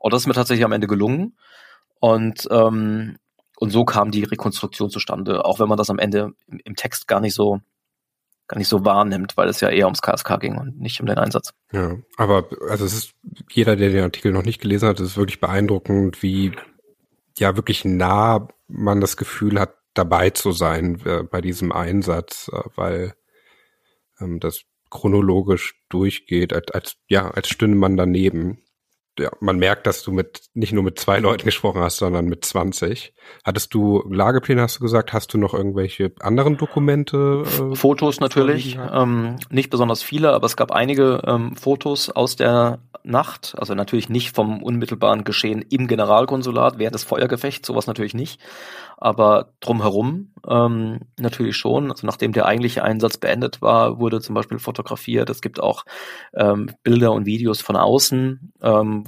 Und 0.00 0.12
das 0.12 0.22
ist 0.22 0.26
mir 0.26 0.34
tatsächlich 0.34 0.64
am 0.64 0.72
Ende 0.72 0.86
gelungen. 0.86 1.36
Und, 1.98 2.46
ähm, 2.50 3.16
und 3.56 3.70
so 3.70 3.84
kam 3.84 4.10
die 4.10 4.24
Rekonstruktion 4.24 4.90
zustande, 4.90 5.44
auch 5.44 5.58
wenn 5.58 5.68
man 5.68 5.78
das 5.78 5.90
am 5.90 5.98
Ende 5.98 6.32
im, 6.46 6.60
im 6.64 6.76
Text 6.76 7.08
gar 7.08 7.20
nicht 7.20 7.34
so 7.34 7.60
gar 8.48 8.58
nicht 8.58 8.68
so 8.68 8.84
wahrnimmt, 8.84 9.36
weil 9.36 9.48
es 9.48 9.60
ja 9.60 9.68
eher 9.70 9.86
ums 9.86 10.02
KSK 10.02 10.38
ging 10.38 10.56
und 10.56 10.78
nicht 10.78 11.00
um 11.00 11.06
den 11.06 11.18
Einsatz. 11.18 11.52
Ja, 11.72 11.96
aber 12.16 12.48
also 12.68 12.84
es 12.84 12.92
ist 12.92 13.14
jeder, 13.50 13.74
der 13.74 13.90
den 13.90 14.04
Artikel 14.04 14.30
noch 14.30 14.44
nicht 14.44 14.60
gelesen 14.60 14.88
hat, 14.88 15.00
es 15.00 15.10
ist 15.10 15.16
wirklich 15.16 15.40
beeindruckend, 15.40 16.22
wie 16.22 16.52
ja 17.38 17.56
wirklich 17.56 17.84
nah 17.84 18.46
man 18.68 19.00
das 19.00 19.16
Gefühl 19.16 19.58
hat, 19.58 19.74
dabei 19.94 20.30
zu 20.30 20.52
sein 20.52 21.00
äh, 21.04 21.22
bei 21.22 21.40
diesem 21.40 21.72
Einsatz, 21.72 22.50
äh, 22.52 22.60
weil 22.76 23.14
ähm, 24.20 24.40
das 24.40 24.62
chronologisch 24.90 25.82
durchgeht, 25.88 26.52
als, 26.52 26.70
als 26.70 26.96
ja, 27.08 27.30
als 27.30 27.48
stünde 27.48 27.76
man 27.76 27.96
daneben 27.96 28.62
ja, 29.18 29.30
man 29.40 29.58
merkt, 29.58 29.86
dass 29.86 30.02
du 30.02 30.12
mit 30.12 30.42
nicht 30.54 30.72
nur 30.72 30.82
mit 30.82 30.98
zwei 30.98 31.18
Leuten 31.20 31.44
gesprochen 31.44 31.80
hast, 31.80 31.98
sondern 31.98 32.26
mit 32.26 32.44
20. 32.44 33.12
Hattest 33.44 33.74
du 33.74 34.04
Lagepläne, 34.10 34.62
hast 34.62 34.76
du 34.76 34.80
gesagt, 34.80 35.12
hast 35.12 35.32
du 35.34 35.38
noch 35.38 35.54
irgendwelche 35.54 36.12
anderen 36.20 36.56
Dokumente? 36.56 37.44
Äh, 37.44 37.74
Fotos 37.74 38.20
natürlich, 38.20 38.78
ähm, 38.92 39.36
nicht 39.50 39.70
besonders 39.70 40.02
viele, 40.02 40.32
aber 40.32 40.46
es 40.46 40.56
gab 40.56 40.72
einige 40.72 41.22
ähm, 41.26 41.56
Fotos 41.56 42.10
aus 42.10 42.36
der 42.36 42.80
Nacht, 43.06 43.54
also 43.56 43.74
natürlich 43.74 44.08
nicht 44.08 44.34
vom 44.34 44.62
unmittelbaren 44.62 45.24
Geschehen 45.24 45.64
im 45.70 45.86
Generalkonsulat 45.86 46.78
während 46.78 46.94
des 46.94 47.04
Feuergefechts, 47.04 47.66
sowas 47.66 47.86
natürlich 47.86 48.14
nicht, 48.14 48.40
aber 48.96 49.52
drumherum 49.60 50.32
ähm, 50.48 51.00
natürlich 51.18 51.56
schon. 51.56 51.90
Also 51.90 52.06
nachdem 52.06 52.32
der 52.32 52.46
eigentliche 52.46 52.82
Einsatz 52.82 53.18
beendet 53.18 53.60
war, 53.60 53.98
wurde 53.98 54.20
zum 54.20 54.34
Beispiel 54.34 54.58
fotografiert. 54.58 55.28
Es 55.30 55.42
gibt 55.42 55.60
auch 55.60 55.84
ähm, 56.34 56.70
Bilder 56.82 57.12
und 57.12 57.26
Videos 57.26 57.60
von 57.60 57.76
außen. 57.76 58.52
Ähm, 58.62 59.04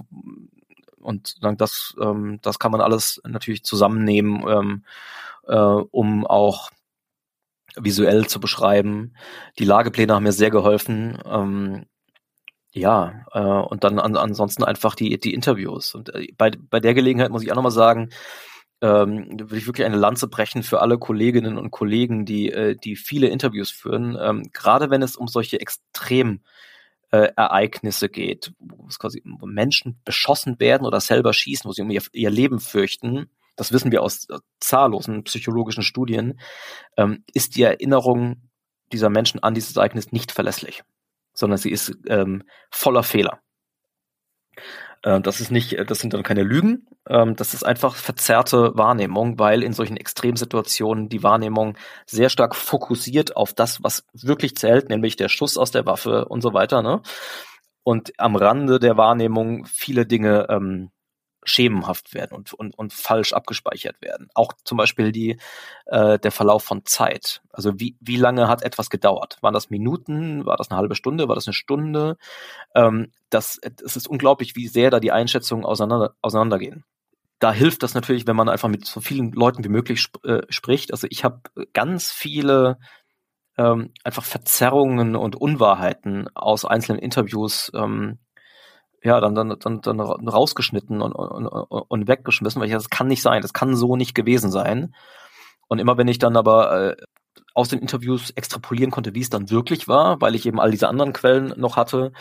und 1.00 1.38
das, 1.40 1.96
ähm, 2.00 2.38
das 2.42 2.58
kann 2.58 2.72
man 2.72 2.82
alles 2.82 3.20
natürlich 3.26 3.64
zusammennehmen, 3.64 4.44
ähm, 4.46 4.84
äh, 5.46 5.56
um 5.56 6.26
auch 6.26 6.70
visuell 7.76 8.26
zu 8.26 8.40
beschreiben. 8.40 9.14
Die 9.58 9.64
Lagepläne 9.64 10.14
haben 10.14 10.24
mir 10.24 10.32
sehr 10.32 10.50
geholfen. 10.50 11.18
Ähm, 11.24 11.86
ja, 12.72 13.24
äh, 13.32 13.40
und 13.40 13.84
dann 13.84 13.98
an, 13.98 14.16
ansonsten 14.16 14.64
einfach 14.64 14.94
die, 14.94 15.18
die 15.18 15.32
Interviews. 15.32 15.94
Und 15.94 16.14
äh, 16.14 16.28
bei, 16.36 16.50
bei 16.50 16.80
der 16.80 16.94
Gelegenheit 16.94 17.30
muss 17.30 17.42
ich 17.42 17.50
auch 17.50 17.56
nochmal 17.56 17.72
sagen, 17.72 18.10
ähm, 18.80 19.38
würde 19.38 19.56
ich 19.58 19.66
wirklich 19.66 19.86
eine 19.86 19.96
Lanze 19.96 20.28
brechen 20.28 20.62
für 20.62 20.80
alle 20.80 20.98
Kolleginnen 20.98 21.58
und 21.58 21.70
Kollegen, 21.70 22.24
die, 22.24 22.50
äh, 22.50 22.76
die 22.76 22.96
viele 22.96 23.28
Interviews 23.28 23.70
führen, 23.70 24.16
ähm, 24.20 24.50
gerade 24.52 24.90
wenn 24.90 25.02
es 25.02 25.16
um 25.16 25.28
solche 25.28 25.60
extrem 25.60 26.40
äh, 27.10 27.30
Ereignisse 27.36 28.08
geht, 28.08 28.52
wo 28.58 28.86
es 28.86 28.98
quasi 28.98 29.22
Menschen 29.24 30.00
beschossen 30.04 30.60
werden 30.60 30.86
oder 30.86 31.00
selber 31.00 31.32
schießen, 31.32 31.68
wo 31.68 31.72
sie 31.72 31.82
um 31.82 31.90
ihr, 31.90 32.02
ihr 32.12 32.30
Leben 32.30 32.60
fürchten, 32.60 33.30
das 33.56 33.72
wissen 33.72 33.90
wir 33.90 34.02
aus 34.02 34.28
äh, 34.28 34.38
zahllosen 34.60 35.24
psychologischen 35.24 35.82
Studien, 35.82 36.38
ähm, 36.96 37.24
ist 37.34 37.56
die 37.56 37.62
Erinnerung 37.62 38.48
dieser 38.92 39.10
Menschen 39.10 39.42
an 39.42 39.54
dieses 39.54 39.76
Ereignis 39.76 40.12
nicht 40.12 40.32
verlässlich, 40.32 40.82
sondern 41.34 41.58
sie 41.58 41.70
ist 41.70 41.96
ähm, 42.06 42.44
voller 42.70 43.02
Fehler. 43.02 43.40
Äh, 45.02 45.20
das 45.20 45.40
ist 45.40 45.50
nicht, 45.50 45.76
das 45.88 45.98
sind 45.98 46.14
dann 46.14 46.22
keine 46.22 46.42
Lügen, 46.42 46.86
ähm, 47.08 47.36
das 47.36 47.54
ist 47.54 47.64
einfach 47.64 47.94
verzerrte 47.94 48.72
Wahrnehmung, 48.74 49.38
weil 49.38 49.62
in 49.62 49.72
solchen 49.72 49.96
Extremsituationen 49.96 51.08
die 51.08 51.22
Wahrnehmung 51.22 51.76
sehr 52.06 52.28
stark 52.28 52.54
fokussiert 52.54 53.36
auf 53.36 53.52
das, 53.52 53.82
was 53.82 54.04
wirklich 54.12 54.56
zählt, 54.56 54.88
nämlich 54.88 55.16
der 55.16 55.28
Schuss 55.28 55.56
aus 55.56 55.70
der 55.70 55.86
Waffe 55.86 56.26
und 56.26 56.42
so 56.42 56.52
weiter. 56.52 56.82
Ne? 56.82 57.02
und 57.88 58.12
am 58.18 58.36
Rande 58.36 58.78
der 58.78 58.98
Wahrnehmung 58.98 59.64
viele 59.64 60.04
Dinge 60.04 60.46
ähm, 60.50 60.90
schemenhaft 61.44 62.14
werden 62.14 62.34
und, 62.36 62.52
und, 62.52 62.76
und 62.76 62.92
falsch 62.92 63.32
abgespeichert 63.32 64.00
werden. 64.02 64.28
Auch 64.34 64.52
zum 64.64 64.78
Beispiel 64.78 65.12
die, 65.12 65.38
äh, 65.86 66.18
der 66.18 66.32
Verlauf 66.32 66.64
von 66.64 66.84
Zeit. 66.84 67.42
Also 67.50 67.78
wie, 67.78 67.96
wie 68.00 68.16
lange 68.16 68.48
hat 68.48 68.62
etwas 68.62 68.90
gedauert? 68.90 69.38
Waren 69.40 69.54
das 69.54 69.70
Minuten? 69.70 70.46
War 70.46 70.56
das 70.56 70.70
eine 70.70 70.78
halbe 70.78 70.94
Stunde? 70.94 71.28
War 71.28 71.34
das 71.34 71.46
eine 71.46 71.54
Stunde? 71.54 72.16
Ähm, 72.74 73.12
das, 73.30 73.58
es 73.84 73.96
ist 73.96 74.08
unglaublich, 74.08 74.56
wie 74.56 74.68
sehr 74.68 74.90
da 74.90 75.00
die 75.00 75.12
Einschätzungen 75.12 75.64
auseinander, 75.64 76.14
auseinandergehen. 76.22 76.84
Da 77.38 77.52
hilft 77.52 77.82
das 77.82 77.94
natürlich, 77.94 78.26
wenn 78.26 78.36
man 78.36 78.48
einfach 78.48 78.68
mit 78.68 78.84
so 78.84 79.00
vielen 79.00 79.32
Leuten 79.32 79.62
wie 79.62 79.68
möglich 79.68 80.00
sp 80.02 80.18
äh, 80.26 80.42
spricht. 80.48 80.92
Also 80.92 81.06
ich 81.08 81.22
habe 81.24 81.40
ganz 81.72 82.10
viele 82.10 82.78
ähm, 83.56 83.92
einfach 84.04 84.24
Verzerrungen 84.24 85.16
und 85.16 85.36
Unwahrheiten 85.36 86.28
aus 86.34 86.64
einzelnen 86.64 87.00
Interviews 87.00 87.70
ähm, 87.74 88.18
ja, 89.02 89.20
dann, 89.20 89.34
dann, 89.34 89.56
dann, 89.58 89.80
dann 89.80 90.00
rausgeschnitten 90.00 91.00
und, 91.00 91.12
und, 91.12 91.46
und 91.46 92.08
weggeschmissen, 92.08 92.60
weil 92.60 92.68
ich 92.68 92.74
das 92.74 92.90
kann 92.90 93.08
nicht 93.08 93.22
sein, 93.22 93.42
das 93.42 93.52
kann 93.52 93.76
so 93.76 93.96
nicht 93.96 94.14
gewesen 94.14 94.50
sein. 94.50 94.94
Und 95.68 95.78
immer 95.78 95.96
wenn 95.98 96.08
ich 96.08 96.18
dann 96.18 96.36
aber 96.36 96.90
äh, 96.90 96.96
aus 97.54 97.68
den 97.68 97.80
Interviews 97.80 98.30
extrapolieren 98.30 98.90
konnte, 98.90 99.14
wie 99.14 99.20
es 99.20 99.30
dann 99.30 99.50
wirklich 99.50 99.88
war, 99.88 100.20
weil 100.20 100.34
ich 100.34 100.46
eben 100.46 100.60
all 100.60 100.70
diese 100.70 100.88
anderen 100.88 101.12
Quellen 101.12 101.54
noch 101.56 101.76
hatte, 101.76 102.12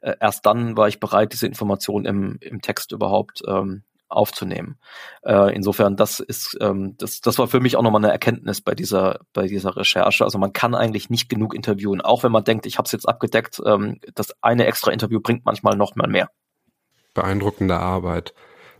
äh, 0.00 0.14
erst 0.20 0.46
dann 0.46 0.76
war 0.76 0.88
ich 0.88 1.00
bereit, 1.00 1.32
diese 1.32 1.46
Informationen 1.46 2.04
im, 2.06 2.38
im 2.40 2.60
Text 2.60 2.92
überhaupt 2.92 3.42
ähm, 3.46 3.82
aufzunehmen. 4.12 4.78
Äh, 5.22 5.54
insofern, 5.54 5.96
das 5.96 6.20
ist, 6.20 6.56
ähm, 6.60 6.96
das, 6.98 7.20
das 7.20 7.38
war 7.38 7.48
für 7.48 7.60
mich 7.60 7.76
auch 7.76 7.82
nochmal 7.82 8.04
eine 8.04 8.12
Erkenntnis 8.12 8.60
bei 8.60 8.74
dieser, 8.74 9.20
bei 9.32 9.46
dieser 9.46 9.76
Recherche. 9.76 10.24
Also 10.24 10.38
man 10.38 10.52
kann 10.52 10.74
eigentlich 10.74 11.10
nicht 11.10 11.28
genug 11.28 11.54
interviewen, 11.54 12.00
auch 12.00 12.22
wenn 12.22 12.32
man 12.32 12.44
denkt, 12.44 12.66
ich 12.66 12.78
habe 12.78 12.86
es 12.86 12.92
jetzt 12.92 13.08
abgedeckt. 13.08 13.60
Ähm, 13.64 14.00
das 14.14 14.34
eine 14.42 14.66
extra 14.66 14.90
Interview 14.90 15.20
bringt 15.20 15.44
manchmal 15.44 15.76
noch 15.76 15.96
mal 15.96 16.08
mehr. 16.08 16.30
Beeindruckende 17.14 17.78
Arbeit. 17.78 18.34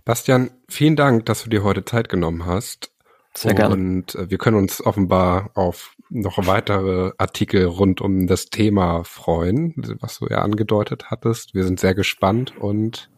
Bastian, 0.05 0.51
vielen 0.68 0.97
Dank, 0.97 1.26
dass 1.26 1.45
du 1.45 1.51
dir 1.51 1.62
heute 1.62 1.85
Zeit 1.85 2.09
genommen 2.09 2.47
hast. 2.47 2.93
Sehr 3.35 3.55
gerne. 3.55 3.74
Und 3.74 4.14
äh, 4.14 4.30
wir 4.30 4.39
können 4.39 4.57
uns 4.57 4.85
offenbar 4.85 5.51
auf 5.55 5.95
noch 6.11 6.47
weitere 6.47 7.12
Artikel 7.16 7.64
rund 7.64 8.01
um 8.01 8.26
das 8.26 8.47
Thema 8.47 9.05
freuen, 9.05 9.74
was 10.01 10.18
du 10.18 10.26
ja 10.28 10.43
angedeutet 10.43 11.11
hattest. 11.11 11.55
Wir 11.55 11.64
sind 11.64 11.80
sehr 11.80 11.95
gespannt 11.95 12.55
und 12.59 13.09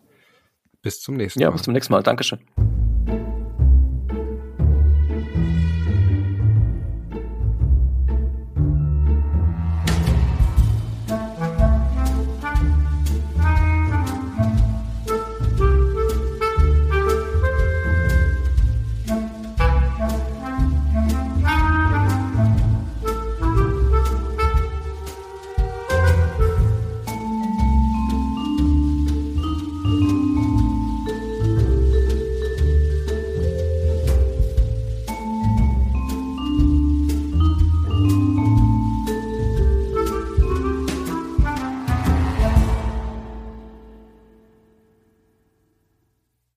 bis 0.85 1.01
zum 1.01 1.17
nächsten 1.17 1.41
Mal. 1.41 1.45
Ja, 1.45 1.51
bis 1.51 1.63
zum 1.63 1.73
nächsten 1.73 1.93
Mal. 1.93 2.03
Dankeschön. 2.03 2.39